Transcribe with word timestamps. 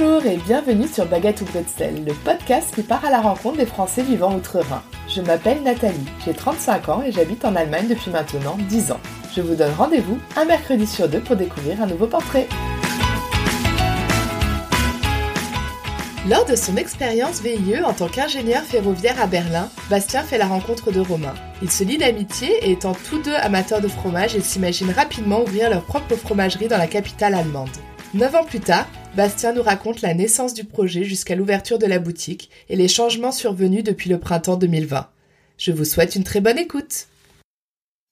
Bonjour 0.00 0.24
et 0.24 0.38
bienvenue 0.38 0.88
sur 0.88 1.04
Baguette 1.04 1.42
ou 1.42 1.44
le 1.44 2.14
podcast 2.24 2.74
qui 2.74 2.82
part 2.82 3.04
à 3.04 3.10
la 3.10 3.20
rencontre 3.20 3.58
des 3.58 3.66
Français 3.66 4.02
vivant 4.02 4.34
outre-Rhin. 4.34 4.82
Je 5.08 5.20
m'appelle 5.20 5.62
Nathalie, 5.62 6.06
j'ai 6.24 6.32
35 6.32 6.88
ans 6.88 7.02
et 7.02 7.12
j'habite 7.12 7.44
en 7.44 7.54
Allemagne 7.54 7.86
depuis 7.86 8.10
maintenant 8.10 8.56
10 8.56 8.92
ans. 8.92 9.00
Je 9.36 9.42
vous 9.42 9.54
donne 9.54 9.74
rendez-vous 9.74 10.18
un 10.36 10.46
mercredi 10.46 10.86
sur 10.86 11.06
deux 11.06 11.20
pour 11.20 11.36
découvrir 11.36 11.82
un 11.82 11.86
nouveau 11.86 12.06
portrait. 12.06 12.48
Lors 16.30 16.46
de 16.46 16.56
son 16.56 16.76
expérience 16.76 17.42
VIE 17.42 17.82
en 17.84 17.92
tant 17.92 18.08
qu'ingénieur 18.08 18.62
ferroviaire 18.62 19.20
à 19.20 19.26
Berlin, 19.26 19.68
Bastien 19.90 20.22
fait 20.22 20.38
la 20.38 20.46
rencontre 20.46 20.92
de 20.92 21.00
Romain. 21.00 21.34
Ils 21.60 21.70
se 21.70 21.84
lient 21.84 21.98
d'amitié 21.98 22.48
et 22.66 22.72
étant 22.72 22.94
tous 22.94 23.20
deux 23.20 23.34
amateurs 23.34 23.82
de 23.82 23.88
fromage, 23.88 24.34
ils 24.34 24.44
s'imaginent 24.44 24.92
rapidement 24.92 25.42
ouvrir 25.42 25.68
leur 25.68 25.82
propre 25.82 26.14
fromagerie 26.14 26.68
dans 26.68 26.78
la 26.78 26.86
capitale 26.86 27.34
allemande. 27.34 27.68
Neuf 28.12 28.34
ans 28.34 28.44
plus 28.44 28.58
tard, 28.58 28.88
Bastien 29.16 29.52
nous 29.52 29.62
raconte 29.62 30.02
la 30.02 30.14
naissance 30.14 30.52
du 30.52 30.64
projet 30.64 31.04
jusqu'à 31.04 31.36
l'ouverture 31.36 31.78
de 31.78 31.86
la 31.86 32.00
boutique 32.00 32.50
et 32.68 32.74
les 32.74 32.88
changements 32.88 33.30
survenus 33.30 33.84
depuis 33.84 34.10
le 34.10 34.18
printemps 34.18 34.56
2020. 34.56 35.08
Je 35.58 35.70
vous 35.70 35.84
souhaite 35.84 36.16
une 36.16 36.24
très 36.24 36.40
bonne 36.40 36.58
écoute. 36.58 37.06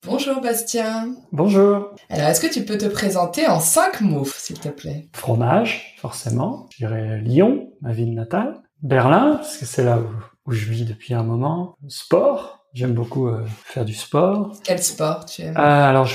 Bonjour 0.07 0.41
Bastien. 0.41 1.17
Bonjour. 1.33 1.97
Alors, 2.11 2.29
est-ce 2.29 2.41
que 2.41 2.53
tu 2.53 2.65
peux 2.65 2.79
te 2.79 2.87
présenter 2.87 3.49
en 3.49 3.59
cinq 3.59 4.01
mots, 4.01 4.25
s'il 4.25 4.61
te 4.61 4.69
plaît? 4.69 5.09
Fromage, 5.15 5.97
forcément. 5.99 6.69
Je 6.71 6.87
dirais 6.87 7.21
Lyon, 7.21 7.73
ma 7.81 7.93
ville 7.93 8.15
natale. 8.15 8.63
Berlin, 8.83 9.39
parce 9.39 9.57
que 9.57 9.67
c'est 9.67 9.83
là 9.83 9.99
où, 9.99 10.53
je 10.53 10.71
vis 10.71 10.85
depuis 10.85 11.13
un 11.15 11.25
moment. 11.25 11.77
Sport. 11.89 12.58
J'aime 12.75 12.93
beaucoup 12.93 13.29
euh, 13.29 13.45
faire 13.65 13.85
du 13.85 13.95
sport. 13.95 14.53
Quel 14.63 14.79
sport 14.83 15.25
tu 15.25 15.43
aimes? 15.43 15.57
Euh, 15.57 15.89
Alors, 15.89 16.07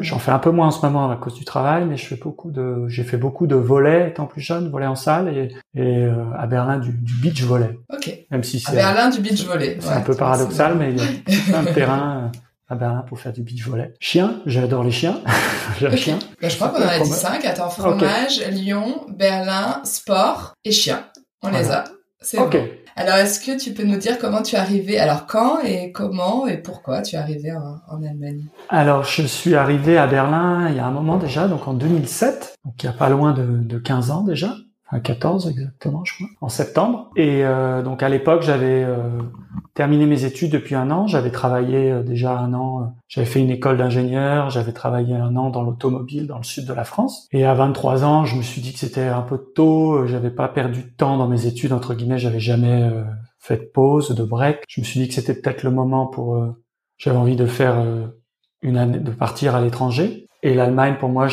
j'en 0.00 0.18
fais 0.18 0.32
un 0.32 0.38
peu 0.40 0.50
moins 0.50 0.66
en 0.66 0.70
ce 0.72 0.84
moment 0.84 1.08
à 1.10 1.16
cause 1.16 1.34
du 1.34 1.44
travail, 1.44 1.84
mais 1.86 1.96
je 1.96 2.04
fais 2.06 2.16
beaucoup 2.16 2.50
de, 2.50 2.86
j'ai 2.88 3.04
fait 3.04 3.16
beaucoup 3.16 3.46
de 3.46 3.54
volets 3.54 4.08
étant 4.08 4.26
plus 4.26 4.40
jeune, 4.40 4.70
volet 4.70 4.86
en 4.86 4.96
salle 4.96 5.28
et, 5.28 5.54
et 5.80 6.04
euh, 6.04 6.24
à 6.36 6.46
Berlin 6.46 6.78
du, 6.78 6.90
du 6.92 7.14
beach 7.14 7.42
volley. 7.42 7.78
Ok. 7.92 8.10
Même 8.30 8.42
si 8.42 8.58
c'est 8.58 8.72
à 8.72 8.92
Berlin 8.92 9.10
du 9.10 9.20
beach 9.20 9.44
volley. 9.44 9.78
C'est 9.80 9.88
un 9.88 10.00
peu 10.00 10.16
paradoxal, 10.16 10.76
mais 10.76 10.92
il 10.92 10.98
y 10.98 11.00
a 11.00 11.42
plein 11.48 11.62
de 11.62 11.68
terrains 11.74 12.32
à 12.68 12.74
Berlin 12.74 13.04
pour 13.08 13.20
faire 13.20 13.32
du 13.32 13.42
beach 13.42 13.64
volley. 13.64 13.94
Chien, 14.00 14.40
j'adore 14.46 14.82
les 14.82 14.90
chiens. 14.90 15.20
J'ai 15.78 15.86
un 15.86 15.96
chien. 15.96 16.18
Bah, 16.42 16.48
je 16.48 16.56
crois 16.56 16.68
qu'on 16.68 16.82
en 16.82 16.88
a 16.88 16.98
dit 16.98 17.08
cinq. 17.08 17.44
Attends, 17.44 17.70
fromage, 17.70 18.44
Lyon, 18.50 19.06
Berlin, 19.08 19.80
sport 19.84 20.54
et 20.64 20.72
chien. 20.72 21.04
On 21.40 21.50
les 21.50 21.70
a. 21.70 21.84
C'est 22.20 22.38
ok. 22.38 22.56
Alors, 22.96 23.16
est-ce 23.16 23.40
que 23.40 23.58
tu 23.58 23.72
peux 23.72 23.82
nous 23.82 23.96
dire 23.96 24.18
comment 24.18 24.42
tu 24.42 24.54
es 24.54 24.58
arrivé 24.58 25.00
Alors, 25.00 25.26
quand 25.26 25.60
et 25.60 25.90
comment 25.90 26.46
et 26.46 26.58
pourquoi 26.58 27.02
tu 27.02 27.16
es 27.16 27.18
arrivé 27.18 27.52
en, 27.52 28.02
Allemagne? 28.04 28.46
Alors, 28.68 29.02
je 29.02 29.22
suis 29.22 29.56
arrivé 29.56 29.98
à 29.98 30.06
Berlin 30.06 30.68
il 30.70 30.76
y 30.76 30.78
a 30.78 30.86
un 30.86 30.92
moment 30.92 31.16
déjà, 31.16 31.48
donc 31.48 31.66
en 31.66 31.74
2007, 31.74 32.54
donc 32.64 32.74
il 32.82 32.86
y 32.86 32.88
a 32.88 32.92
pas 32.92 33.08
loin 33.08 33.32
de, 33.32 33.44
de 33.44 33.78
15 33.78 34.10
ans 34.12 34.22
déjà. 34.22 34.54
Enfin, 34.94 35.00
14 35.00 35.48
exactement, 35.48 36.04
je 36.04 36.14
crois, 36.14 36.28
en 36.40 36.48
septembre. 36.48 37.10
Et 37.16 37.44
euh, 37.44 37.82
donc 37.82 38.02
à 38.02 38.08
l'époque, 38.08 38.42
j'avais 38.42 38.84
euh, 38.84 39.18
terminé 39.74 40.06
mes 40.06 40.24
études 40.24 40.52
depuis 40.52 40.76
un 40.76 40.90
an. 40.90 41.08
J'avais 41.08 41.30
travaillé 41.32 41.90
euh, 41.90 42.02
déjà 42.04 42.38
un 42.38 42.54
an. 42.54 42.94
J'avais 43.08 43.26
fait 43.26 43.40
une 43.40 43.50
école 43.50 43.76
d'ingénieur. 43.76 44.50
J'avais 44.50 44.72
travaillé 44.72 45.16
un 45.16 45.34
an 45.36 45.50
dans 45.50 45.62
l'automobile 45.62 46.28
dans 46.28 46.38
le 46.38 46.44
sud 46.44 46.66
de 46.66 46.72
la 46.72 46.84
France. 46.84 47.26
Et 47.32 47.44
à 47.44 47.54
23 47.54 48.04
ans, 48.04 48.24
je 48.24 48.36
me 48.36 48.42
suis 48.42 48.60
dit 48.60 48.72
que 48.72 48.78
c'était 48.78 49.08
un 49.08 49.22
peu 49.22 49.38
tôt. 49.38 50.06
J'avais 50.06 50.30
pas 50.30 50.46
perdu 50.48 50.82
de 50.82 50.96
temps 50.96 51.16
dans 51.16 51.26
mes 51.28 51.46
études 51.46 51.72
entre 51.72 51.94
guillemets. 51.94 52.18
J'avais 52.18 52.40
jamais 52.40 52.88
fait 53.40 53.56
de 53.56 53.70
pause, 53.74 54.14
de 54.14 54.24
break. 54.24 54.62
Je 54.68 54.80
me 54.80 54.86
suis 54.86 55.00
dit 55.00 55.08
que 55.08 55.14
c'était 55.14 55.34
peut-être 55.34 55.64
le 55.64 55.72
moment 55.72 56.06
pour. 56.06 56.40
j'avais 56.98 57.16
envie 57.16 57.36
de 57.36 57.46
faire 57.46 57.84
une 58.62 58.76
année, 58.76 58.98
de 58.98 59.10
partir 59.10 59.56
à 59.56 59.60
l'étranger. 59.60 60.28
Et 60.44 60.54
l'Allemagne, 60.54 60.96
pour 61.00 61.08
moi, 61.08 61.26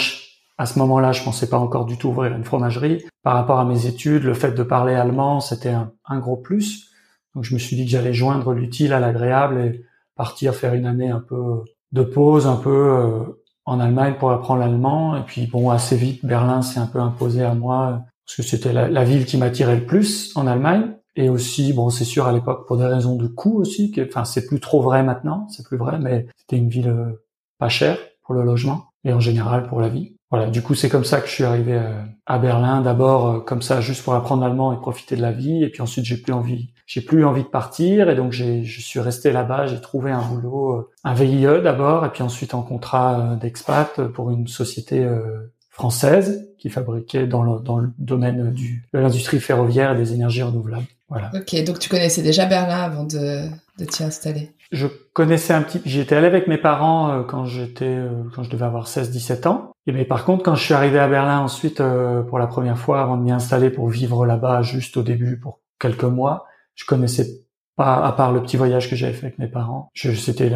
à 0.62 0.68
ce 0.68 0.78
moment-là, 0.78 1.12
je 1.12 1.24
pensais 1.24 1.50
pas 1.50 1.58
encore 1.58 1.86
du 1.86 1.98
tout 1.98 2.10
ouvrir 2.10 2.36
une 2.36 2.44
fromagerie. 2.44 3.04
Par 3.24 3.34
rapport 3.34 3.60
à 3.60 3.66
mes 3.66 3.88
études, 3.88 4.22
le 4.22 4.36
fait 4.36 4.52
de 4.52 4.62
parler 4.62 4.94
allemand, 4.94 5.40
c'était 5.40 5.74
un, 5.74 6.20
gros 6.20 6.38
plus. 6.38 6.92
Donc 7.34 7.46
je 7.46 7.56
me 7.56 7.60
suis 7.60 7.76
dit 7.76 7.86
que 7.86 7.90
j'allais 7.90 8.14
joindre 8.14 8.54
l'utile 8.54 8.94
à 8.94 9.00
l'agréable 9.00 9.60
et 9.60 9.86
partir 10.16 10.54
faire 10.54 10.76
une 10.76 10.86
année 10.86 11.10
un 11.10 11.20
peu 11.20 11.64
de 11.94 12.04
pause, 12.04 12.46
un 12.46 12.58
peu 12.58 12.70
euh, 12.70 13.24
en 13.66 13.80
Allemagne 13.80 14.14
pour 14.20 14.30
apprendre 14.30 14.60
l'allemand. 14.60 15.18
Et 15.18 15.24
puis 15.24 15.48
bon, 15.48 15.72
assez 15.72 15.96
vite, 15.96 16.24
Berlin 16.24 16.62
s'est 16.62 16.80
un 16.80 16.86
peu 16.86 17.00
imposé 17.00 17.44
à 17.44 17.56
moi 17.56 18.04
parce 18.28 18.36
que 18.38 18.44
c'était 18.44 18.72
la, 18.72 19.04
ville 19.04 19.26
qui 19.26 19.38
m'attirait 19.38 19.78
le 19.78 19.88
plus 19.88 20.32
en 20.36 20.46
Allemagne. 20.46 20.96
Et 21.16 21.30
aussi, 21.30 21.74
bon, 21.74 21.90
c'est 21.90 22.06
sûr 22.06 22.28
à 22.28 22.32
l'époque 22.32 22.68
pour 22.68 22.78
des 22.78 22.86
raisons 22.86 23.16
de 23.16 23.26
coût 23.26 23.60
aussi. 23.60 23.90
Que, 23.90 24.08
enfin, 24.08 24.26
c'est 24.26 24.46
plus 24.46 24.60
trop 24.60 24.84
vrai 24.84 25.02
maintenant, 25.02 25.48
c'est 25.50 25.66
plus 25.66 25.78
vrai, 25.78 25.98
mais 25.98 26.28
c'était 26.38 26.58
une 26.58 26.70
ville 26.70 26.90
euh, 26.90 27.26
pas 27.58 27.70
chère 27.70 27.98
pour 28.22 28.36
le 28.36 28.44
logement 28.44 28.86
et 29.04 29.12
en 29.12 29.20
général 29.20 29.68
pour 29.68 29.82
la 29.82 29.90
vie. 29.90 30.14
Voilà, 30.32 30.50
du 30.50 30.62
coup, 30.62 30.74
c'est 30.74 30.90
comme 30.90 31.04
ça 31.04 31.22
que 31.22 31.28
je 31.28 31.34
suis 31.34 31.44
arrivé 31.44 31.74
euh, 31.74 32.02
à 32.26 32.40
Berlin. 32.40 32.82
D'abord, 32.82 33.46
comme 33.46 33.62
ça, 33.62 33.82
juste 33.82 34.04
pour 34.04 34.16
apprendre 34.16 34.42
l'allemand 34.42 34.74
et 34.74 34.78
profiter 34.78 35.16
de 35.16 35.22
la 35.22 35.32
vie. 35.32 35.64
Et 35.64 35.70
puis 35.70 35.82
ensuite, 35.82 36.06
j'ai 36.06 36.18
plus 36.18 36.34
envie 36.34 36.72
j'ai 36.92 37.00
plus 37.00 37.24
envie 37.24 37.44
de 37.44 37.48
partir 37.48 38.10
et 38.10 38.16
donc 38.16 38.34
je 38.34 38.64
suis 38.64 39.00
resté 39.00 39.32
là-bas. 39.32 39.66
J'ai 39.66 39.80
trouvé 39.80 40.12
un 40.12 40.22
boulot, 40.22 40.74
euh, 40.74 40.90
un 41.06 41.14
VIE 41.14 41.44
d'abord 41.64 42.06
et 42.06 42.10
puis 42.10 42.22
ensuite 42.22 42.54
en 42.54 42.64
contrat 42.64 43.18
euh, 43.18 43.36
d'expat 43.38 44.08
pour 44.08 44.30
une 44.30 44.50
société 44.50 45.00
euh, 45.02 45.54
française 45.70 46.50
qui 46.60 46.70
fabriquait 46.70 47.28
dans 47.28 47.44
le, 47.44 47.62
dans 47.62 47.78
le 47.78 47.92
domaine 47.98 48.52
du, 48.52 48.84
de 48.94 49.00
l'industrie 49.00 49.40
ferroviaire 49.40 49.94
et 49.94 49.98
des 49.98 50.14
énergies 50.14 50.44
renouvelables. 50.44 50.86
Voilà. 51.12 51.30
Ok, 51.36 51.64
donc 51.64 51.78
tu 51.78 51.90
connaissais 51.90 52.24
déjà 52.24 52.46
Berlin 52.48 52.82
avant 52.82 53.04
de, 53.04 53.48
de 53.78 53.86
t'y 53.86 54.04
installer 54.04 54.52
Je 54.72 54.88
connaissais 55.14 55.54
un 55.54 55.62
petit 55.62 55.82
J'étais 55.86 56.16
allé 56.16 56.26
avec 56.26 56.48
mes 56.48 56.58
parents 56.58 57.24
quand 57.28 57.46
j'étais 57.46 58.00
quand 58.34 58.42
je 58.44 58.50
devais 58.50 58.66
avoir 58.66 58.88
16-17 58.88 59.48
ans. 59.48 59.72
Et 59.86 59.92
mais 59.92 60.06
par 60.06 60.26
contre, 60.26 60.44
quand 60.44 60.56
je 60.56 60.64
suis 60.64 60.74
arrivé 60.74 60.98
à 60.98 61.08
Berlin 61.08 61.40
ensuite 61.40 61.84
pour 62.30 62.40
la 62.40 62.48
première 62.48 62.78
fois 62.78 63.02
avant 63.02 63.18
de 63.18 63.24
m'y 63.24 63.32
installer 63.32 63.70
pour 63.70 63.90
vivre 63.90 64.26
là-bas 64.26 64.62
juste 64.62 64.98
au 64.98 65.04
début 65.04 65.38
pour 65.38 65.60
quelques 65.80 66.06
mois, 66.06 66.46
je 66.76 66.86
connaissais 66.86 67.28
pas, 67.76 68.06
à 68.06 68.12
part 68.12 68.32
le 68.32 68.42
petit 68.42 68.58
voyage 68.58 68.90
que 68.90 68.96
j'avais 68.96 69.14
fait 69.14 69.28
avec 69.28 69.40
mes 69.40 69.48
parents. 69.48 69.92
C'était 69.96 70.52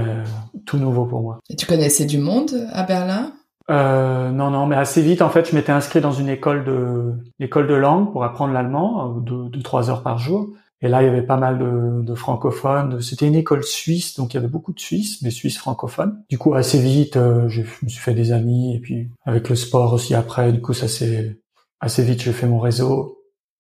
tout 0.66 0.78
nouveau 0.78 1.06
pour 1.06 1.22
moi. 1.22 1.40
Et 1.50 1.56
tu 1.56 1.66
connaissais 1.66 2.06
du 2.06 2.18
monde 2.18 2.68
à 2.72 2.84
Berlin? 2.84 3.34
Euh, 3.70 4.32
non, 4.32 4.52
non, 4.52 4.68
mais 4.68 4.76
assez 4.76 5.02
vite, 5.02 5.22
en 5.22 5.30
fait, 5.30 5.50
je 5.50 5.56
m'étais 5.56 5.72
inscrit 5.72 6.02
dans 6.02 6.12
une 6.12 6.30
école 6.30 6.66
de, 6.66 7.14
école 7.40 7.68
de 7.68 7.74
langue 7.74 8.12
pour 8.12 8.24
apprendre 8.24 8.54
l'allemand, 8.54 9.16
de, 9.16 9.50
de 9.50 9.62
trois 9.62 9.90
heures 9.90 10.04
par 10.04 10.20
jour. 10.20 10.50
Et 10.82 10.88
là, 10.88 11.02
il 11.02 11.06
y 11.06 11.10
avait 11.10 11.24
pas 11.24 11.38
mal 11.38 11.58
de, 11.58 12.04
de 12.04 12.16
francophones. 12.16 13.02
C'était 13.02 13.28
une 13.28 13.36
école 13.36 13.64
suisse, 13.64 14.16
donc 14.18 14.34
il 14.34 14.38
y 14.38 14.40
avait 14.40 14.50
beaucoup 14.50 14.74
de 14.74 14.80
Suisses, 14.80 15.22
mais 15.22 15.32
Suisses 15.32 15.58
francophones. 15.58 16.22
Du 16.30 16.38
coup, 16.38 16.54
assez 16.54 16.80
vite, 16.80 17.18
euh, 17.18 17.48
je 17.48 17.62
me 17.82 17.90
suis 17.90 18.02
fait 18.02 18.14
des 18.14 18.32
amis. 18.32 18.76
Et 18.76 18.80
puis, 18.80 19.10
avec 19.26 19.50
le 19.50 19.56
sport 19.56 19.94
aussi 19.94 20.14
après, 20.14 20.52
du 20.52 20.62
coup, 20.62 20.74
ça 20.74 20.88
s'est 20.88 21.38
assez 21.80 22.04
vite, 22.04 22.22
j'ai 22.22 22.34
fait 22.34 22.48
mon 22.48 22.60
réseau 22.60 23.18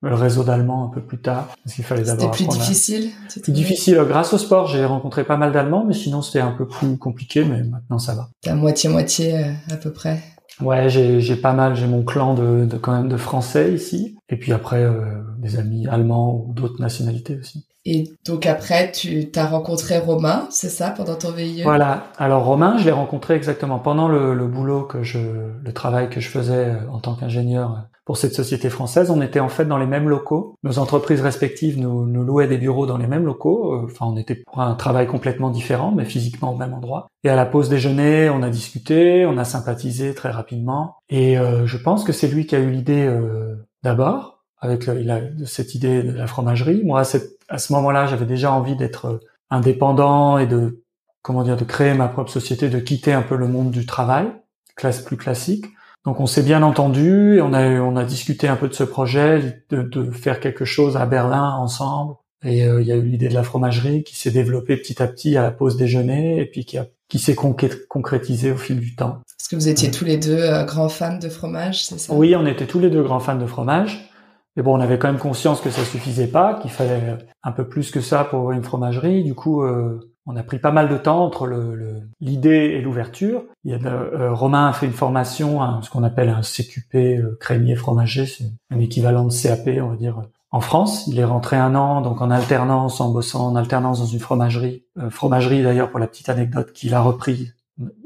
le 0.10 0.16
réseau 0.16 0.44
d'Allemands 0.44 0.86
un 0.86 0.94
peu 0.94 1.02
plus 1.02 1.20
tard, 1.20 1.50
parce 1.64 1.76
qu'il 1.76 1.84
fallait 1.84 2.04
d'abord. 2.04 2.34
C'était 2.36 2.48
plus 2.48 2.58
difficile. 2.58 3.10
Plus 3.42 3.52
difficile. 3.52 4.04
Grâce 4.08 4.34
au 4.34 4.38
sport, 4.38 4.68
j'ai 4.68 4.86
rencontré 4.86 5.24
pas 5.24 5.38
mal 5.38 5.52
d'Allemands, 5.52 5.86
mais 5.86 5.94
sinon 5.94 6.22
c'était 6.22 6.42
un 6.42 6.52
peu 6.52 6.68
plus 6.68 6.98
compliqué, 6.98 7.44
mais 7.44 7.64
maintenant 7.64 8.00
ça 8.00 8.14
va. 8.16 8.30
T'as 8.42 8.56
moitié 8.56 8.90
moitié 8.90 9.38
euh, 9.38 9.52
à 9.72 9.78
peu 9.78 9.92
près. 9.92 10.22
Ouais, 10.62 10.90
j'ai 10.90 11.36
pas 11.36 11.52
mal, 11.52 11.76
j'ai 11.76 11.88
mon 11.88 12.04
clan 12.04 12.34
de, 12.34 12.66
de, 12.66 12.78
quand 12.78 12.94
même 12.94 13.10
de 13.10 13.18
Français 13.18 13.74
ici, 13.74 14.16
et 14.30 14.38
puis 14.38 14.54
après 14.54 14.84
euh, 14.84 15.22
des 15.40 15.58
amis 15.58 15.86
allemands 15.88 16.46
ou 16.48 16.54
d'autres 16.54 16.82
nationalités 16.82 17.38
aussi. 17.38 17.68
Et 17.86 18.06
donc 18.26 18.46
après, 18.46 18.92
tu 18.92 19.30
t'as 19.30 19.46
rencontré 19.46 20.00
Romain, 20.00 20.48
c'est 20.50 20.70
ça, 20.70 20.90
pendant 20.90 21.16
ton 21.16 21.32
VIE 21.32 21.64
Voilà. 21.64 22.08
Alors 22.18 22.46
Romain, 22.46 22.78
je 22.78 22.86
l'ai 22.86 22.92
rencontré 22.92 23.36
exactement 23.36 23.80
pendant 23.80 24.08
le, 24.08 24.48
boulot 24.48 24.84
que 24.84 25.04
je, 25.04 25.20
le 25.20 25.74
travail 25.74 26.10
que 26.10 26.20
je 26.20 26.30
faisais 26.30 26.66
euh, 26.66 26.90
en 26.92 27.00
tant 27.00 27.16
qu'ingénieur 27.16 27.88
pour 28.06 28.18
cette 28.18 28.34
société 28.34 28.70
française. 28.70 29.10
On 29.10 29.22
était 29.22 29.40
en 29.40 29.50
fait 29.50 29.66
dans 29.66 29.78
les 29.78 29.88
mêmes 29.88 30.08
locaux. 30.08 30.56
Nos 30.64 30.80
entreprises 30.80 31.22
respectives 31.22 31.80
nous, 31.80 32.06
louaient 32.06 32.48
des 32.48 32.58
bureaux 32.58 32.86
dans 32.86 32.98
les 32.98 33.08
mêmes 33.08 33.26
locaux. 33.26 33.74
Euh, 33.74 33.86
enfin, 33.86 34.06
on 34.06 34.16
était 34.16 34.36
pour 34.36 34.62
un 34.62 34.76
travail 34.76 35.08
complètement 35.08 35.50
différent, 35.50 35.92
mais 35.92 36.06
physiquement 36.06 36.54
au 36.54 36.58
même 36.58 36.74
endroit. 36.74 37.08
Et 37.24 37.30
à 37.30 37.36
la 37.36 37.46
pause 37.46 37.68
déjeuner, 37.68 38.30
on 38.30 38.44
a 38.44 38.50
discuté, 38.50 39.26
on 39.26 39.38
a 39.38 39.44
sympathisé 39.44 40.14
très 40.14 40.30
rapidement. 40.30 40.96
Et 41.10 41.38
euh, 41.38 41.66
je 41.66 41.78
pense 41.78 42.04
que 42.04 42.14
c'est 42.14 42.28
lui 42.28 42.46
qui 42.46 42.56
a 42.56 42.60
eu 42.60 42.70
l'idée 42.70 43.06
euh, 43.06 43.56
d'abord, 43.84 44.35
avec 44.66 44.88
le, 44.88 45.46
cette 45.46 45.76
idée 45.76 46.04
de 46.04 46.12
la 46.12 46.28
fromagerie. 46.28 46.84
Moi, 46.84 47.04
à, 47.50 47.58
ce 47.58 47.74
moment-là, 47.74 48.08
j'avais 48.08 48.26
déjà 48.26 48.52
envie 48.52 48.76
d'être 48.76 49.22
indépendant 49.50 50.38
et 50.38 50.48
de 50.48 50.84
comment 51.22 51.44
dire, 51.44 51.58
de 51.58 51.64
créer 51.64 51.94
ma 51.94 52.08
propre 52.08 52.30
société, 52.30 52.70
de 52.70 52.80
quitter 52.80 53.14
un 53.14 53.22
peu 53.22 53.36
le 53.36 53.48
monde 53.48 53.72
du 53.72 53.86
travail, 53.86 54.28
classe 54.76 55.02
plus 55.02 55.18
classique. 55.18 55.66
Donc 56.06 56.20
on 56.20 56.28
s'est 56.28 56.44
bien 56.44 56.62
entendu 56.62 57.38
et 57.38 57.42
on 57.42 57.52
a 57.54 57.68
on 57.80 57.96
a 57.96 58.04
discuté 58.04 58.48
un 58.48 58.56
peu 58.56 58.68
de 58.68 58.76
ce 58.76 58.84
projet, 58.84 59.64
de, 59.72 59.82
de 59.82 60.12
faire 60.12 60.40
quelque 60.40 60.66
chose 60.66 60.98
à 60.98 61.06
Berlin 61.08 61.56
ensemble. 61.56 62.16
Et 62.44 62.64
euh, 62.64 62.80
il 62.82 62.88
y 62.88 62.92
a 62.92 62.96
eu 62.96 63.02
l'idée 63.02 63.28
de 63.28 63.34
la 63.34 63.42
fromagerie 63.42 64.04
qui 64.04 64.16
s'est 64.16 64.30
développée 64.30 64.78
petit 64.78 65.02
à 65.02 65.08
petit 65.08 65.36
à 65.36 65.42
la 65.42 65.50
pause 65.50 65.78
déjeuner 65.78 66.40
et 66.40 66.46
puis 66.46 66.64
qui 66.64 66.78
a 66.78 66.86
qui 67.08 67.20
s'est 67.20 67.36
concrétisée 67.36 68.52
au 68.52 68.58
fil 68.58 68.80
du 68.80 68.96
temps. 68.96 69.22
Est-ce 69.40 69.50
que 69.50 69.56
vous 69.56 69.68
étiez 69.68 69.92
tous 69.92 70.06
les 70.06 70.18
deux 70.18 70.40
euh, 70.40 70.64
grands 70.64 70.90
fans 70.90 71.18
de 71.18 71.30
fromage, 71.30 71.86
c'est 71.86 72.00
ça? 72.00 72.14
Oui, 72.14 72.36
on 72.36 72.46
était 72.46 72.66
tous 72.66 72.80
les 72.80 72.90
deux 72.90 73.04
grands 73.04 73.20
fans 73.20 73.36
de 73.36 73.46
fromage. 73.46 74.10
Mais 74.56 74.64
bon, 74.64 74.78
on 74.78 74.80
avait 74.80 74.98
quand 74.98 75.08
même 75.08 75.20
conscience 75.20 75.62
que 75.62 75.70
ça 75.70 75.84
suffisait 75.84 76.28
pas, 76.28 76.56
qu'il 76.56 76.72
fallait 76.72 77.18
un 77.44 77.52
peu 77.52 77.68
plus 77.68 77.92
que 77.92 78.02
ça 78.02 78.24
pour 78.24 78.52
une 78.52 78.64
fromagerie. 78.64 79.24
Du 79.24 79.34
coup, 79.34 79.64
euh, 79.64 80.00
on 80.28 80.36
a 80.36 80.44
pris 80.44 80.60
pas 80.60 80.72
mal 80.72 80.90
de 80.90 80.98
temps 80.98 81.24
entre 81.24 81.46
le, 81.46 82.02
l'idée 82.20 82.74
et 82.76 82.82
l'ouverture. 82.82 83.44
Il 83.64 83.72
y 83.72 83.76
a 83.76 83.78
euh, 83.88 84.34
Romain 84.34 84.68
a 84.68 84.74
fait 84.74 84.88
une 84.88 84.94
formation, 84.94 85.62
à 85.62 85.80
ce 85.84 85.90
qu'on 85.90 86.04
appelle 86.04 86.30
un 86.30 86.42
CQP 86.42 86.96
euh, 86.96 87.38
crémier 87.40 87.76
fromager, 87.76 88.26
c'est 88.26 88.46
un 88.72 88.80
équivalent 88.80 89.26
de 89.26 89.34
CAP, 89.34 89.68
on 89.82 89.90
va 89.90 89.96
dire, 89.96 90.22
en 90.52 90.62
France. 90.62 91.06
Il 91.08 91.20
est 91.20 91.26
rentré 91.26 91.58
un 91.58 91.76
an, 91.76 92.02
donc 92.02 92.22
en 92.22 92.32
alternance, 92.32 93.02
en 93.02 93.12
bossant 93.12 93.48
en 93.48 93.56
alternance 93.56 94.00
dans 94.00 94.06
une 94.06 94.20
fromagerie, 94.20 94.84
euh, 94.98 95.10
fromagerie 95.12 95.62
d'ailleurs 95.62 95.92
pour 95.92 96.00
la 96.00 96.08
petite 96.08 96.30
anecdote 96.30 96.72
qu'il 96.74 96.96
a 96.96 97.02
repris, 97.02 97.52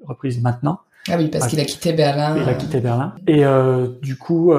reprise 0.05 0.41
maintenant. 0.41 0.81
Ah 1.07 1.15
oui, 1.17 1.29
parce 1.29 1.47
qu'il 1.47 1.59
a 1.61 1.65
quitté 1.65 1.93
Berlin. 1.93 2.35
Il 2.35 2.49
a 2.49 2.53
quitté 2.53 2.81
Berlin. 2.81 3.15
Et 3.25 3.43
du 4.01 4.17
coup, 4.17 4.53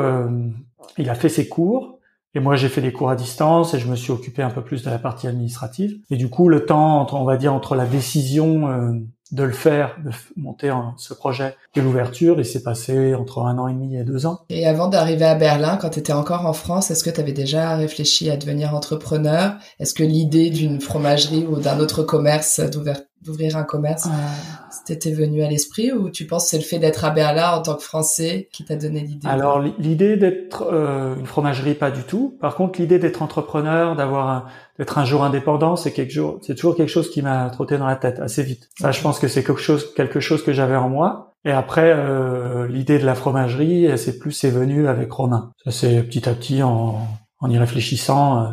il 0.98 1.08
a 1.10 1.14
fait 1.14 1.28
ses 1.28 1.48
cours. 1.48 1.98
Et 2.34 2.40
moi, 2.40 2.54
j'ai 2.54 2.68
fait 2.68 2.80
des 2.80 2.92
cours 2.92 3.10
à 3.10 3.16
distance 3.16 3.74
et 3.74 3.80
je 3.80 3.88
me 3.88 3.96
suis 3.96 4.12
occupé 4.12 4.42
un 4.42 4.50
peu 4.50 4.62
plus 4.62 4.84
de 4.84 4.90
la 4.90 4.98
partie 4.98 5.26
administrative. 5.26 5.98
Et 6.10 6.16
du 6.16 6.30
coup, 6.30 6.48
le 6.48 6.64
temps, 6.64 7.00
entre, 7.00 7.14
on 7.14 7.24
va 7.24 7.36
dire, 7.36 7.52
entre 7.52 7.74
la 7.74 7.86
décision 7.86 8.68
euh, 8.68 8.92
de 9.32 9.42
le 9.42 9.52
faire, 9.52 9.96
de 10.04 10.10
monter 10.36 10.72
ce 10.96 11.14
projet 11.14 11.56
et 11.74 11.80
l'ouverture, 11.80 12.38
il 12.38 12.44
s'est 12.44 12.62
passé 12.62 13.14
entre 13.14 13.42
un 13.42 13.58
an 13.58 13.68
et 13.68 13.72
demi 13.72 13.96
et 13.96 14.04
deux 14.04 14.26
ans. 14.26 14.40
Et 14.48 14.66
avant 14.66 14.88
d'arriver 14.88 15.24
à 15.24 15.34
Berlin, 15.34 15.76
quand 15.76 15.90
tu 15.90 16.00
étais 16.00 16.12
encore 16.12 16.46
en 16.46 16.52
France, 16.52 16.90
est-ce 16.90 17.04
que 17.04 17.10
tu 17.10 17.20
avais 17.20 17.32
déjà 17.32 17.76
réfléchi 17.76 18.30
à 18.30 18.36
devenir 18.36 18.74
entrepreneur? 18.74 19.54
Est-ce 19.78 19.94
que 19.94 20.04
l'idée 20.04 20.50
d'une 20.50 20.80
fromagerie 20.80 21.46
ou 21.46 21.58
d'un 21.58 21.78
autre 21.78 22.02
commerce 22.02 22.60
d'ouverture 22.60 23.09
d'ouvrir 23.22 23.56
un 23.56 23.64
commerce. 23.64 24.08
C'était 24.86 25.12
venu 25.12 25.42
à 25.42 25.48
l'esprit 25.48 25.92
ou 25.92 26.10
tu 26.10 26.26
penses 26.26 26.44
que 26.44 26.50
c'est 26.50 26.58
le 26.58 26.64
fait 26.64 26.78
d'être 26.78 27.04
à 27.04 27.10
Berlin 27.10 27.52
en 27.52 27.62
tant 27.62 27.74
que 27.74 27.82
Français 27.82 28.48
qui 28.52 28.64
t'a 28.64 28.76
donné 28.76 29.00
l'idée 29.00 29.28
Alors 29.28 29.60
l'idée 29.78 30.16
d'être 30.16 30.62
euh, 30.72 31.16
une 31.16 31.26
fromagerie 31.26 31.74
pas 31.74 31.90
du 31.90 32.02
tout. 32.02 32.36
Par 32.40 32.54
contre 32.54 32.80
l'idée 32.80 32.98
d'être 32.98 33.22
entrepreneur, 33.22 33.94
d'avoir 33.94 34.48
d'être 34.78 34.98
un 34.98 35.04
jour 35.04 35.22
indépendant, 35.22 35.76
c'est 35.76 35.92
quelque 35.92 36.12
chose, 36.12 36.40
c'est 36.42 36.54
toujours 36.54 36.76
quelque 36.76 36.88
chose 36.88 37.10
qui 37.10 37.20
m'a 37.20 37.50
trotté 37.50 37.76
dans 37.76 37.86
la 37.86 37.96
tête 37.96 38.20
assez 38.20 38.42
vite. 38.42 38.70
Ça, 38.78 38.90
je 38.92 39.00
pense 39.02 39.18
que 39.18 39.28
c'est 39.28 39.44
quelque 39.44 39.60
chose 39.60 39.92
quelque 39.94 40.20
chose 40.20 40.42
que 40.42 40.52
j'avais 40.52 40.76
en 40.76 40.88
moi. 40.88 41.34
Et 41.44 41.52
après 41.52 41.92
euh, 41.94 42.66
l'idée 42.68 42.98
de 42.98 43.06
la 43.06 43.14
fromagerie, 43.14 43.86
c'est 43.98 44.18
plus 44.18 44.32
c'est 44.32 44.50
venu 44.50 44.88
avec 44.88 45.10
Romain. 45.12 45.52
Ça 45.64 45.70
c'est 45.70 46.02
petit 46.02 46.28
à 46.28 46.32
petit 46.32 46.62
en, 46.62 47.06
en 47.40 47.50
y 47.50 47.58
réfléchissant 47.58 48.42
euh, 48.42 48.48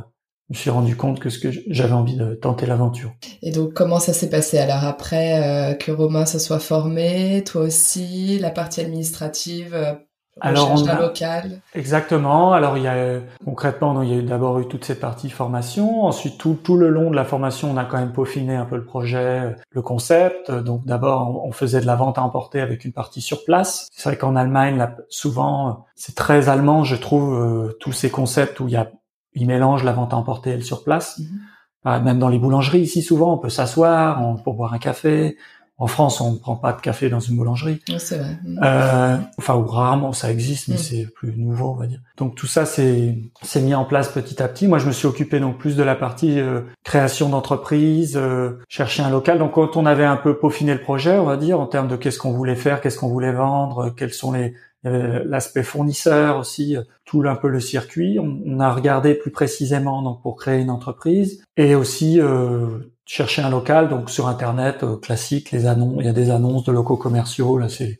me 0.49 0.55
suis 0.55 0.69
rendu 0.69 0.95
compte 0.95 1.19
que 1.19 1.29
ce 1.29 1.39
que 1.39 1.49
j'avais 1.67 1.93
envie 1.93 2.15
de 2.15 2.35
tenter 2.35 2.65
l'aventure. 2.65 3.13
Et 3.41 3.51
donc 3.51 3.73
comment 3.73 3.99
ça 3.99 4.13
s'est 4.13 4.29
passé? 4.29 4.57
Alors 4.57 4.85
après 4.85 5.71
euh, 5.71 5.73
que 5.73 5.91
Romain 5.91 6.25
se 6.25 6.39
soit 6.39 6.59
formé, 6.59 7.43
toi 7.45 7.63
aussi, 7.63 8.39
la 8.39 8.49
partie 8.49 8.81
administrative 8.81 9.73
euh, 9.73 9.93
alors 10.39 10.71
on 10.71 10.87
a... 10.87 10.99
local? 10.99 11.61
Exactement. 11.73 12.53
Alors 12.53 12.77
il 12.77 12.83
y 12.83 12.87
a 12.87 13.19
concrètement, 13.45 13.93
donc, 13.93 14.05
il 14.05 14.15
y 14.15 14.19
a 14.19 14.21
d'abord 14.21 14.59
eu 14.59 14.67
toute 14.67 14.85
cette 14.85 14.99
partie 14.99 15.29
formation. 15.29 16.03
Ensuite, 16.03 16.37
tout, 16.37 16.57
tout 16.63 16.77
le 16.77 16.89
long 16.89 17.09
de 17.09 17.15
la 17.15 17.25
formation, 17.25 17.71
on 17.71 17.77
a 17.77 17.85
quand 17.85 17.97
même 17.97 18.13
peaufiné 18.13 18.55
un 18.55 18.65
peu 18.65 18.75
le 18.75 18.85
projet, 18.85 19.55
le 19.69 19.81
concept. 19.81 20.51
Donc 20.51 20.85
d'abord, 20.85 21.43
on 21.45 21.51
faisait 21.51 21.81
de 21.81 21.85
la 21.85 21.95
vente 21.95 22.17
à 22.17 22.23
emporter 22.23 22.61
avec 22.61 22.85
une 22.85 22.93
partie 22.93 23.21
sur 23.21 23.45
place. 23.45 23.87
C'est 23.91 24.09
vrai 24.09 24.17
qu'en 24.17 24.35
Allemagne, 24.35 24.77
là, 24.77 24.95
souvent, 25.09 25.85
c'est 25.95 26.15
très 26.15 26.49
allemand, 26.49 26.83
je 26.83 26.95
trouve, 26.95 27.33
euh, 27.33 27.77
tous 27.79 27.91
ces 27.91 28.09
concepts 28.09 28.59
où 28.59 28.67
il 28.67 28.73
y 28.73 28.77
a 28.77 28.91
ils 29.37 29.47
mélangent 29.47 29.83
la 29.83 29.93
vente 29.93 30.13
à 30.13 30.17
emporter 30.17 30.51
elle 30.51 30.63
sur 30.63 30.83
place. 30.83 31.19
Mhm. 31.19 32.03
même 32.03 32.19
dans 32.19 32.27
les 32.27 32.39
boulangeries 32.39 32.81
ici, 32.81 33.01
souvent, 33.01 33.33
on 33.33 33.37
peut 33.37 33.49
s'asseoir 33.49 34.41
pour 34.43 34.55
boire 34.55 34.73
un 34.73 34.79
café. 34.79 35.37
En 35.79 35.85
France, 35.85 36.21
on 36.21 36.31
ne 36.31 36.37
prend 36.37 36.55
pas 36.55 36.73
de 36.73 36.81
café 36.81 37.07
dans 37.07 37.19
une 37.19 37.37
boulangerie. 37.37 37.79
c'est 37.99 38.17
vrai. 38.17 38.39
Euh, 38.63 39.17
enfin, 39.37 39.55
ou 39.55 39.65
rarement, 39.67 40.11
ça 40.11 40.31
existe, 40.31 40.69
mais 40.69 40.73
mhm. 40.73 40.81
c'est 40.81 41.05
plus 41.13 41.37
nouveau, 41.37 41.69
on 41.69 41.75
va 41.75 41.85
dire. 41.85 41.99
Donc 42.17 42.33
tout 42.33 42.47
ça, 42.47 42.65
c'est 42.65 43.15
c'est 43.43 43.61
mis 43.61 43.75
en 43.75 43.85
place 43.85 44.09
petit 44.09 44.41
à 44.41 44.47
petit. 44.47 44.67
Moi, 44.67 44.79
je 44.79 44.87
me 44.87 44.91
suis 44.91 45.05
occupé 45.05 45.39
donc 45.39 45.59
plus 45.59 45.75
de 45.75 45.83
la 45.83 45.93
partie 45.93 46.39
euh, 46.39 46.61
création 46.83 47.29
d'entreprise, 47.29 48.17
euh, 48.17 48.57
chercher 48.67 49.03
un 49.03 49.11
local. 49.11 49.37
Donc 49.37 49.53
quand 49.53 49.77
on 49.77 49.85
avait 49.85 50.05
un 50.05 50.17
peu 50.17 50.39
peaufiné 50.39 50.73
le 50.73 50.81
projet, 50.81 51.19
on 51.19 51.25
va 51.25 51.37
dire, 51.37 51.59
en 51.59 51.67
termes 51.67 51.87
de 51.87 51.95
qu'est-ce 51.95 52.17
qu'on 52.17 52.31
voulait 52.31 52.55
faire, 52.55 52.81
qu'est-ce 52.81 52.97
qu'on 52.97 53.09
voulait 53.09 53.33
vendre, 53.33 53.93
quels 53.95 54.13
sont 54.13 54.31
les 54.31 54.55
l'aspect 54.83 55.63
fournisseur 55.63 56.37
aussi, 56.37 56.77
tout 57.07 57.23
un 57.25 57.35
peu 57.35 57.47
le 57.47 57.59
circuit. 57.59 58.19
On, 58.19 58.59
a 58.59 58.71
regardé 58.71 59.15
plus 59.15 59.31
précisément 59.31 60.01
donc 60.03 60.21
pour 60.21 60.35
créer 60.35 60.61
une 60.61 60.69
entreprise 60.69 61.43
et 61.55 61.73
aussi 61.73 62.19
euh, 62.19 62.79
chercher 63.05 63.41
un 63.41 63.49
local 63.49 63.89
donc 63.89 64.09
sur 64.09 64.27
internet 64.27 64.83
euh, 64.83 64.97
classique 64.97 65.51
les 65.51 65.65
annonces. 65.65 65.95
Il 65.99 66.05
y 66.05 66.09
a 66.09 66.13
des 66.13 66.29
annonces 66.29 66.65
de 66.65 66.71
locaux 66.71 66.97
commerciaux 66.97 67.57
là 67.57 67.69
c'est 67.69 67.97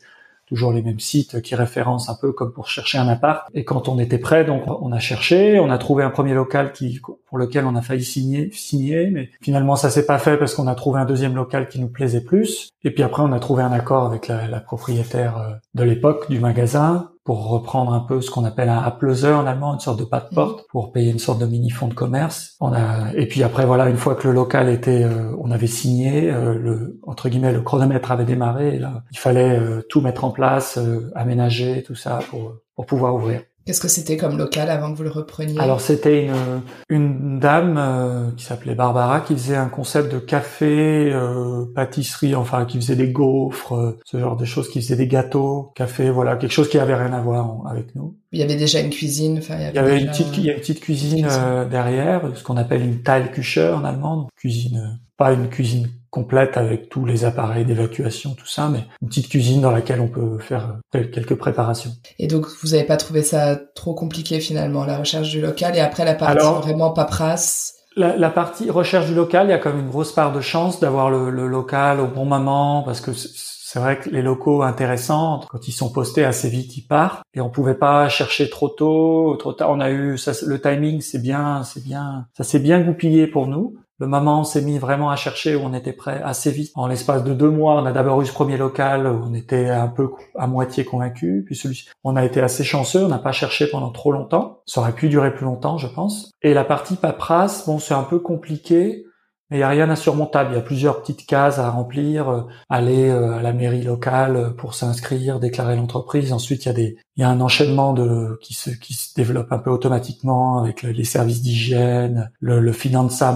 toujours 0.48 0.72
les 0.72 0.82
mêmes 0.82 1.00
sites 1.00 1.40
qui 1.42 1.54
référencent 1.54 2.08
un 2.08 2.16
peu 2.20 2.32
comme 2.32 2.52
pour 2.52 2.68
chercher 2.68 2.98
un 2.98 3.08
appart. 3.08 3.48
Et 3.54 3.64
quand 3.64 3.88
on 3.88 3.98
était 3.98 4.18
prêt, 4.18 4.44
donc 4.44 4.62
on 4.66 4.92
a 4.92 4.98
cherché, 4.98 5.60
on 5.60 5.70
a 5.70 5.78
trouvé 5.78 6.02
un 6.04 6.10
premier 6.10 6.34
local 6.34 6.72
qui 6.72 7.00
pour 7.26 7.38
lequel 7.38 7.66
on 7.66 7.76
a 7.76 7.82
failli 7.82 8.04
signer, 8.04 8.50
signer, 8.52 9.10
mais 9.10 9.30
finalement 9.40 9.76
ça 9.76 9.90
s'est 9.90 10.06
pas 10.06 10.18
fait 10.18 10.36
parce 10.36 10.54
qu'on 10.54 10.66
a 10.66 10.74
trouvé 10.74 11.00
un 11.00 11.04
deuxième 11.04 11.34
local 11.34 11.68
qui 11.68 11.80
nous 11.80 11.88
plaisait 11.88 12.22
plus. 12.22 12.70
Et 12.84 12.90
puis 12.90 13.02
après 13.02 13.22
on 13.22 13.32
a 13.32 13.40
trouvé 13.40 13.62
un 13.62 13.72
accord 13.72 14.06
avec 14.06 14.28
la, 14.28 14.48
la 14.48 14.60
propriétaire 14.60 15.38
euh, 15.38 15.54
de 15.74 15.84
l'époque 15.84 16.30
du 16.30 16.40
magasin 16.40 17.10
pour 17.28 17.46
reprendre 17.50 17.92
un 17.92 18.00
peu 18.00 18.22
ce 18.22 18.30
qu'on 18.30 18.46
appelle 18.46 18.70
un 18.70 18.78
Ablöser 18.78 19.34
en 19.34 19.46
allemand, 19.46 19.74
une 19.74 19.80
sorte 19.80 19.98
de 19.98 20.04
pas 20.06 20.20
de 20.20 20.34
porte, 20.34 20.66
pour 20.70 20.92
payer 20.92 21.12
une 21.12 21.18
sorte 21.18 21.38
de 21.38 21.44
mini 21.44 21.68
fonds 21.68 21.88
de 21.88 21.92
commerce. 21.92 22.56
On 22.58 22.72
a 22.72 23.12
et 23.14 23.28
puis 23.28 23.42
après 23.42 23.66
voilà, 23.66 23.90
une 23.90 23.98
fois 23.98 24.14
que 24.14 24.26
le 24.26 24.32
local 24.32 24.70
était, 24.70 25.04
euh, 25.04 25.36
on 25.38 25.50
avait 25.50 25.66
signé, 25.66 26.30
euh, 26.30 26.54
le 26.54 26.98
entre 27.06 27.28
guillemets 27.28 27.52
le 27.52 27.60
chronomètre 27.60 28.10
avait 28.12 28.24
démarré. 28.24 28.76
Et 28.76 28.78
là, 28.78 29.02
il 29.10 29.18
fallait 29.18 29.58
euh, 29.58 29.82
tout 29.90 30.00
mettre 30.00 30.24
en 30.24 30.30
place, 30.30 30.78
aménager 31.14 31.82
tout 31.82 31.94
ça 31.94 32.20
pour 32.30 32.54
pour 32.74 32.86
pouvoir 32.86 33.14
ouvrir. 33.14 33.42
Qu'est-ce 33.68 33.82
que 33.82 33.88
c'était 33.88 34.16
comme 34.16 34.38
local 34.38 34.70
avant 34.70 34.92
que 34.92 34.96
vous 34.96 35.02
le 35.02 35.10
repreniez? 35.10 35.60
Alors 35.60 35.82
c'était 35.82 36.24
une, 36.24 36.62
une 36.88 37.38
dame 37.38 37.76
euh, 37.76 38.30
qui 38.34 38.46
s'appelait 38.46 38.74
Barbara 38.74 39.20
qui 39.20 39.34
faisait 39.34 39.56
un 39.56 39.68
concept 39.68 40.10
de 40.10 40.18
café, 40.18 41.12
euh, 41.12 41.66
pâtisserie, 41.74 42.34
enfin 42.34 42.64
qui 42.64 42.78
faisait 42.78 42.96
des 42.96 43.10
gaufres, 43.10 43.74
euh, 43.74 43.98
ce 44.06 44.18
genre 44.18 44.38
de 44.38 44.46
choses, 44.46 44.70
qui 44.70 44.80
faisait 44.80 44.96
des 44.96 45.06
gâteaux, 45.06 45.70
café, 45.74 46.08
voilà, 46.08 46.36
quelque 46.36 46.52
chose 46.52 46.70
qui 46.70 46.78
avait 46.78 46.94
rien 46.94 47.12
à 47.12 47.20
voir 47.20 47.66
avec 47.70 47.94
nous. 47.94 48.16
Il 48.32 48.40
y 48.40 48.42
avait 48.42 48.56
déjà 48.56 48.80
une 48.80 48.88
cuisine, 48.88 49.36
enfin 49.36 49.56
il 49.58 49.74
y 49.74 49.78
avait, 49.78 50.00
une 50.00 50.06
petite, 50.06 50.34
il 50.38 50.44
y 50.46 50.48
a 50.48 50.54
une 50.54 50.60
petite 50.60 50.80
cuisine, 50.80 51.28
derrière, 51.70 52.22
ce 52.36 52.42
qu'on 52.42 52.56
appelle 52.56 52.80
une 52.80 53.02
Teilküche 53.02 53.58
en 53.58 53.84
allemand, 53.84 54.16
donc 54.16 54.30
cuisine, 54.34 54.98
pas 55.18 55.32
une 55.32 55.50
cuisine 55.50 55.88
complète 56.10 56.56
avec 56.56 56.88
tous 56.88 57.04
les 57.04 57.26
appareils 57.26 57.66
d'évacuation, 57.66 58.34
tout 58.34 58.46
ça, 58.46 58.70
mais 58.70 58.84
une 59.02 59.08
petite 59.08 59.28
cuisine 59.28 59.60
dans 59.60 59.70
laquelle 59.70 60.00
on 60.00 60.08
peut 60.08 60.38
faire 60.38 60.78
quelques 60.90 61.34
préparations. 61.34 61.90
Et 62.18 62.26
donc, 62.26 62.46
vous 62.62 62.68
n'avez 62.68 62.84
pas 62.84 62.96
trouvé 62.96 63.22
ça 63.22 63.56
trop 63.74 63.94
compliqué 63.94 64.40
finalement, 64.40 64.86
la 64.86 64.96
recherche 64.96 65.28
du 65.28 65.42
local? 65.42 65.76
Et 65.76 65.80
après 65.80 66.06
la 66.06 66.14
partie 66.14 66.46
vraiment 66.62 66.92
paperasse? 66.92 67.74
la, 67.96 68.16
la, 68.16 68.30
partie 68.30 68.70
recherche 68.70 69.06
du 69.06 69.14
local, 69.14 69.48
il 69.48 69.50
y 69.50 69.52
a 69.52 69.58
comme 69.58 69.78
une 69.78 69.88
grosse 69.88 70.12
part 70.12 70.32
de 70.32 70.40
chance 70.40 70.78
d'avoir 70.78 71.10
le, 71.10 71.30
le, 71.30 71.48
local 71.48 72.00
au 72.00 72.06
bon 72.06 72.24
moment, 72.24 72.82
parce 72.84 73.00
que 73.00 73.10
c'est 73.12 73.80
vrai 73.80 73.98
que 73.98 74.08
les 74.08 74.22
locaux 74.22 74.62
intéressants, 74.62 75.40
quand 75.50 75.68
ils 75.68 75.72
sont 75.72 75.92
postés 75.92 76.24
assez 76.24 76.48
vite, 76.48 76.76
ils 76.76 76.86
partent, 76.86 77.22
et 77.34 77.40
on 77.40 77.50
pouvait 77.50 77.74
pas 77.74 78.08
chercher 78.08 78.48
trop 78.48 78.68
tôt, 78.68 79.36
trop 79.38 79.52
tard. 79.52 79.70
On 79.70 79.80
a 79.80 79.90
eu 79.90 80.16
ça, 80.16 80.32
le 80.46 80.60
timing, 80.60 81.00
c'est 81.00 81.20
bien, 81.20 81.64
c'est 81.64 81.82
bien, 81.84 82.26
ça 82.34 82.44
s'est 82.44 82.60
bien 82.60 82.80
goupillé 82.80 83.26
pour 83.26 83.46
nous. 83.46 83.76
Le 84.00 84.06
moment, 84.06 84.44
s'est 84.44 84.62
mis 84.62 84.78
vraiment 84.78 85.10
à 85.10 85.16
chercher 85.16 85.56
où 85.56 85.60
on 85.62 85.74
était 85.74 85.92
prêt 85.92 86.22
assez 86.22 86.52
vite. 86.52 86.70
En 86.76 86.86
l'espace 86.86 87.24
de 87.24 87.34
deux 87.34 87.50
mois, 87.50 87.82
on 87.82 87.86
a 87.86 87.90
d'abord 87.90 88.22
eu 88.22 88.26
ce 88.26 88.32
premier 88.32 88.56
local 88.56 89.06
où 89.06 89.24
on 89.24 89.34
était 89.34 89.68
un 89.68 89.88
peu 89.88 90.10
à 90.36 90.46
moitié 90.46 90.84
convaincu. 90.84 91.42
Puis 91.44 91.56
celui 91.56 91.88
on 92.04 92.14
a 92.14 92.24
été 92.24 92.40
assez 92.40 92.62
chanceux, 92.62 93.04
on 93.04 93.08
n'a 93.08 93.18
pas 93.18 93.32
cherché 93.32 93.66
pendant 93.66 93.90
trop 93.90 94.12
longtemps. 94.12 94.60
Ça 94.66 94.80
aurait 94.80 94.92
pu 94.92 95.08
durer 95.08 95.34
plus 95.34 95.44
longtemps, 95.44 95.78
je 95.78 95.88
pense. 95.88 96.30
Et 96.42 96.54
la 96.54 96.64
partie 96.64 96.94
paperasse, 96.94 97.66
bon, 97.66 97.80
c'est 97.80 97.94
un 97.94 98.04
peu 98.04 98.20
compliqué. 98.20 99.04
Mais 99.50 99.56
il 99.56 99.60
n'y 99.60 99.64
a 99.64 99.68
rien 99.68 99.86
d'insurmontable. 99.86 100.50
Il 100.52 100.56
y 100.56 100.58
a 100.58 100.62
plusieurs 100.62 101.00
petites 101.00 101.26
cases 101.26 101.58
à 101.58 101.70
remplir. 101.70 102.28
Euh, 102.28 102.42
aller 102.68 103.08
euh, 103.08 103.38
à 103.38 103.42
la 103.42 103.52
mairie 103.52 103.82
locale 103.82 104.36
euh, 104.36 104.50
pour 104.50 104.74
s'inscrire, 104.74 105.40
déclarer 105.40 105.76
l'entreprise. 105.76 106.32
Ensuite, 106.32 106.64
il 106.64 106.68
y 106.68 106.70
a 106.70 106.74
des, 106.74 106.98
il 107.16 107.22
y 107.22 107.24
a 107.24 107.30
un 107.30 107.40
enchaînement 107.40 107.94
de 107.94 108.38
qui 108.42 108.54
se 108.54 108.70
qui 108.70 108.94
se 108.94 109.14
développe 109.14 109.50
un 109.50 109.58
peu 109.58 109.70
automatiquement 109.70 110.58
avec 110.60 110.82
les 110.82 111.04
services 111.04 111.42
d'hygiène, 111.42 112.30
le, 112.40 112.60
le 112.60 112.72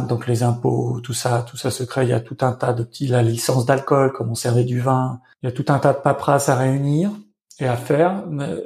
donc 0.08 0.26
les 0.26 0.42
impôts, 0.42 1.00
tout 1.02 1.12
ça, 1.12 1.44
tout 1.48 1.56
ça 1.56 1.70
se 1.70 1.82
crée. 1.84 2.04
Il 2.04 2.10
y 2.10 2.12
a 2.12 2.20
tout 2.20 2.38
un 2.40 2.52
tas 2.52 2.72
de 2.72 2.84
petits, 2.84 3.06
la 3.06 3.22
licence 3.22 3.66
d'alcool, 3.66 4.12
comme 4.12 4.30
on 4.30 4.34
servait 4.34 4.64
du 4.64 4.80
vin. 4.80 5.20
Il 5.42 5.46
y 5.46 5.48
a 5.48 5.52
tout 5.52 5.66
un 5.68 5.78
tas 5.78 5.92
de 5.92 5.98
paperasses 5.98 6.48
à 6.48 6.56
réunir 6.56 7.10
et 7.62 7.68
à 7.68 7.76
faire. 7.76 8.24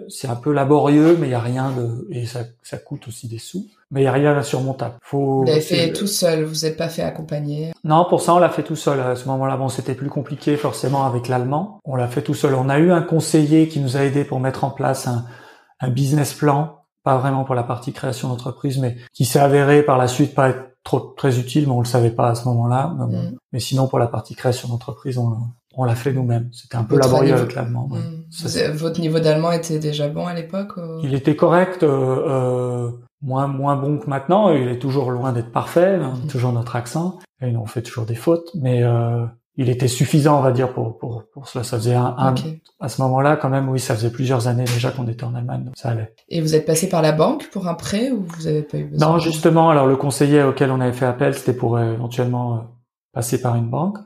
C'est 0.09 0.29
un 0.29 0.37
peu 0.37 0.53
laborieux, 0.53 1.17
mais 1.21 1.29
il 1.29 1.31
y 1.31 1.35
a 1.35 1.41
rien 1.41 1.71
de 1.71 2.07
et 2.11 2.27
ça, 2.27 2.41
ça 2.63 2.79
coûte 2.79 3.09
aussi 3.09 3.29
des 3.29 3.39
sous. 3.39 3.67
Mais 3.91 4.01
il 4.01 4.05
y 4.05 4.09
a 4.09 4.13
rien 4.13 4.35
d'insurmontable. 4.35 4.97
Faut. 5.03 5.41
Vous 5.41 5.45
l'avez 5.45 5.61
fait 5.61 5.93
tout 5.93 6.07
seul. 6.07 6.45
Vous 6.45 6.63
n'êtes 6.63 6.77
pas 6.77 6.89
fait 6.89 7.03
accompagner. 7.03 7.73
Non, 7.85 8.07
pour 8.09 8.21
ça 8.21 8.35
on 8.35 8.39
l'a 8.39 8.49
fait 8.49 8.63
tout 8.63 8.77
seul. 8.77 8.99
À 9.01 9.15
ce 9.15 9.29
moment-là, 9.29 9.57
bon, 9.57 9.69
c'était 9.69 9.95
plus 9.95 10.09
compliqué 10.09 10.57
forcément 10.57 11.07
avec 11.07 11.29
l'allemand. 11.29 11.81
On 11.85 11.95
l'a 11.95 12.09
fait 12.09 12.23
tout 12.23 12.35
seul. 12.35 12.55
On 12.55 12.69
a 12.69 12.79
eu 12.79 12.91
un 12.91 13.03
conseiller 13.03 13.69
qui 13.69 13.81
nous 13.81 13.97
a 13.97 14.01
aidé 14.01 14.25
pour 14.25 14.41
mettre 14.41 14.65
en 14.65 14.71
place 14.71 15.07
un, 15.07 15.27
un 15.81 15.91
business 15.91 16.33
plan, 16.33 16.81
pas 17.05 17.19
vraiment 17.19 17.45
pour 17.45 17.55
la 17.55 17.63
partie 17.63 17.93
création 17.93 18.29
d'entreprise, 18.29 18.79
mais 18.79 18.97
qui 19.13 19.25
s'est 19.25 19.39
avéré 19.39 19.83
par 19.83 19.99
la 19.99 20.09
suite 20.09 20.35
pas 20.35 20.49
être 20.49 20.77
trop 20.85 21.01
très 21.01 21.39
utile, 21.39 21.67
mais 21.67 21.73
on 21.73 21.81
le 21.81 21.87
savait 21.87 22.11
pas 22.11 22.29
à 22.29 22.35
ce 22.35 22.47
moment-là. 22.49 22.95
Mais, 23.09 23.59
mm. 23.59 23.61
sinon, 23.61 23.89
pour 23.89 23.99
la 23.99 24.07
partie 24.07 24.35
création 24.35 24.69
d'entreprise, 24.69 25.19
on, 25.19 25.37
on 25.77 25.85
l'a 25.85 25.95
fait 25.95 26.13
nous-mêmes. 26.13 26.49
C'était 26.53 26.77
un 26.77 26.85
peu 26.85 26.99
laborieux 26.99 27.35
avec 27.35 27.55
l'allemand. 27.55 27.89
Hmm. 27.91 28.73
Votre 28.75 29.01
niveau 29.01 29.21
d'allemand 29.21 29.53
était 29.53 29.79
déjà 29.79 30.09
bon 30.09 30.27
à 30.27 30.35
l'époque 30.35 30.73
Il 31.03 31.15
était 31.15 31.37
correct, 31.37 31.83
euh, 31.83 32.91
moins 33.23 33.47
moins 33.47 33.77
bon 33.77 33.99
que 33.99 34.09
maintenant. 34.09 34.51
Il 34.51 34.69
est 34.69 34.79
toujours 34.79 35.11
loin 35.11 35.33
d'être 35.33 35.53
parfait, 35.53 35.97
hein, 35.97 36.15
hmm. 36.25 36.27
toujours 36.29 36.53
notre 36.53 36.77
accent, 36.77 37.19
et 37.41 37.57
on 37.57 37.67
fait 37.67 37.83
toujours 37.83 38.07
des 38.07 38.15
fautes, 38.15 38.51
mais 38.55 38.83
il 39.59 39.71
était 39.71 39.89
suffisant, 39.89 40.39
on 40.39 40.43
va 40.43 40.53
dire, 40.53 40.73
pour 40.73 40.99
pour 40.99 41.25
pour 41.33 41.49
cela. 41.49 41.65
Ça 41.65 41.79
faisait 41.79 41.95
un, 41.95 42.35
à 42.79 42.89
ce 42.89 43.01
moment-là, 43.03 43.37
quand 43.37 43.49
même, 43.49 43.69
oui, 43.69 43.81
ça 43.81 43.95
faisait 43.95 44.11
plusieurs 44.11 44.49
années 44.49 44.65
déjà 44.65 44.91
qu'on 44.91 45.09
était 45.09 45.25
en 45.25 45.35
Allemagne, 45.35 45.65
donc 45.65 45.75
ça 45.77 45.91
allait. 45.91 46.15
Et 46.29 46.41
vous 46.41 46.55
êtes 46.55 46.67
passé 46.67 46.89
par 46.89 47.01
la 47.01 47.13
banque 47.13 47.49
pour 47.51 47.69
un 47.69 47.75
prêt 47.75 48.11
ou 48.11 48.27
vous 48.27 48.47
avez 48.47 48.63
pas 48.63 48.77
eu 48.77 48.85
besoin 48.85 49.13
Non, 49.13 49.19
justement. 49.19 49.71
Alors 49.71 49.87
le 49.87 49.97
conseiller 49.97 50.43
auquel 50.43 50.71
on 50.71 50.81
avait 50.81 50.93
fait 50.93 51.07
appel, 51.07 51.35
c'était 51.35 51.55
pour 51.55 51.77
euh, 51.77 51.95
éventuellement 51.95 52.55
euh, 52.55 52.59
passer 53.15 53.41
par 53.41 53.57
une 53.57 53.71
banque, 53.71 53.99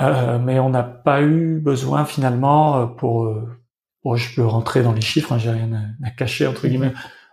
euh, 0.00 0.38
mais 0.38 0.58
on 0.58 0.70
n'a 0.70 0.82
pas 0.82 1.22
eu 1.22 1.60
besoin 1.60 2.04
finalement 2.04 2.86
pour. 2.86 3.32
Bon, 4.04 4.14
je 4.14 4.34
peux 4.34 4.46
rentrer 4.46 4.82
dans 4.82 4.92
les 4.92 5.00
chiffres, 5.00 5.32
hein, 5.32 5.38
j'ai 5.38 5.50
rien 5.50 5.70
à, 6.04 6.10
cacher 6.10 6.46
entre 6.46 6.68
guillemets 6.68 6.92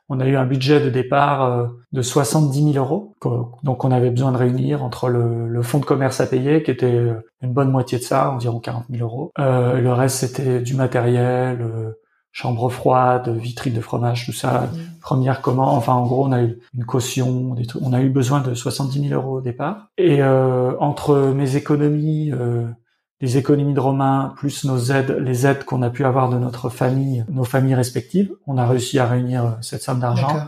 on 0.09 0.19
a 0.19 0.27
eu 0.27 0.35
un 0.35 0.45
budget 0.45 0.79
de 0.79 0.89
départ 0.89 1.43
euh, 1.43 1.67
de 1.91 2.01
70 2.01 2.73
000 2.73 2.85
euros. 2.85 3.15
Donc 3.63 3.83
on 3.83 3.91
avait 3.91 4.11
besoin 4.11 4.31
de 4.31 4.37
réunir 4.37 4.83
entre 4.83 5.09
le, 5.09 5.47
le, 5.47 5.61
fonds 5.63 5.79
de 5.79 5.85
commerce 5.85 6.21
à 6.21 6.27
payer, 6.27 6.61
qui 6.61 6.71
était 6.71 6.85
euh, 6.85 7.15
une 7.41 7.53
bonne 7.53 7.71
moitié 7.71 7.97
de 7.97 8.03
ça, 8.03 8.31
environ 8.31 8.59
40 8.59 8.85
000 8.89 9.03
euros. 9.03 9.31
Euh, 9.39 9.79
le 9.79 9.91
reste 9.93 10.17
c'était 10.17 10.61
du 10.61 10.75
matériel, 10.75 11.61
euh, 11.61 11.91
chambre 12.37 12.69
froide, 12.69 13.29
vitrine 13.29 13.73
de 13.73 13.81
fromage, 13.81 14.25
tout 14.25 14.33
ça. 14.33 14.61
Mmh. 14.61 14.77
Première 15.01 15.41
commande. 15.41 15.69
Enfin 15.75 15.93
en 15.93 16.05
gros 16.05 16.25
on 16.25 16.31
a 16.31 16.43
eu 16.43 16.59
une 16.75 16.85
caution, 16.85 17.53
des 17.53 17.65
trucs. 17.65 17.81
on 17.83 17.93
a 17.93 18.01
eu 18.01 18.09
besoin 18.09 18.41
de 18.41 18.53
70 18.53 19.09
000 19.09 19.19
euros 19.19 19.37
au 19.37 19.41
départ. 19.41 19.87
Et 19.97 20.21
entre 20.23 21.31
mes 21.33 21.55
économies 21.55 22.31
les 23.21 23.37
économies 23.37 23.73
de 23.73 23.79
Romain 23.79 24.33
plus 24.35 24.65
nos 24.65 24.77
aides, 24.77 25.17
les 25.19 25.47
aides 25.47 25.63
qu'on 25.63 25.81
a 25.81 25.89
pu 25.89 26.05
avoir 26.05 26.29
de 26.29 26.37
notre 26.37 26.69
famille, 26.69 27.25
nos 27.29 27.43
familles 27.43 27.75
respectives, 27.75 28.31
on 28.45 28.57
a 28.57 28.67
réussi 28.67 28.99
à 28.99 29.07
réunir 29.07 29.45
euh, 29.45 29.49
cette 29.61 29.81
somme 29.81 29.99
d'argent. 29.99 30.47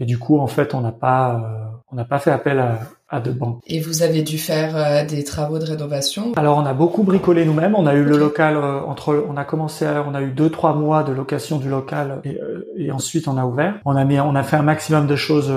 Et 0.00 0.06
du 0.06 0.18
coup, 0.18 0.40
en 0.40 0.48
fait, 0.48 0.74
on 0.74 0.80
n'a 0.80 0.90
pas, 0.90 1.36
euh, 1.36 1.76
on 1.92 1.96
n'a 1.96 2.04
pas 2.04 2.18
fait 2.18 2.32
appel 2.32 2.58
à, 2.58 2.80
à. 3.10 3.22
Et 3.66 3.80
vous 3.80 4.02
avez 4.02 4.22
dû 4.22 4.36
faire 4.36 4.76
euh, 4.76 5.04
des 5.04 5.24
travaux 5.24 5.58
de 5.58 5.64
rénovation 5.64 6.32
Alors 6.36 6.58
on 6.58 6.66
a 6.66 6.74
beaucoup 6.74 7.02
bricolé 7.02 7.46
nous-mêmes. 7.46 7.74
On 7.74 7.86
a 7.86 7.94
eu 7.94 8.04
le 8.04 8.18
local 8.18 8.56
euh, 8.56 8.80
entre, 8.82 9.24
on 9.28 9.36
a 9.36 9.44
commencé, 9.44 9.86
à, 9.86 10.04
on 10.06 10.14
a 10.14 10.20
eu 10.20 10.30
deux 10.30 10.50
trois 10.50 10.74
mois 10.74 11.02
de 11.02 11.12
location 11.12 11.58
du 11.58 11.70
local 11.70 12.20
et, 12.24 12.38
euh, 12.40 12.66
et, 12.76 12.92
ensuite 12.92 13.26
on 13.26 13.38
a 13.38 13.46
ouvert. 13.46 13.80
On 13.86 13.96
a 13.96 14.04
mis, 14.04 14.20
on 14.20 14.34
a 14.34 14.42
fait 14.42 14.56
un 14.56 14.62
maximum 14.62 15.06
de 15.06 15.16
choses 15.16 15.50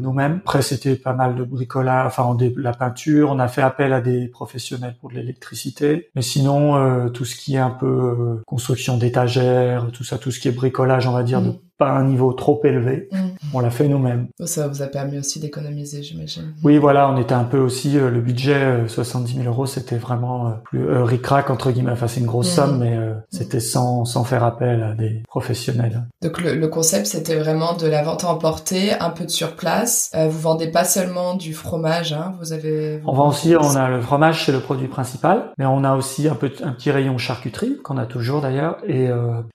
nous-mêmes. 0.00 0.40
Après 0.44 0.62
c'était 0.62 0.96
pas 0.96 1.12
mal 1.12 1.36
de 1.36 1.44
bricolage, 1.44 2.06
enfin 2.06 2.34
de 2.34 2.52
la 2.56 2.72
peinture. 2.72 3.30
On 3.30 3.38
a 3.38 3.48
fait 3.48 3.62
appel 3.62 3.92
à 3.92 4.00
des 4.00 4.26
professionnels 4.26 4.96
pour 5.00 5.10
de 5.10 5.14
l'électricité. 5.14 6.10
Mais 6.16 6.22
sinon 6.22 7.10
tout 7.10 7.24
ce 7.24 7.36
qui 7.36 7.54
est 7.54 7.58
un 7.58 7.70
peu 7.70 8.42
construction 8.46 8.96
d'étagères, 8.96 9.86
tout 9.92 10.04
ça, 10.04 10.18
tout 10.18 10.32
ce 10.32 10.40
qui 10.40 10.48
est 10.48 10.52
bricolage, 10.52 11.06
on 11.06 11.12
va 11.12 11.22
dire 11.22 11.40
de 11.40 11.50
mm. 11.50 11.58
Pas 11.78 11.90
un 11.90 12.04
niveau 12.04 12.32
trop 12.32 12.60
élevé, 12.64 13.08
mm. 13.12 13.16
on 13.54 13.60
l'a 13.60 13.70
fait 13.70 13.88
nous-mêmes. 13.88 14.28
Ça 14.44 14.68
vous 14.68 14.82
a 14.82 14.86
permis 14.86 15.18
aussi 15.18 15.40
d'économiser, 15.40 16.02
j'imagine. 16.02 16.54
Oui, 16.64 16.78
voilà 16.78 17.10
on 17.10 17.16
était 17.16 17.34
un 17.34 17.44
peu 17.44 17.58
aussi 17.58 17.98
euh, 17.98 18.10
le 18.10 18.20
budget 18.20 18.88
70 18.88 19.32
euh, 19.32 19.42
000 19.42 19.48
euros, 19.52 19.66
c'était 19.66 19.96
vraiment 19.96 20.48
euh, 20.48 20.50
plus 20.64 20.88
euh, 20.88 21.04
ric-rac 21.04 21.50
entre 21.50 21.70
guillemets. 21.70 21.92
Enfin, 21.92 22.08
c'est 22.08 22.20
une 22.20 22.26
grosse 22.26 22.52
mm. 22.52 22.56
somme, 22.56 22.78
mais 22.78 22.98
c'était 23.30 23.60
sans 23.60 24.04
sans 24.04 24.24
faire 24.24 24.44
appel 24.44 24.82
à 24.82 24.94
des 24.94 25.22
professionnels. 25.28 26.04
Donc 26.22 26.40
le, 26.40 26.54
le 26.54 26.68
concept, 26.68 27.06
c'était 27.06 27.36
vraiment 27.36 27.74
de 27.74 27.86
la 27.86 28.02
vente 28.02 28.24
à 28.24 28.28
emporter, 28.28 28.92
un 28.98 29.10
peu 29.10 29.24
de 29.24 29.30
surplace. 29.30 30.10
vous 30.14 30.38
vendez 30.38 30.68
pas 30.68 30.84
seulement 30.84 31.34
du 31.34 31.54
fromage, 31.54 32.12
hein, 32.12 32.34
vous 32.40 32.52
avez. 32.52 33.00
on 33.06 33.12
vend 33.12 33.28
aussi, 33.28 33.54
on 33.58 33.76
a 33.76 33.88
le 33.88 34.00
fromage, 34.00 34.44
c'est 34.44 34.52
le 34.52 34.60
produit 34.60 34.88
principal, 34.88 35.52
mais 35.58 35.66
on 35.66 35.84
a 35.84 35.94
aussi 35.94 36.28
un 36.28 36.34
peu 36.34 36.50
un 36.62 36.72
petit 36.72 36.90
rayon 36.90 37.18
charcuterie 37.18 37.78
qu'on 37.82 37.98
a 37.98 38.06
toujours 38.06 38.40
d'ailleurs, 38.40 38.78
et 38.86 39.08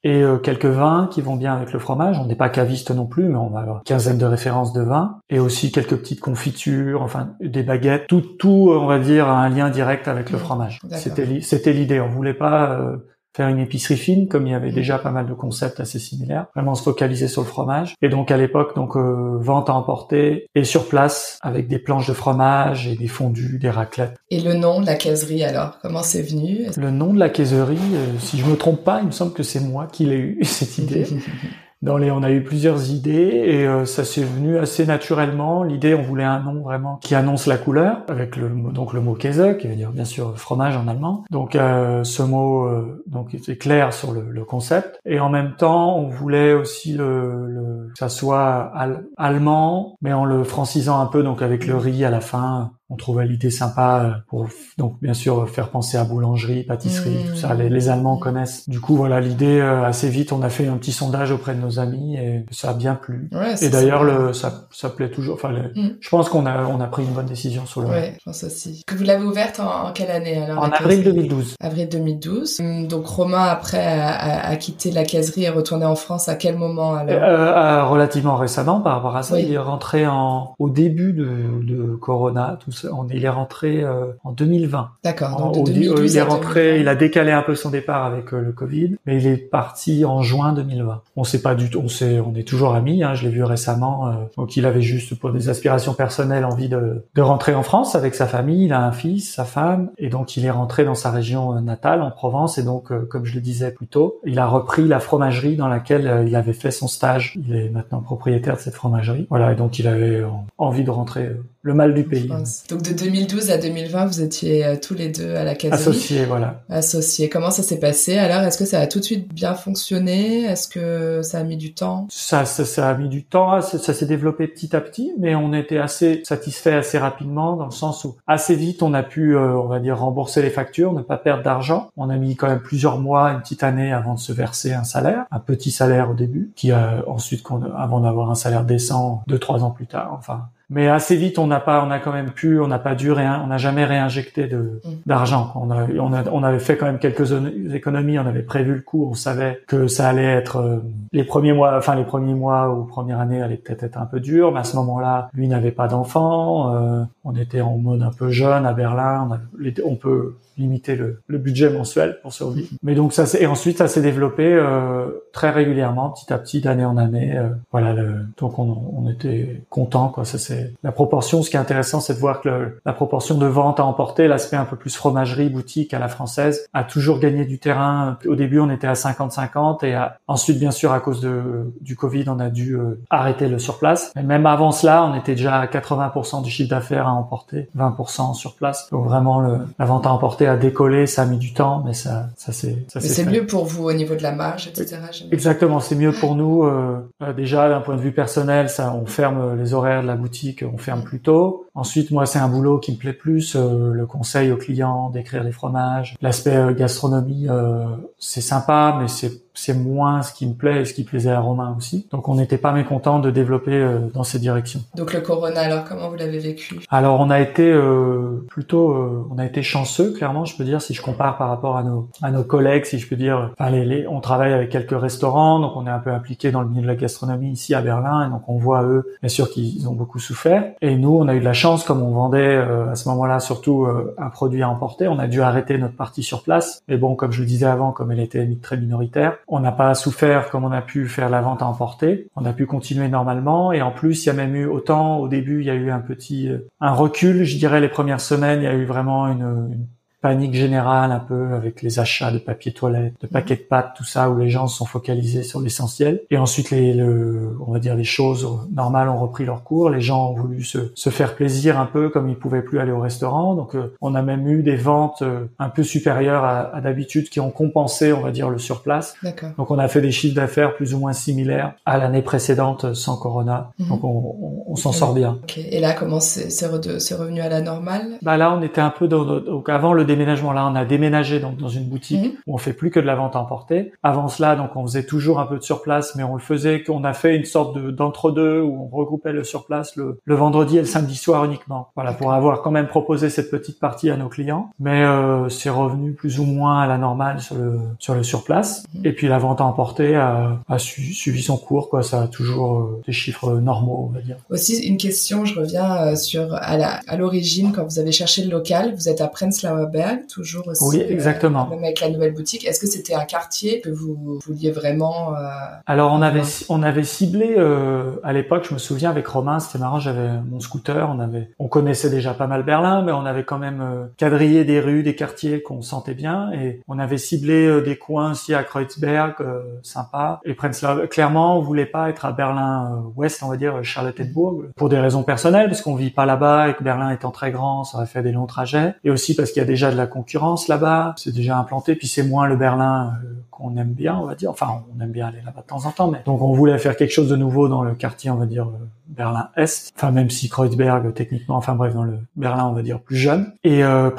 et 0.04 0.24
quelques 0.44 0.66
vins 0.66 1.10
qui 1.12 1.22
vont 1.22 1.36
bien 1.36 1.54
avec 1.54 1.74
le 1.74 1.80
fromage. 1.80 2.11
On 2.20 2.25
n'est 2.25 2.36
pas 2.36 2.50
caviste 2.50 2.91
non 2.91 3.06
plus, 3.06 3.25
mais 3.25 3.36
on 3.36 3.56
a 3.56 3.62
une 3.62 3.82
quinzaine 3.84 4.18
de 4.18 4.25
références 4.25 4.74
de 4.74 4.82
vins 4.82 5.20
et 5.30 5.39
aussi 5.39 5.72
quelques 5.72 5.98
petites 5.98 6.20
confitures, 6.20 7.01
enfin 7.01 7.36
des 7.41 7.63
baguettes, 7.63 8.08
tout, 8.08 8.22
tout, 8.22 8.72
on 8.72 8.86
va 8.86 9.00
dire, 9.00 9.27
a 9.27 9.41
un 9.41 9.50
lien 9.50 9.70
direct 9.70 10.08
avec 10.08 10.30
le 10.30 10.38
fromage. 10.38 10.80
C'était, 10.91 11.41
c'était 11.41 11.74
l'idée. 11.74 12.00
On 12.00 12.10
voulait 12.10 12.34
pas 12.34 12.72
euh, 12.72 12.98
faire 13.36 13.48
une 13.48 13.60
épicerie 13.60 13.98
fine, 13.98 14.27
comme 14.27 14.48
il 14.48 14.51
y 14.51 14.53
avait 14.53 14.72
déjà 14.72 14.98
pas 14.98 15.12
mal 15.12 15.25
de 15.25 15.34
concepts 15.34 15.80
assez 15.80 16.00
similaires. 16.00 16.48
Vraiment 16.56 16.75
se 16.75 16.84
focaliser 16.84 17.27
sur 17.27 17.41
le 17.41 17.48
fromage. 17.48 17.96
Et 18.01 18.10
donc 18.10 18.32
à 18.32 18.38
l'époque, 18.38 18.75
donc 18.75 18.96
euh, 18.96 19.38
vente 19.39 19.70
à 19.70 19.74
emporter 19.74 20.48
et 20.56 20.63
sur 20.63 20.88
place 20.88 21.39
avec 21.41 21.68
des 21.68 21.80
planches 21.80 22.08
de 22.08 22.13
fromage 22.13 22.88
et 22.88 22.96
des 22.96 23.08
fondus, 23.08 23.58
des 23.60 23.70
raclettes. 23.70 24.18
Et 24.30 24.41
le 24.41 24.53
nom 24.53 24.82
de 24.82 24.86
la 24.86 24.96
caserie 24.96 25.44
alors, 25.44 25.80
comment 25.82 26.03
c'est 26.03 26.22
venu? 26.22 26.68
Le 26.77 26.91
nom 26.91 27.13
de 27.13 27.20
la 27.20 27.30
caserie, 27.30 27.77
euh, 27.94 28.20
si 28.20 28.38
je 28.38 28.46
me 28.46 28.56
trompe 28.56 28.84
pas, 28.84 29.00
il 29.00 29.08
me 29.08 29.12
semble 29.12 29.34
que 29.34 29.44
c'est 29.44 29.62
moi 29.62 29.88
qui 29.91 30.06
l'ai 30.06 30.18
eu 30.18 30.39
cette 30.44 30.77
idée. 30.77 31.08
dans 31.81 31.97
les, 31.97 32.11
on 32.11 32.21
a 32.21 32.31
eu 32.31 32.43
plusieurs 32.43 32.91
idées 32.91 33.41
et 33.43 33.67
euh, 33.67 33.85
ça 33.85 34.03
s'est 34.03 34.23
venu 34.23 34.57
assez 34.57 34.85
naturellement. 34.85 35.63
L'idée, 35.63 35.95
on 35.95 36.01
voulait 36.01 36.23
un 36.23 36.39
nom 36.39 36.61
vraiment 36.61 36.97
qui 36.97 37.15
annonce 37.15 37.47
la 37.47 37.57
couleur, 37.57 38.03
avec 38.07 38.35
le 38.35 38.50
donc 38.71 38.93
le 38.93 39.01
mot 39.01 39.15
Käse, 39.15 39.57
qui 39.59 39.67
veut 39.67 39.75
dire 39.75 39.91
bien 39.91 40.05
sûr 40.05 40.38
fromage 40.38 40.77
en 40.77 40.88
allemand. 40.88 41.23
Donc 41.31 41.55
euh, 41.55 42.03
ce 42.03 42.21
mot 42.21 42.65
euh, 42.65 43.03
donc 43.07 43.33
était 43.33 43.57
clair 43.57 43.93
sur 43.93 44.11
le, 44.11 44.29
le, 44.29 44.45
concept 44.45 45.00
et 45.05 45.19
en 45.19 45.29
même 45.29 45.55
temps, 45.55 45.97
on 45.97 46.07
voulait 46.07 46.53
aussi 46.53 46.93
le, 46.93 47.47
le 47.47 47.89
que 47.93 48.00
ça 48.00 48.09
soit 48.09 48.71
allemand, 49.17 49.95
mais 50.01 50.13
en 50.13 50.25
le 50.25 50.43
francisant 50.43 51.00
un 51.00 51.05
peu, 51.07 51.23
donc 51.23 51.41
avec 51.41 51.65
le 51.65 51.77
riz 51.77 52.05
à 52.05 52.09
la 52.09 52.21
fin 52.21 52.71
on 52.91 52.98
trouvait 52.98 53.25
l'idée 53.25 53.50
sympa 53.50 54.03
euh, 54.03 54.19
pour 54.27 54.48
donc 54.77 54.98
bien 55.01 55.13
sûr 55.13 55.50
faire 55.50 55.69
penser 55.69 55.98
à 55.98 56.03
boulangerie, 56.03 56.63
pâtisserie, 56.63 57.25
tout 57.29 57.38
ça. 57.38 57.53
Les, 57.53 57.89
Allemands 57.89 58.17
connaissent. 58.17 58.69
Du 58.69 58.79
coup, 58.79 58.95
voilà 58.95 59.21
l'idée. 59.21 59.60
Euh, 59.60 59.86
assez 59.86 60.10
vite, 60.10 60.33
on 60.33 60.41
a 60.41 60.50
fait 60.50 60.67
un 60.67 60.77
petit 60.77 60.91
sondage 60.91 61.31
auprès 61.31 61.55
de 61.55 61.62
nos 61.62 61.79
amis 61.79 62.17
et 62.17 62.45
ça 62.51 62.71
a 62.71 62.74
bien 62.74 62.95
plu. 62.95 63.29
et 63.62 63.69
d'ailleurs, 63.69 64.03
le 64.03 64.33
ça, 64.33 64.67
ça 64.71 64.89
plaît 64.89 65.10
toujours. 65.10 65.36
Enfin, 65.36 65.51
mm. 65.51 65.91
je 66.00 66.10
pense 66.10 66.27
qu'on 66.27 66.45
a 66.45 66.65
on 66.65 66.81
a 66.81 66.88
pris 66.88 67.03
une 67.03 67.13
bonne 67.13 67.25
décision 67.25 67.65
sur 67.65 67.81
le. 67.81 67.88
Ouais, 67.88 68.15
je 68.19 68.25
pense 68.25 68.43
aussi. 68.43 68.83
Que 68.86 68.95
vous 68.95 69.05
l'avez 69.05 69.24
ouverte 69.24 69.62
en, 69.62 69.93
quelle 69.93 70.12
année 70.12 70.43
alors 70.43 70.62
En 70.62 70.69
avril 70.69 71.03
2012. 71.03 71.55
Avril 71.62 71.88
2012. 71.88 72.60
Hum, 72.60 72.88
donc 72.88 73.07
Romain 73.07 73.43
après 73.43 73.88
a, 73.88 74.55
quitté 74.57 74.91
la 74.91 75.05
caserie 75.05 75.45
et 75.45 75.50
retourné 75.50 75.86
en 75.86 75.95
France. 75.95 76.27
À 76.27 76.36
quel 76.36 76.57
moment 76.57 76.93
alors 76.95 77.24
euh, 77.24 77.86
Relativement 77.86 78.36
récemment 78.36 78.81
par 78.81 78.95
rapport 78.95 79.15
à 79.15 79.24
ça. 79.24 79.39
Il 79.39 79.51
est 79.51 79.57
rentré 79.57 80.05
en 80.05 80.53
au 80.60 80.69
début 80.69 81.13
de, 81.13 81.63
de 81.63 81.95
Corona, 81.95 82.57
tout 82.63 82.71
ça 82.71 82.80
il 83.13 83.25
est 83.25 83.29
rentré 83.29 83.83
euh, 83.83 84.07
en 84.23 84.31
2020. 84.31 84.91
D'accord. 85.03 85.38
Donc 85.38 85.65
de 85.65 85.71
2012 85.71 86.13
il 86.13 86.17
est 86.17 86.21
rentré, 86.21 86.79
il 86.79 86.88
a 86.88 86.95
décalé 86.95 87.31
un 87.31 87.41
peu 87.41 87.55
son 87.55 87.69
départ 87.69 88.05
avec 88.05 88.33
euh, 88.33 88.41
le 88.41 88.51
Covid, 88.51 88.95
mais 89.05 89.17
il 89.17 89.27
est 89.27 89.38
parti 89.38 90.05
en 90.05 90.21
juin 90.21 90.53
2020. 90.53 91.01
On 91.15 91.23
sait 91.23 91.41
pas 91.41 91.55
du 91.55 91.69
tout, 91.69 91.81
on 91.83 91.88
sait, 91.88 92.19
on 92.19 92.35
est 92.35 92.47
toujours 92.47 92.75
amis. 92.75 93.03
Hein, 93.03 93.13
je 93.13 93.23
l'ai 93.23 93.29
vu 93.29 93.43
récemment. 93.43 94.07
Euh, 94.07 94.11
donc 94.38 94.57
il 94.57 94.65
avait 94.65 94.81
juste 94.81 95.15
pour 95.15 95.31
des 95.31 95.50
aspirations 95.50 95.93
personnelles 95.93 96.45
envie 96.45 96.69
de, 96.69 97.05
de 97.13 97.21
rentrer 97.21 97.53
en 97.53 97.63
France 97.63 97.95
avec 97.95 98.15
sa 98.15 98.27
famille. 98.27 98.65
Il 98.65 98.73
a 98.73 98.83
un 98.83 98.91
fils, 98.91 99.33
sa 99.33 99.45
femme, 99.45 99.89
et 99.97 100.09
donc 100.09 100.38
il 100.38 100.45
est 100.45 100.51
rentré 100.51 100.85
dans 100.85 100.95
sa 100.95 101.11
région 101.11 101.59
natale 101.61 102.01
en 102.01 102.11
Provence. 102.11 102.57
Et 102.57 102.63
donc, 102.63 102.91
comme 103.07 103.25
je 103.25 103.35
le 103.35 103.41
disais 103.41 103.71
plus 103.71 103.88
tôt, 103.88 104.19
il 104.25 104.39
a 104.39 104.47
repris 104.47 104.88
la 104.88 105.00
fromagerie 105.00 105.55
dans 105.55 105.67
laquelle 105.67 106.25
il 106.27 106.35
avait 106.35 106.53
fait 106.53 106.71
son 106.71 106.88
stage. 106.88 107.38
Il 107.47 107.55
est 107.55 107.69
maintenant 107.69 108.01
propriétaire 108.01 108.55
de 108.55 108.61
cette 108.61 108.75
fromagerie. 108.75 109.27
Voilà, 109.29 109.51
et 109.53 109.55
donc 109.55 109.79
il 109.79 109.88
avait 109.88 110.23
envie 110.57 110.83
de 110.83 110.89
rentrer 110.89 111.31
le 111.63 111.73
mal 111.73 111.93
du 111.93 112.03
pays. 112.03 112.29
Donc 112.72 112.84
de 112.84 112.94
2012 112.94 113.51
à 113.51 113.58
2020, 113.58 114.06
vous 114.06 114.22
étiez 114.22 114.66
euh, 114.66 114.75
tous 114.82 114.94
les 114.94 115.10
deux 115.10 115.36
à 115.36 115.44
la 115.44 115.56
caserie. 115.56 115.82
Associés, 115.82 116.25
voilà. 116.25 116.63
Associés. 116.70 117.28
Comment 117.28 117.51
ça 117.51 117.63
s'est 117.63 117.82
passé? 117.82 118.18
Alors, 118.18 118.44
est-ce 118.44 118.58
que 118.58 118.63
ça 118.63 118.80
a 118.80 118.88
tout 118.88 119.00
de 119.00 119.04
suite 119.04 119.28
bien 119.34 119.56
fonctionné? 119.56 120.46
Est-ce 120.46 120.70
que 120.70 121.22
ça 121.22 121.40
a 121.40 121.44
mis 121.44 121.58
du 121.58 121.74
temps? 121.74 122.08
Ça, 122.10 122.46
ça, 122.46 122.63
ça, 122.63 122.88
a 122.88 122.94
mis 122.94 123.10
du 123.10 123.25
temps. 123.25 123.62
Ça, 123.62 123.78
ça 123.78 123.94
s'est 123.94 124.06
développé 124.06 124.48
petit 124.48 124.74
à 124.74 124.80
petit, 124.80 125.12
mais 125.20 125.36
on 125.36 125.54
était 125.54 125.80
assez 125.80 126.22
satisfait 126.24 126.74
assez 126.74 126.98
rapidement 126.98 127.58
dans 127.58 127.66
le 127.66 127.72
sens 127.72 128.06
où 128.06 128.16
assez 128.25 128.56
vite 128.56 128.84
on 128.84 128.94
a 128.94 129.04
pu, 129.04 129.36
euh, 129.36 129.54
on 129.58 129.68
va 129.68 129.82
dire, 129.82 130.00
rembourser 130.00 130.42
les 130.42 130.50
factures, 130.50 130.94
ne 130.94 131.01
pas 131.01 131.18
perdre 131.18 131.44
d'argent. 131.44 131.90
On 131.98 132.10
a 132.10 132.16
mis 132.16 132.38
quand 132.38 132.48
même 132.48 132.62
plusieurs 132.62 133.00
mois, 133.00 133.32
une 133.32 133.42
petite 133.42 133.63
année 133.63 133.92
avant 133.92 134.13
de 134.13 134.20
se 134.20 134.32
verser 134.32 134.72
un 134.72 134.86
salaire, 134.86 135.25
un 135.30 135.40
petit 135.40 135.72
salaire 135.72 136.10
au 136.10 136.13
début, 136.13 136.54
qui 136.56 136.72
a 136.72 137.04
ensuite, 137.06 137.46
avant 137.78 138.00
d'avoir 138.00 138.32
un 138.32 138.36
salaire 138.36 138.63
décent, 138.63 139.24
deux 139.28 139.40
trois 139.40 139.62
ans 139.66 139.72
plus 139.72 139.88
tard. 139.88 140.16
Enfin, 140.18 140.46
mais 140.72 140.88
assez 140.88 141.18
vite 141.18 141.38
on 141.38 141.48
n'a 141.48 141.60
pas 141.60 141.86
on 141.86 141.92
a 141.92 142.00
quand 142.00 142.13
même 142.13 142.32
pu 142.32 142.60
on 142.60 142.68
n'a 142.68 142.80
pas 142.80 142.96
dû 142.96 143.12
rien 143.12 143.42
on 143.44 143.48
n'a 143.48 143.58
jamais 143.58 143.84
réinjecté 143.84 144.48
de 144.48 144.82
mm. 144.84 144.90
d'argent 145.06 145.51
on 145.56 145.70
a, 145.70 145.86
on 146.00 146.13
a 146.13 146.24
on 146.32 146.44
avait 146.44 146.60
fait 146.60 146.78
quand 146.78 146.86
même 146.86 146.98
quelques 146.98 147.34
économies 147.74 148.18
on 148.18 148.25
avait 148.25 148.42
prévu 148.42 148.75
le 148.75 148.82
coup 148.82 149.08
on 149.12 149.13
savait 149.13 149.62
que 149.68 149.88
ça 149.88 150.08
allait 150.08 150.24
être 150.24 150.58
euh, 150.58 150.78
les 151.12 151.25
premiers 151.25 151.54
mois 151.54 151.78
enfin 151.78 151.94
les 151.96 152.06
premiers 152.06 152.34
mois 152.34 152.70
ou 152.70 152.86
première 152.86 153.20
année 153.20 153.42
allait 153.42 153.58
peut-être 153.58 153.84
être 153.84 153.98
un 153.98 154.06
peu 154.06 154.22
dur 154.22 154.54
mais 154.54 154.62
à 154.62 154.63
ce 154.63 154.78
moment-là 154.78 155.30
lui 155.34 155.48
n'avait 155.50 155.72
pas 155.72 155.88
d'enfant 155.88 156.74
euh, 156.74 157.04
on 157.24 157.36
était 157.36 157.62
en 157.62 157.78
mode 157.78 158.01
un 158.01 158.12
peu 158.12 158.30
jeune 158.30 158.66
à 158.66 158.74
Berlin 158.74 159.42
on, 159.86 159.96
peut 159.96 160.36
limiter 160.58 160.96
le, 160.96 161.22
le, 161.28 161.38
budget 161.38 161.70
mensuel 161.70 162.20
pour 162.22 162.34
survivre 162.34 162.70
mais 162.84 162.96
donc 162.96 163.13
ça 163.13 163.25
et 163.40 163.46
ensuite 163.46 163.78
ça 163.78 163.88
s'est 163.88 164.01
développé 164.01 164.44
euh, 164.44 165.08
très 165.32 165.50
régulièrement, 165.50 166.10
petit 166.10 166.32
à 166.34 166.38
petit, 166.38 166.62
d'année 166.62 166.86
en 166.86 166.98
année. 166.98 167.38
Euh, 167.38 167.50
voilà, 167.72 167.94
le, 167.94 168.25
donc 168.38 168.60
on, 168.60 168.78
on 168.96 169.10
était 169.10 169.63
content 169.70 170.10
quoi. 170.10 170.25
Ça 170.25 170.38
c'est 170.38 170.74
la 170.84 170.92
proportion. 170.92 171.42
Ce 171.42 171.50
qui 171.50 171.56
est 171.56 171.60
intéressant, 171.60 172.00
c'est 172.00 172.13
de 172.13 172.20
voir 172.20 172.42
que 172.42 172.78
la 172.86 172.94
proportion 172.94 173.38
de 173.38 173.46
vente 173.46 173.80
à 173.80 173.86
emporter, 173.86 174.28
l'aspect 174.28 174.58
un 174.58 174.66
peu 174.66 174.75
plus 174.75 174.96
fromagerie, 174.96 175.50
boutique 175.50 175.94
à 175.94 176.00
la 176.00 176.08
française, 176.08 176.68
a 176.74 176.84
toujours 176.84 177.20
gagné 177.20 177.46
du 177.46 177.60
terrain. 177.60 178.18
Au 178.28 178.36
début, 178.36 178.60
on 178.60 178.70
était 178.70 178.88
à 178.88 178.94
50-50 178.94 179.86
et 179.86 179.98
ensuite, 180.28 180.60
bien 180.60 180.72
sûr, 180.72 180.92
à 180.92 181.00
cause 181.00 181.22
de, 181.22 181.74
du 181.82 181.96
Covid, 181.96 182.25
on 182.28 182.40
a 182.40 182.50
dû 182.50 182.75
euh, 182.75 183.01
arrêter 183.10 183.48
le 183.48 183.60
surplace. 183.60 184.12
Mais 184.16 184.24
même 184.24 184.46
avant 184.46 184.72
cela, 184.72 185.06
on 185.06 185.16
était 185.16 185.36
déjà 185.36 185.60
à 185.60 185.66
80% 185.66 186.44
du 186.44 186.50
chiffre 186.50 186.70
d'affaires 186.70 187.08
à 187.12 187.13
emporter, 187.13 187.70
20% 187.77 188.34
sur 188.34 188.56
place. 188.56 188.89
Donc 188.91 189.06
vraiment, 189.06 189.39
le, 189.39 189.60
la 189.80 189.86
vente 189.86 190.06
à 190.06 190.12
emporter 190.12 190.48
a 190.48 190.58
décollé. 190.58 191.08
Ça 191.08 191.24
a 191.24 191.25
mis 191.25 191.38
du 191.38 191.53
temps, 191.53 191.84
mais 191.86 191.94
ça, 191.94 192.27
ça 192.36 192.51
c'est. 192.51 192.86
Mais 192.96 193.01
c'est 193.01 193.25
mieux 193.25 193.46
pour 193.46 193.65
vous 193.65 193.86
au 193.86 193.94
niveau 193.94 194.15
de 194.15 194.24
la 194.24 194.32
marge, 194.32 194.68
etc. 194.68 194.98
Exactement, 195.32 195.80
c'est 195.80 195.96
mieux 195.96 196.12
pour 196.12 196.36
nous. 196.36 196.63
Euh, 196.63 197.00
euh, 197.22 197.34
déjà, 197.34 197.70
d'un 197.70 197.82
point 197.82 197.96
de 197.96 198.01
vue 198.01 198.12
personnel, 198.12 198.70
ça, 198.70 198.94
on 198.94 199.06
ferme 199.06 199.58
les 199.58 199.74
horaires 199.74 200.01
de 200.01 200.08
la 200.08 200.15
boutique, 200.15 200.63
on 200.72 200.77
ferme 200.77 201.03
plus 201.03 201.22
tôt. 201.22 201.65
Ensuite, 201.74 202.12
moi, 202.12 202.25
c'est 202.25 202.40
un 202.40 202.50
boulot 202.50 202.80
qui 202.80 202.92
me 202.92 202.98
plaît 202.98 203.13
plus, 203.13 203.56
euh, 203.56 203.94
le 203.94 204.06
conseil 204.06 204.51
aux 204.51 204.58
clients, 204.58 205.10
d'écrire 205.10 205.44
les 205.44 205.54
fromages, 205.54 206.16
l'aspect 206.22 206.56
euh, 206.56 206.74
gastronomie, 206.74 207.48
euh, 207.50 207.86
c'est 208.18 208.42
sympa, 208.42 208.98
mais 209.00 209.08
c'est 209.08 209.32
c'est 209.54 209.74
moins 209.74 210.22
ce 210.22 210.34
qui 210.34 210.48
me 210.48 210.54
plaît 210.54 210.82
et 210.82 210.86
ce 210.86 210.94
qui 210.94 211.04
plaisait 211.04 211.32
à 211.32 211.40
Romain 211.40 211.75
aussi. 211.78 212.08
Donc 212.12 212.30
on 212.30 212.36
n'était 212.36 212.58
pas 212.58 212.72
mécontent 212.72 213.20
de 213.20 213.32
développer 213.32 213.74
euh, 213.74 214.00
dans 214.13 214.24
ces 214.24 214.40
directions. 214.40 214.82
Donc 214.96 215.13
le 215.13 215.22
Corona, 215.22 215.62
alors 215.62 215.84
comment 215.84 216.10
vous 216.10 216.16
l'avez 216.16 216.40
vécu? 216.40 216.80
Alors 216.90 217.20
on 217.20 217.30
a 217.30 217.40
été 217.40 217.70
euh, 217.70 218.46
plutôt, 218.50 218.92
euh, 218.92 219.28
on 219.30 219.38
a 219.38 219.46
été 219.46 219.62
chanceux, 219.62 220.13
clairement, 220.13 220.46
je 220.46 220.56
peux 220.56 220.63
dire, 220.63 220.82
si 220.82 220.94
je 220.94 221.01
compare 221.01 221.38
par 221.38 221.50
rapport 221.50 221.78
à 221.78 221.84
nos 221.84 222.10
à 222.22 222.32
nos 222.32 222.44
collègues, 222.44 222.86
si 222.86 223.00
je 223.00 223.08
peux 223.08 223.16
dire. 223.16 223.51
Enfin, 223.60 223.72
les, 223.72 224.08
on 224.08 224.22
travaille 224.22 224.54
avec 224.54 224.70
quelques 224.70 225.00
restaurants, 225.00 225.60
donc 225.60 225.74
on 225.75 225.86
est 225.86 225.92
un 225.92 226.00
peu 226.00 226.12
impliqué 226.12 226.51
dans 226.51 226.62
le 226.62 226.70
milieu 226.70 226.84
de 226.84 226.88
la 226.88 226.96
gastronomie 226.96 227.51
ici 227.51 227.75
à 227.75 227.82
Berlin, 227.82 228.28
et 228.28 228.30
donc 228.30 228.44
on 228.48 228.58
voit 228.58 228.84
eux, 228.84 229.06
bien 229.22 229.30
sûr, 229.30 229.50
qu'ils 229.50 229.88
ont 229.88 229.94
beaucoup 229.94 230.20
souffert. 230.20 230.72
Et 230.82 230.96
nous, 230.96 231.16
on 231.16 231.28
a 231.28 231.36
eu 231.36 231.40
de 231.40 231.46
la 231.46 231.54
chance, 231.62 231.84
comme 231.84 232.01
on 232.01 232.12
vendait 232.12 232.58
à 232.58 232.96
ce 232.96 233.08
moment-là 233.10 233.39
surtout 233.39 233.88
un 234.18 234.30
produit 234.30 234.63
à 234.63 234.70
emporter, 234.70 235.08
on 235.08 235.20
a 235.20 235.27
dû 235.27 235.41
arrêter 235.41 235.77
notre 235.77 235.96
partie 235.96 236.24
sur 236.24 236.44
place. 236.44 236.82
Mais 236.88 236.98
bon, 236.98 237.15
comme 237.15 237.32
je 237.32 237.41
le 237.41 237.48
disais 237.48 237.65
avant, 237.65 237.91
comme 237.91 238.12
elle 238.12 238.20
était 238.20 238.48
très 238.62 238.77
minoritaire, 238.77 239.38
on 239.48 239.60
n'a 239.60 239.72
pas 239.72 239.94
souffert 239.96 240.50
comme 240.50 240.63
on 240.63 240.72
a 240.72 240.82
pu 240.82 241.08
faire 241.08 241.30
la 241.30 241.41
vente 241.41 241.62
à 241.62 241.68
emporter. 241.68 242.27
On 242.36 242.46
a 242.46 242.53
pu 242.53 242.65
continuer 242.65 243.08
normalement 243.08 243.72
et 243.72 243.82
en 243.82 243.91
plus 243.91 244.25
il 244.25 244.27
y 244.27 244.30
a 244.30 244.34
même 244.34 244.56
eu 244.56 244.65
autant 244.65 245.18
au 245.18 245.27
début 245.27 245.62
il 245.62 245.68
y 245.68 245.70
a 245.70 245.75
eu 245.75 245.91
un 245.91 246.00
petit 246.00 246.50
euh, 246.50 246.68
un 246.80 246.91
recul, 246.91 247.44
je 247.44 247.58
dirais 247.58 247.82
les 247.82 247.89
premières 247.89 248.22
semaines 248.22 248.62
il 248.62 248.65
y 248.65 248.68
a 248.68 248.74
eu 248.74 248.86
vraiment 248.86 249.27
une, 249.27 249.70
une 249.72 249.86
panique 250.22 250.54
générale 250.54 251.12
un 251.12 251.20
peu 251.20 251.54
avec 251.54 251.82
les 251.82 252.00
achats 252.00 252.32
de 252.32 252.38
papier 252.38 252.72
toilette, 252.72 253.16
de 253.22 253.28
paquets 253.28 253.56
de 253.56 253.62
pâtes, 253.62 253.94
tout 253.98 254.04
ça 254.04 254.30
où 254.30 254.38
les 254.38 254.50
gens 254.50 254.68
se 254.68 254.78
sont 254.78 254.86
focalisés 254.86 255.44
sur 255.44 255.60
l'essentiel. 255.60 256.22
Et 256.30 256.38
ensuite 256.38 256.70
les, 256.70 256.94
le, 256.94 257.58
on 257.66 257.72
va 257.74 257.80
dire 257.80 257.96
les 257.96 258.04
choses 258.04 258.48
normales 258.74 259.10
ont 259.10 259.20
repris 259.20 259.46
leur 259.46 259.63
cours. 259.63 259.90
Les 259.90 260.01
gens 260.01 260.30
ont 260.32 260.36
voulu 260.36 260.63
se, 260.63 260.92
se 260.94 261.10
faire 261.10 261.36
plaisir 261.36 261.80
un 261.80 261.86
peu 261.86 262.10
comme 262.10 262.30
ils 262.30 262.38
pouvaient 262.38 262.62
plus 262.62 262.80
aller 262.80 262.92
au 262.92 263.00
restaurant. 263.00 263.56
Donc 263.56 263.75
euh, 263.75 263.94
on 264.01 264.16
a 264.16 264.22
même 264.22 264.48
eu 264.48 264.63
des 264.63 264.75
ventes 264.75 265.22
euh, 265.24 265.46
un 265.60 265.70
peu 265.70 265.84
supérieures 265.84 266.44
à, 266.44 266.75
à 266.75 266.82
d'habitude 266.82 267.30
qui 267.30 267.40
ont 267.40 267.51
compensé, 267.51 268.13
on 268.13 268.22
va 268.22 268.32
dire, 268.32 268.50
le 268.50 268.60
surplace. 268.60 269.16
Donc 269.58 269.72
on 269.72 269.80
a 269.80 269.88
fait 269.88 270.01
des 270.01 270.12
chiffres 270.12 270.36
d'affaires 270.36 270.75
plus 270.75 270.94
ou 270.94 271.00
moins 271.00 271.13
similaires 271.13 271.74
à 271.86 271.98
l'année 271.98 272.22
précédente 272.22 272.94
sans 272.94 273.18
Corona. 273.18 273.72
Mhm. 273.80 273.88
Donc 273.90 274.04
on, 274.04 274.08
on, 274.08 274.63
on 274.68 274.75
s'en 274.75 274.92
sort 274.92 275.13
bien. 275.13 275.40
Et 275.58 275.80
là 275.80 275.94
comment 275.94 276.20
c'est 276.20 277.16
revenu 277.16 277.42
à 277.42 277.50
la 277.50 277.62
normale? 277.62 278.18
Bah 278.22 278.38
là 278.38 278.56
on 278.56 278.62
était 278.62 278.82
un 278.82 278.92
peu 278.92 279.08
dans, 279.08 279.25
donc 279.40 279.68
avant 279.70 279.94
le 279.94 280.06
déménagement 280.12 280.51
là, 280.53 280.68
on 280.68 280.75
a 280.75 280.86
déménagé 280.86 281.39
donc 281.39 281.58
dans 281.58 281.70
une 281.70 281.86
boutique 281.86 282.24
mhm. 282.24 282.32
où 282.48 282.56
on 282.56 282.58
fait 282.58 282.74
plus 282.74 282.91
que 282.91 283.00
de 283.00 283.06
la 283.06 283.15
vente 283.15 283.36
à 283.36 283.39
emporter. 283.39 283.91
Avant 284.03 284.27
cela, 284.27 284.56
donc 284.56 284.75
on 284.75 284.84
faisait 284.84 285.06
toujours 285.06 285.39
un 285.39 285.46
peu 285.46 285.58
de 285.58 285.63
surplace, 285.63 286.15
mais 286.15 286.24
on 286.24 286.36
le 286.36 286.41
faisait 286.41 286.84
qu'on 286.84 287.03
a 287.03 287.13
fait 287.13 287.36
une 287.36 287.46
sorte 287.46 287.75
de 287.75 287.91
d'entre-deux 287.91 288.62
où 288.62 288.89
on 288.91 288.96
regroupait 288.96 289.34
le 289.34 289.44
surplace 289.44 289.96
le, 289.96 290.20
le 290.24 290.36
vendredi 290.36 290.77
et 290.77 290.82
le 290.82 290.86
samedi 290.86 291.15
soir 291.15 291.46
uniquement. 291.46 291.89
Voilà, 291.96 292.13
pour 292.13 292.34
avoir 292.34 292.62
quand 292.62 292.72
même 292.72 292.88
proposé 292.88 293.30
cette 293.30 293.51
petite 293.51 293.80
partie 293.80 294.10
à 294.10 294.18
nos 294.18 294.30
clients. 294.30 294.70
Mais 294.80 295.03
euh, 295.03 295.50
c'est 295.50 295.70
revenu 295.70 296.13
plus 296.13 296.39
ou 296.39 296.46
moins 296.46 296.82
à 296.82 296.88
la 296.88 296.98
normale 296.98 297.39
sur 297.41 297.56
le 297.56 297.80
sur 298.00 298.15
le 298.15 298.24
surplace. 298.24 298.86
Mhm. 298.94 299.06
Et 299.06 299.13
puis 299.13 299.27
la 299.27 299.38
vente 299.38 299.62
à 299.62 299.65
emporter 299.65 300.15
a, 300.15 300.60
a 300.68 300.77
suivi 300.80 301.41
son 301.41 301.58
cours, 301.58 301.89
quoi. 301.89 302.03
Ça 302.03 302.24
a 302.24 302.27
toujours 302.27 302.77
euh, 302.77 303.01
des 303.06 303.13
chiffres 303.13 303.53
normaux, 303.60 304.10
on 304.10 304.13
va 304.13 304.22
dire. 304.22 304.38
Aussi 304.50 304.88
une 304.88 304.98
question, 304.98 305.46
je 305.46 305.60
reviens 305.60 305.96
euh, 305.98 306.15
sur 306.15 306.53
à 306.53 307.18
l'origine 307.18 307.72
quand 307.74 307.84
vous 307.84 308.00
avez 308.00 308.12
cherché 308.12 308.44
le 308.44 308.51
local, 308.51 308.94
vous 308.96 309.10
êtes 309.10 309.22
à 309.22 309.27
Prenzlauer 309.27 309.88
Berg 309.91 310.00
toujours 310.29 310.67
aussi. 310.67 310.84
Oui, 310.88 311.03
exactement. 311.08 311.67
même 311.70 311.84
avec 311.84 312.00
la 312.00 312.10
nouvelle 312.10 312.34
boutique. 312.34 312.65
Est-ce 312.65 312.79
que 312.79 312.88
c'était 312.88 313.13
un 313.13 313.25
quartier 313.25 313.81
que 313.81 313.89
vous 313.89 314.39
vouliez 314.46 314.72
vraiment 314.72 315.36
euh, 315.36 315.50
Alors 315.86 316.13
on 316.13 316.22
avait 316.22 316.41
on 316.70 316.84
avait 316.84 317.03
ciblé 317.03 317.55
euh, 317.58 318.16
à 318.24 318.33
l'époque, 318.33 318.66
je 318.68 318.74
me 318.74 318.79
souviens 318.79 319.09
avec 319.09 319.27
Romain, 319.27 319.59
c'était 319.59 319.79
marrant, 319.79 320.00
j'avais 320.00 320.29
mon 320.50 320.59
scooter, 320.59 321.09
on 321.09 321.20
avait 321.20 321.50
on 321.59 321.68
connaissait 321.68 322.09
déjà 322.09 322.33
pas 322.33 322.48
mal 322.48 322.64
Berlin, 322.64 323.01
mais 323.01 323.11
on 323.11 323.25
avait 323.25 323.44
quand 323.44 323.59
même 323.59 323.81
euh, 323.81 324.05
quadrillé 324.18 324.64
des 324.64 324.79
rues, 324.79 325.03
des 325.03 325.16
quartiers 325.16 325.61
qu'on 325.61 325.81
sentait 325.81 326.14
bien 326.14 326.51
et 326.53 326.81
on 326.87 327.00
avait 327.00 327.18
ciblé 327.18 327.81
des 327.81 327.98
coins 327.98 328.31
aussi 328.31 328.53
à 328.53 328.64
Kreuzberg, 328.64 329.35
sympa. 329.83 330.40
Et 330.46 330.53
Prenzlau, 330.53 331.07
clairement, 331.07 331.57
on 331.57 331.61
voulait 331.61 331.85
pas 331.85 332.09
être 332.09 332.25
à 332.25 332.31
Berlin 332.31 333.03
Ouest, 333.16 333.44
on 333.44 333.50
va 333.50 333.57
dire 333.57 333.83
Charlottenburg, 333.83 334.72
pour 334.75 334.90
des 334.90 335.00
raisons 335.00 335.24
personnelles, 335.24 335.68
parce 335.68 335.81
qu'on 335.81 335.96
vit 335.96 336.09
pas 336.09 336.25
là-bas 336.25 336.70
et 336.70 336.74
que 336.74 336.83
Berlin 336.83 337.11
étant 337.11 337.31
très 337.31 337.51
grand, 337.51 337.83
ça 337.83 337.98
aurait 337.98 338.07
fait 338.07 338.24
des 338.24 338.31
longs 338.31 338.48
trajets, 338.48 338.96
et 339.03 339.11
aussi 339.11 339.35
parce 339.35 339.51
qu'il 339.51 339.61
y 339.61 339.64
a 339.64 339.68
déjà 339.68 339.91
de 339.92 339.98
la 339.98 340.08
concurrence 340.08 340.68
là-bas, 340.68 341.14
c'est 341.18 341.34
déjà 341.34 341.58
implanté, 341.58 341.96
puis 341.96 342.08
c'est 342.08 342.24
moins 342.24 342.48
le 342.48 342.56
Berlin 342.56 343.14
euh, 343.24 343.27
qu'on 343.51 343.77
aime 343.77 343.94
bien, 343.94 344.18
on 344.18 344.25
va 344.25 344.36
dire. 344.36 344.50
Enfin, 344.50 344.84
on 344.96 345.01
aime 345.01 345.12
bien 345.12 345.27
aller 345.27 345.42
là-bas 345.46 345.62
de 345.62 345.68
temps 345.68 345.86
en 345.86 345.92
temps, 345.92 346.10
mais 346.10 346.22
donc 346.25 346.42
on 346.42 346.54
voulait 346.54 346.77
faire 346.77 346.96
quelque 346.96 347.12
chose 347.12 347.30
de 347.30 347.36
nouveau 347.36 347.68
dans 347.68 347.84
le 347.84 347.94
quartier, 347.94 348.32
on 348.32 348.36
va 348.36 348.46
dire 348.46 348.68
euh, 348.68 348.88
Berlin-Est. 349.11 349.91
Enfin, 349.95 350.11
même 350.11 350.29
si 350.29 350.50
Kreuzberg, 350.50 351.13
techniquement, 351.13 351.55
enfin 351.55 351.75
bref, 351.75 351.93
dans 351.93 352.03
le 352.03 352.19
Berlin, 352.35 352.65
on 352.65 352.74
va 352.74 352.81
dire 352.81 353.01
plus 353.01 353.17
jeune. 353.17 353.53
Et 353.63 353.83
euh, 353.83 354.09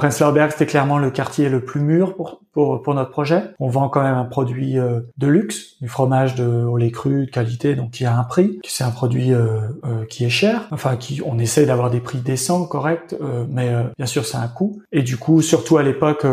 c'était 0.50 0.66
clairement 0.66 0.98
le 0.98 1.10
quartier 1.10 1.48
le 1.48 1.64
plus 1.64 1.80
mûr 1.80 2.14
pour, 2.14 2.42
pour, 2.52 2.82
pour 2.82 2.94
notre 2.94 3.10
projet. 3.10 3.42
On 3.58 3.68
vend 3.68 3.88
quand 3.88 4.02
même 4.02 4.14
un 4.14 4.24
produit 4.24 4.78
euh, 4.78 5.00
de 5.16 5.26
luxe, 5.26 5.80
du 5.80 5.88
fromage 5.88 6.34
de 6.34 6.44
au 6.44 6.76
lait 6.76 6.90
cru, 6.90 7.26
de 7.26 7.30
qualité, 7.30 7.74
donc 7.74 7.92
qui 7.92 8.04
a 8.04 8.16
un 8.16 8.24
prix. 8.24 8.60
C'est 8.64 8.84
un 8.84 8.90
produit 8.90 9.32
euh, 9.32 9.60
euh, 9.84 10.04
qui 10.04 10.24
est 10.24 10.30
cher. 10.30 10.68
Enfin, 10.70 10.96
qui 10.96 11.22
on 11.24 11.38
essaie 11.38 11.66
d'avoir 11.66 11.90
des 11.90 12.00
prix 12.00 12.18
décents, 12.18 12.64
corrects, 12.66 13.14
mais 13.48 13.70
bien 13.96 14.06
sûr, 14.06 14.24
c'est 14.24 14.36
un 14.36 14.48
coût. 14.48 14.82
Et 14.92 15.02
du 15.02 15.16
coup, 15.16 15.42
surtout 15.42 15.78
à 15.78 15.82
l'époque, 15.82 16.26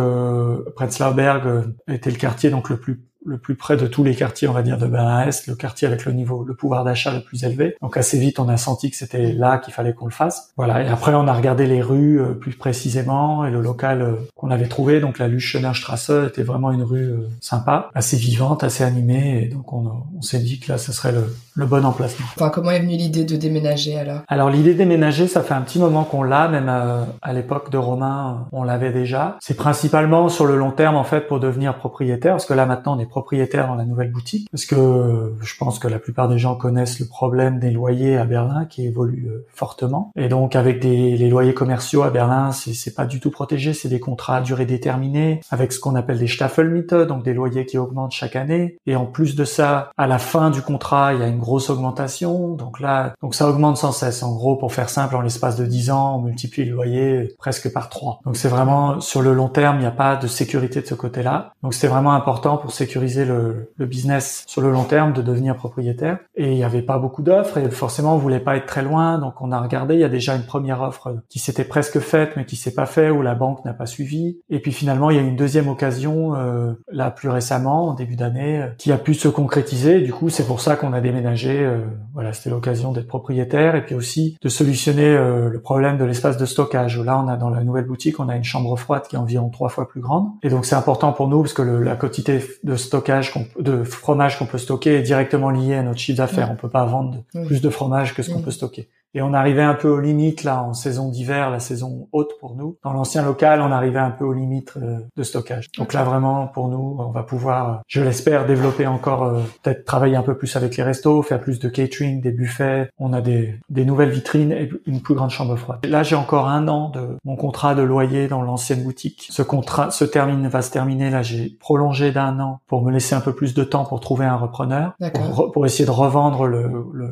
Prenzlauer 0.75 1.63
était 1.87 2.11
le 2.11 2.17
quartier 2.17 2.49
donc 2.49 2.69
le 2.69 2.77
plus 2.77 3.01
le 3.25 3.37
plus 3.37 3.55
près 3.55 3.77
de 3.77 3.87
tous 3.87 4.03
les 4.03 4.15
quartiers, 4.15 4.47
on 4.47 4.53
va 4.53 4.61
dire, 4.61 4.77
de 4.77 4.87
Berlin-Est, 4.87 5.47
le 5.47 5.55
quartier 5.55 5.87
avec 5.87 6.05
le 6.05 6.13
niveau, 6.13 6.43
le 6.43 6.53
pouvoir 6.53 6.83
d'achat 6.83 7.13
le 7.13 7.21
plus 7.21 7.43
élevé. 7.43 7.75
Donc 7.81 7.97
assez 7.97 8.17
vite, 8.17 8.39
on 8.39 8.47
a 8.49 8.57
senti 8.57 8.89
que 8.89 8.97
c'était 8.97 9.33
là 9.33 9.57
qu'il 9.57 9.73
fallait 9.73 9.93
qu'on 9.93 10.05
le 10.05 10.11
fasse. 10.11 10.51
Voilà. 10.57 10.83
Et 10.83 10.87
après, 10.87 11.13
on 11.13 11.27
a 11.27 11.33
regardé 11.33 11.67
les 11.67 11.81
rues 11.81 12.19
euh, 12.19 12.33
plus 12.33 12.53
précisément 12.53 13.45
et 13.45 13.51
le 13.51 13.61
local 13.61 14.01
euh, 14.01 14.13
qu'on 14.35 14.51
avait 14.51 14.67
trouvé. 14.67 14.99
Donc 14.99 15.19
la 15.19 15.27
Lüschener 15.27 15.73
Strasse 15.73 16.11
était 16.27 16.43
vraiment 16.43 16.71
une 16.71 16.83
rue 16.83 17.09
euh, 17.09 17.29
sympa, 17.41 17.89
assez 17.93 18.17
vivante, 18.17 18.63
assez 18.63 18.83
animée. 18.83 19.43
Et 19.43 19.47
donc 19.47 19.73
on, 19.73 19.91
on 20.17 20.21
s'est 20.21 20.39
dit 20.39 20.59
que 20.59 20.71
là, 20.71 20.77
ce 20.77 20.93
serait 20.93 21.11
le, 21.11 21.25
le 21.59 21.65
bon 21.65 21.85
emplacement. 21.85 22.25
Enfin, 22.35 22.49
comment 22.49 22.71
est 22.71 22.79
venue 22.79 22.95
l'idée 22.95 23.25
de 23.25 23.35
déménager 23.35 23.97
alors? 23.97 24.21
Alors 24.27 24.49
l'idée 24.49 24.73
de 24.73 24.77
déménager, 24.79 25.27
ça 25.27 25.43
fait 25.43 25.53
un 25.53 25.61
petit 25.61 25.77
moment 25.77 26.05
qu'on 26.05 26.23
l'a, 26.23 26.47
même 26.47 26.69
à, 26.69 27.33
l'époque 27.33 27.69
de 27.69 27.77
Romain, 27.77 28.47
on 28.51 28.63
l'avait 28.63 28.91
déjà. 28.91 29.37
C'est 29.41 29.55
principalement 29.55 30.29
sur 30.29 30.45
le 30.45 30.55
long 30.55 30.71
terme 30.71 30.95
en 30.95 31.03
fait 31.03 31.27
pour 31.27 31.39
devenir 31.39 31.77
propriétaire, 31.77 32.33
parce 32.33 32.45
que 32.45 32.53
là 32.53 32.65
maintenant 32.65 32.95
on 32.95 32.99
est 32.99 33.08
propriétaire 33.09 33.67
dans 33.67 33.75
la 33.75 33.85
nouvelle 33.85 34.11
boutique, 34.11 34.47
parce 34.51 34.65
que 34.65 35.33
je 35.41 35.57
pense 35.57 35.79
que 35.79 35.87
la 35.87 35.99
plupart 35.99 36.29
des 36.29 36.37
gens 36.37 36.55
connaissent 36.55 36.99
le 36.99 37.07
problème 37.07 37.59
des 37.59 37.71
loyers 37.71 38.17
à 38.17 38.25
Berlin 38.25 38.65
qui 38.65 38.85
évolue 38.85 39.27
euh, 39.29 39.45
fortement. 39.53 40.11
Et 40.15 40.29
donc 40.29 40.55
avec 40.55 40.79
des, 40.79 41.17
les 41.17 41.29
loyers 41.29 41.53
commerciaux 41.53 42.03
à 42.03 42.09
Berlin, 42.09 42.51
c'est 42.51 42.93
pas 42.93 43.05
du 43.05 43.19
tout 43.19 43.31
protégé, 43.31 43.73
c'est 43.73 43.89
des 43.89 43.99
contrats 43.99 44.37
à 44.37 44.41
durée 44.41 44.65
déterminée, 44.65 45.41
avec 45.49 45.71
ce 45.71 45.79
qu'on 45.79 45.95
appelle 45.95 46.19
des 46.19 46.27
Staffelmiete, 46.27 46.93
donc 46.93 47.23
des 47.23 47.33
loyers 47.33 47.65
qui 47.65 47.77
augmentent 47.77 48.11
chaque 48.11 48.35
année. 48.35 48.77
Et 48.85 48.95
en 48.95 49.05
plus 49.05 49.35
de 49.35 49.43
ça, 49.43 49.91
à 49.97 50.07
la 50.07 50.19
fin 50.19 50.49
du 50.49 50.61
contrat, 50.61 51.13
il 51.13 51.19
y 51.19 51.23
a 51.23 51.27
une 51.27 51.39
grosse 51.39 51.69
augmentation. 51.69 52.53
Donc 52.55 52.79
là, 52.79 53.13
donc 53.21 53.35
ça 53.35 53.49
augmente 53.49 53.77
sans 53.77 53.91
cesse. 53.91 54.23
En 54.23 54.33
gros, 54.33 54.55
pour 54.55 54.73
faire 54.73 54.89
simple, 54.89 55.15
en 55.15 55.21
l'espace 55.21 55.55
de 55.57 55.65
10 55.65 55.91
ans, 55.91 56.17
on 56.17 56.21
multiplie 56.21 56.65
le 56.65 56.73
loyer 56.73 57.35
presque 57.37 57.71
par 57.73 57.89
3. 57.89 58.19
Donc 58.25 58.37
c'est 58.37 58.47
vraiment 58.47 58.99
sur 59.01 59.21
le 59.21 59.33
long 59.33 59.49
terme, 59.49 59.77
il 59.77 59.81
n'y 59.81 59.85
a 59.85 59.91
pas 59.91 60.15
de 60.15 60.27
sécurité 60.27 60.81
de 60.81 60.87
ce 60.87 60.95
côté-là. 60.95 61.53
Donc 61.63 61.73
c'était 61.73 61.87
vraiment 61.87 62.13
important 62.13 62.57
pour 62.57 62.71
sécuriser 62.71 62.98
le, 62.99 63.71
le, 63.75 63.85
business 63.85 64.43
sur 64.47 64.61
le 64.61 64.71
long 64.71 64.83
terme 64.83 65.13
de 65.13 65.21
devenir 65.21 65.55
propriétaire. 65.55 66.19
Et 66.35 66.51
il 66.51 66.55
n'y 66.55 66.63
avait 66.63 66.81
pas 66.81 66.99
beaucoup 66.99 67.21
d'offres 67.21 67.57
et 67.57 67.69
forcément 67.69 68.15
on 68.15 68.17
voulait 68.17 68.39
pas 68.39 68.57
être 68.57 68.65
très 68.65 68.81
loin. 68.81 69.17
Donc 69.17 69.41
on 69.41 69.51
a 69.51 69.59
regardé, 69.59 69.95
il 69.95 69.99
y 69.99 70.03
a 70.03 70.09
déjà 70.09 70.35
une 70.35 70.43
première 70.43 70.81
offre 70.81 71.15
qui 71.29 71.39
s'était 71.39 71.63
presque 71.63 71.99
faite 71.99 72.33
mais 72.35 72.45
qui 72.45 72.55
s'est 72.55 72.73
pas 72.73 72.85
fait 72.85 73.09
où 73.09 73.21
la 73.21 73.35
banque 73.35 73.63
n'a 73.65 73.73
pas 73.73 73.85
suivi. 73.85 74.39
Et 74.49 74.59
puis 74.59 74.71
finalement 74.71 75.09
il 75.09 75.15
y 75.17 75.19
a 75.19 75.23
une 75.23 75.35
deuxième 75.35 75.67
occasion 75.67 76.35
euh, 76.35 76.73
là 76.91 77.11
plus 77.11 77.29
récemment 77.29 77.89
en 77.89 77.93
début 77.93 78.15
d'année 78.15 78.65
qui 78.77 78.91
a 78.91 78.97
pu 78.97 79.13
se 79.13 79.27
concrétiser. 79.27 80.01
du 80.01 80.13
coup 80.13 80.29
c'est 80.29 80.45
pour 80.45 80.61
ça 80.61 80.75
qu'on 80.75 80.93
a 80.93 81.01
déménagé. 81.01 81.59
Euh, 81.59 81.79
voilà, 82.13 82.33
c'était 82.33 82.49
l'occasion 82.49 82.91
d'être 82.91 83.07
propriétaire 83.07 83.75
et 83.75 83.85
puis 83.85 83.95
aussi 83.95 84.37
de 84.41 84.49
solutionner 84.49 85.07
euh, 85.07 85.49
le 85.49 85.61
problème 85.61 85.97
de 85.97 86.05
l'espace 86.05 86.37
de 86.37 86.45
stockage. 86.45 86.99
Là 86.99 87.21
on 87.23 87.27
a 87.27 87.37
dans 87.37 87.49
la 87.49 87.63
nouvelle 87.63 87.85
boutique 87.85 88.19
on 88.19 88.29
a 88.29 88.35
une 88.35 88.43
chambre 88.43 88.75
froide 88.77 89.03
qui 89.07 89.15
est 89.15 89.19
environ 89.19 89.49
trois 89.49 89.69
fois 89.69 89.87
plus 89.87 90.01
grande. 90.01 90.29
Et 90.43 90.49
donc 90.49 90.65
c'est 90.65 90.75
important 90.75 91.13
pour 91.13 91.27
nous 91.27 91.41
parce 91.41 91.53
que 91.53 91.61
le, 91.61 91.83
la 91.83 91.95
quantité 91.95 92.43
de 92.63 92.75
stockage, 92.89 93.33
de 93.59 93.83
fromage 93.83 94.37
qu'on 94.37 94.45
peut 94.45 94.57
stocker 94.57 94.95
est 94.95 95.01
directement 95.01 95.51
lié 95.51 95.75
à 95.75 95.83
notre 95.83 95.99
chiffre 95.99 96.17
d'affaires. 96.17 96.49
On 96.51 96.55
peut 96.55 96.69
pas 96.69 96.85
vendre 96.85 97.23
plus 97.45 97.61
de 97.61 97.69
fromage 97.69 98.15
que 98.15 98.23
ce 98.23 98.31
qu'on 98.31 98.41
peut 98.41 98.51
stocker. 98.51 98.89
Et 99.15 99.21
on 99.23 99.33
arrivait 99.33 99.63
un 99.63 99.73
peu 99.73 99.89
aux 99.89 99.99
limites 99.99 100.43
là 100.43 100.61
en 100.61 100.73
saison 100.73 101.09
d'hiver, 101.09 101.49
la 101.49 101.59
saison 101.59 102.07
haute 102.11 102.33
pour 102.39 102.55
nous. 102.55 102.77
Dans 102.83 102.93
l'ancien 102.93 103.23
local, 103.23 103.61
on 103.61 103.71
arrivait 103.71 103.99
un 103.99 104.11
peu 104.11 104.23
aux 104.23 104.33
limites 104.33 104.73
euh, 104.77 104.99
de 105.17 105.23
stockage. 105.23 105.71
Donc 105.77 105.93
là 105.93 106.03
vraiment 106.03 106.47
pour 106.47 106.67
nous, 106.67 106.97
on 106.99 107.09
va 107.09 107.23
pouvoir, 107.23 107.69
euh, 107.69 107.75
je 107.87 108.01
l'espère, 108.01 108.45
développer 108.45 108.85
encore, 108.85 109.23
euh, 109.23 109.41
peut-être 109.63 109.83
travailler 109.85 110.15
un 110.15 110.21
peu 110.21 110.37
plus 110.37 110.55
avec 110.55 110.77
les 110.77 110.83
restos, 110.83 111.23
faire 111.23 111.41
plus 111.41 111.57
de 111.57 111.69
catering, 111.69 112.21
des 112.21 112.31
buffets. 112.31 112.89
On 112.99 113.11
a 113.13 113.21
des, 113.21 113.59
des 113.69 113.83
nouvelles 113.83 114.11
vitrines 114.11 114.51
et 114.51 114.69
une 114.85 115.01
plus 115.01 115.15
grande 115.15 115.31
chambre 115.31 115.55
froide. 115.55 115.79
là 115.85 116.03
j'ai 116.03 116.15
encore 116.15 116.47
un 116.47 116.67
an 116.67 116.89
de 116.89 117.17
mon 117.23 117.35
contrat 117.35 117.73
de 117.73 117.81
loyer 117.81 118.27
dans 118.27 118.43
l'ancienne 118.43 118.83
boutique. 118.83 119.27
Ce 119.31 119.41
contrat 119.41 119.89
se 119.89 120.05
termine, 120.05 120.47
va 120.47 120.61
se 120.61 120.69
terminer. 120.69 121.09
Là 121.09 121.23
j'ai 121.23 121.57
prolongé 121.59 122.11
d'un 122.11 122.39
an 122.39 122.59
pour 122.67 122.83
me 122.83 122.91
laisser 122.91 123.15
un 123.15 123.21
peu 123.21 123.33
plus 123.33 123.55
de 123.55 123.63
temps 123.63 123.85
pour 123.85 124.01
trouver 124.01 124.25
un 124.25 124.35
repreneur, 124.35 124.93
pour, 125.15 125.51
pour, 125.51 125.65
essayer 125.65 125.85
de 125.85 125.91
revendre 125.91 126.47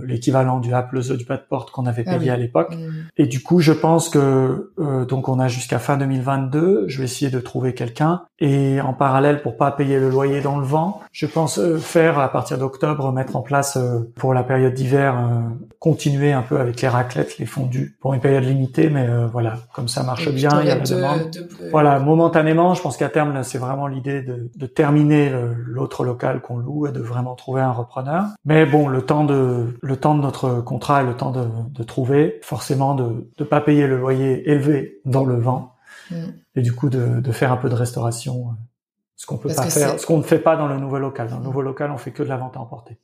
l'équivalent 0.05 0.57
le, 0.57 0.61
du 0.61 0.73
Apple 0.73 1.01
du 1.17 1.25
pas 1.25 1.37
de 1.37 1.43
porte 1.47 1.71
qu'on 1.71 1.86
avait 1.87 2.03
ah 2.05 2.17
payé 2.17 2.29
à 2.29 2.37
l'époque. 2.37 2.75
Mm. 2.75 2.91
Et 3.17 3.25
du 3.25 3.41
coup, 3.41 3.59
je 3.59 3.73
pense 3.73 4.09
que 4.09 4.71
euh, 4.79 5.05
donc 5.05 5.29
on 5.29 5.39
a 5.39 5.47
jusqu'à 5.47 5.79
fin 5.79 5.97
2022. 5.97 6.85
Je 6.87 6.99
vais 6.99 7.05
essayer 7.05 7.31
de 7.31 7.39
trouver 7.39 7.73
quelqu'un 7.73 8.21
et 8.39 8.79
en 8.81 8.93
parallèle, 8.93 9.41
pour 9.41 9.57
pas 9.57 9.71
payer 9.71 9.99
le 9.99 10.09
loyer 10.09 10.41
dans 10.41 10.59
le 10.59 10.65
vent, 10.65 11.01
je 11.11 11.25
pense 11.25 11.57
euh, 11.57 11.77
faire 11.77 12.19
à 12.19 12.31
partir 12.31 12.59
d'octobre 12.59 13.11
mettre 13.11 13.35
en 13.35 13.41
place 13.41 13.77
euh, 13.77 14.11
pour 14.15 14.33
la 14.35 14.43
période 14.43 14.73
d'hiver 14.73 15.15
continuer 15.79 16.33
un 16.33 16.41
peu 16.41 16.59
avec 16.59 16.81
les 16.81 16.87
raclettes, 16.87 17.37
les 17.39 17.45
fondus 17.45 17.97
pour 17.99 18.13
une 18.13 18.19
période 18.19 18.43
limitée, 18.43 18.89
mais 18.89 19.07
voilà, 19.31 19.55
comme 19.73 19.87
ça 19.87 20.03
marche 20.03 20.29
bien, 20.29 20.49
il 20.61 20.67
y 20.67 20.71
a 20.71 20.75
la 20.75 20.81
demande. 20.81 21.47
Voilà, 21.71 21.99
momentanément, 21.99 22.73
je 22.73 22.81
pense 22.81 22.97
qu'à 22.97 23.09
terme, 23.09 23.43
c'est 23.43 23.57
vraiment 23.57 23.87
l'idée 23.87 24.21
de, 24.21 24.49
de, 24.55 24.65
terminer 24.65 25.31
l'autre 25.65 26.03
local 26.03 26.41
qu'on 26.41 26.57
loue 26.57 26.87
et 26.87 26.91
de 26.91 26.99
vraiment 26.99 27.35
trouver 27.35 27.61
un 27.61 27.71
repreneur. 27.71 28.25
Mais 28.45 28.65
bon, 28.65 28.87
le 28.87 29.01
temps 29.01 29.23
de 29.23 29.77
le 29.81 29.97
temps 29.97 30.15
de 30.15 30.21
notre 30.21 30.61
contrat 30.61 31.03
et 31.03 31.05
le 31.05 31.13
temps 31.13 31.31
de, 31.31 31.76
de 31.77 31.83
trouver, 31.83 32.39
forcément 32.41 32.95
de 32.95 33.29
ne 33.39 33.45
pas 33.45 33.61
payer 33.61 33.87
le 33.87 33.97
loyer 33.97 34.49
élevé 34.49 34.99
dans 35.05 35.25
le 35.25 35.35
vent, 35.35 35.75
mm. 36.11 36.25
et 36.55 36.61
du 36.61 36.73
coup 36.73 36.89
de, 36.89 37.19
de, 37.19 37.31
faire 37.31 37.51
un 37.51 37.57
peu 37.57 37.69
de 37.69 37.75
restauration, 37.75 38.49
euh, 38.49 38.53
ce 39.15 39.25
qu'on 39.25 39.37
peut 39.37 39.53
pas 39.53 39.69
faire, 39.69 39.99
ce 39.99 40.05
qu'on 40.05 40.17
ne 40.17 40.23
fait 40.23 40.39
pas 40.39 40.55
dans 40.55 40.67
le 40.67 40.77
nouveau 40.77 40.99
local. 40.99 41.29
Dans 41.29 41.37
le 41.37 41.43
nouveau 41.43 41.61
local, 41.61 41.91
on 41.91 41.97
fait 41.97 42.11
que 42.11 42.23
de 42.23 42.29
la 42.29 42.37
vente 42.37 42.57
à 42.57 42.59
emporter. 42.59 42.97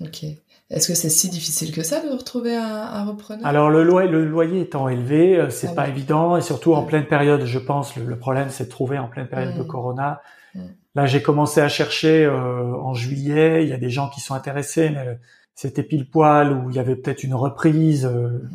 Ok. 0.00 0.24
Est-ce 0.70 0.86
que 0.86 0.94
c'est 0.94 1.08
si 1.08 1.28
difficile 1.28 1.72
que 1.72 1.82
ça 1.82 2.00
de 2.00 2.08
retrouver 2.08 2.56
un, 2.56 2.62
un 2.62 3.04
repreneur? 3.04 3.44
Alors 3.44 3.70
le 3.70 3.82
loyer, 3.82 4.08
le 4.08 4.24
loyer 4.24 4.60
étant 4.60 4.88
élevé, 4.88 5.36
euh, 5.36 5.50
c'est 5.50 5.68
ah 5.68 5.74
pas 5.74 5.88
évident 5.88 6.36
et 6.36 6.42
surtout 6.42 6.74
en 6.74 6.84
pleine 6.84 7.06
période, 7.06 7.44
je 7.44 7.58
pense. 7.58 7.96
Le, 7.96 8.18
problème, 8.18 8.50
c'est 8.50 8.64
de 8.64 8.70
trouver 8.70 8.98
en 8.98 9.08
pleine 9.08 9.26
période 9.26 9.56
de 9.56 9.62
mm. 9.62 9.66
Corona. 9.66 10.22
Mm. 10.54 10.60
Là, 10.94 11.06
j'ai 11.06 11.22
commencé 11.22 11.60
à 11.60 11.68
chercher 11.68 12.24
euh, 12.24 12.76
en 12.76 12.94
juillet. 12.94 13.64
Il 13.64 13.68
y 13.68 13.72
a 13.72 13.78
des 13.78 13.90
gens 13.90 14.08
qui 14.08 14.20
sont 14.20 14.34
intéressés, 14.34 14.90
mais 14.90 15.18
c'était 15.60 15.82
pile 15.82 16.08
poil 16.08 16.54
où 16.54 16.70
il 16.70 16.76
y 16.76 16.78
avait 16.78 16.96
peut-être 16.96 17.22
une 17.22 17.34
reprise. 17.34 18.06
Euh, 18.06 18.48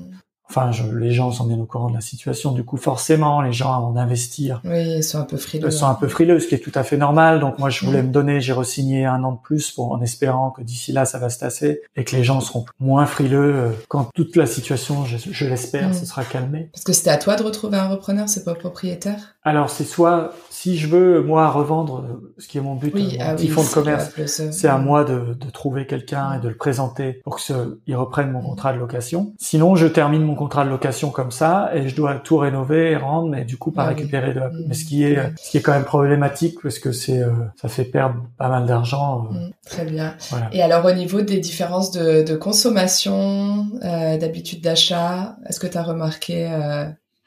enfin, 0.49 0.71
je, 0.71 0.83
les 0.91 1.11
gens 1.11 1.31
sont 1.31 1.45
bien 1.45 1.59
au 1.59 1.65
courant 1.65 1.91
de 1.91 1.93
la 1.93 2.01
situation. 2.01 2.51
Du 2.51 2.63
coup, 2.63 2.77
forcément, 2.77 3.43
les 3.43 3.53
gens 3.53 3.79
vont 3.79 3.95
investir. 3.95 4.59
Oui, 4.65 4.95
ils 4.97 5.03
sont 5.03 5.19
un 5.19 5.23
peu 5.25 5.37
frileux. 5.37 5.67
Ils 5.67 5.71
sont 5.71 5.85
un 5.85 5.93
peu 5.93 6.07
frileux, 6.07 6.39
ce 6.39 6.47
qui 6.47 6.55
est 6.55 6.59
tout 6.59 6.71
à 6.73 6.81
fait 6.81 6.97
normal. 6.97 7.39
Donc 7.39 7.59
moi, 7.59 7.69
je 7.69 7.85
voulais 7.85 8.01
me 8.01 8.11
donner, 8.11 8.41
j'ai 8.41 8.53
re-signé 8.53 9.05
un 9.05 9.23
an 9.23 9.33
de 9.33 9.37
plus 9.37 9.69
pour, 9.69 9.91
en 9.91 10.01
espérant 10.01 10.49
que 10.49 10.63
d'ici 10.63 10.93
là, 10.93 11.05
ça 11.05 11.19
va 11.19 11.29
se 11.29 11.37
tasser 11.37 11.81
et 11.95 12.05
que 12.05 12.15
les 12.15 12.23
gens 12.23 12.41
seront 12.41 12.65
moins 12.79 13.05
frileux 13.05 13.53
euh, 13.55 13.69
quand 13.87 14.09
toute 14.15 14.35
la 14.35 14.47
situation, 14.47 15.05
je, 15.05 15.45
l'espère, 15.45 15.93
se 15.93 16.07
sera 16.07 16.23
calmée. 16.23 16.69
Parce 16.73 16.85
que 16.85 16.93
c'était 16.93 17.11
à 17.11 17.17
toi 17.17 17.35
de 17.35 17.43
retrouver 17.43 17.77
un 17.77 17.87
repreneur, 17.87 18.29
c'est 18.29 18.43
pas 18.43 18.55
propriétaire? 18.55 19.34
Alors 19.45 19.69
c'est 19.69 19.83
soit 19.83 20.33
si 20.49 20.77
je 20.77 20.87
veux 20.87 21.21
moi 21.21 21.49
revendre, 21.51 21.99
euh, 21.99 22.33
ce 22.39 22.47
qui 22.47 22.57
est 22.57 22.61
mon 22.61 22.73
but, 22.73 22.91
oui, 22.95 23.17
mon 23.19 23.25
ah 23.25 23.35
petit 23.35 23.47
fonds 23.47 23.63
de 23.63 23.67
commerce, 23.67 24.09
c'est 24.25 24.67
à 24.67 24.79
moi 24.79 25.03
de, 25.03 25.35
de 25.35 25.49
trouver 25.51 25.85
quelqu'un 25.85 26.33
et 26.33 26.39
de 26.39 26.49
le 26.49 26.55
présenter 26.55 27.21
pour 27.23 27.37
qu'il 27.37 27.95
reprenne 27.95 28.31
mon 28.31 28.41
contrat 28.41 28.73
de 28.73 28.79
location. 28.79 29.33
Sinon, 29.37 29.75
je 29.75 29.85
termine 29.85 30.23
mon 30.23 30.33
contrat 30.33 30.65
de 30.65 30.71
location 30.71 31.11
comme 31.11 31.29
ça 31.29 31.69
et 31.75 31.87
je 31.87 31.95
dois 31.95 32.15
tout 32.15 32.37
rénover 32.37 32.91
et 32.91 32.97
rendre, 32.97 33.29
mais 33.29 33.45
du 33.45 33.57
coup 33.57 33.69
pas 33.69 33.83
ah 33.83 33.89
récupérer 33.89 34.33
de. 34.33 34.41
Mais 34.67 34.73
ce 34.73 34.85
qui 34.85 35.03
est, 35.03 35.19
ce 35.37 35.51
qui 35.51 35.57
est 35.57 35.61
quand 35.61 35.73
même 35.73 35.83
problématique 35.83 36.57
parce 36.63 36.79
que 36.79 36.91
c'est, 36.91 37.21
euh, 37.21 37.29
ça 37.61 37.67
fait 37.67 37.85
perdre 37.85 38.15
pas 38.39 38.49
mal 38.49 38.65
d'argent. 38.65 39.27
Euh. 39.31 39.35
Mm, 39.35 39.51
très 39.67 39.85
bien. 39.85 40.15
Et 40.51 40.63
alors 40.63 40.83
au 40.85 40.93
niveau 40.93 41.21
des 41.21 41.37
différences 41.39 41.91
de, 41.91 42.23
de 42.23 42.35
consommation, 42.35 43.67
euh, 43.83 44.17
d'habitude 44.17 44.61
d'achat, 44.61 45.35
est-ce 45.47 45.59
que 45.59 45.67
tu 45.67 45.77
as 45.77 45.83
remarqué 45.83 46.49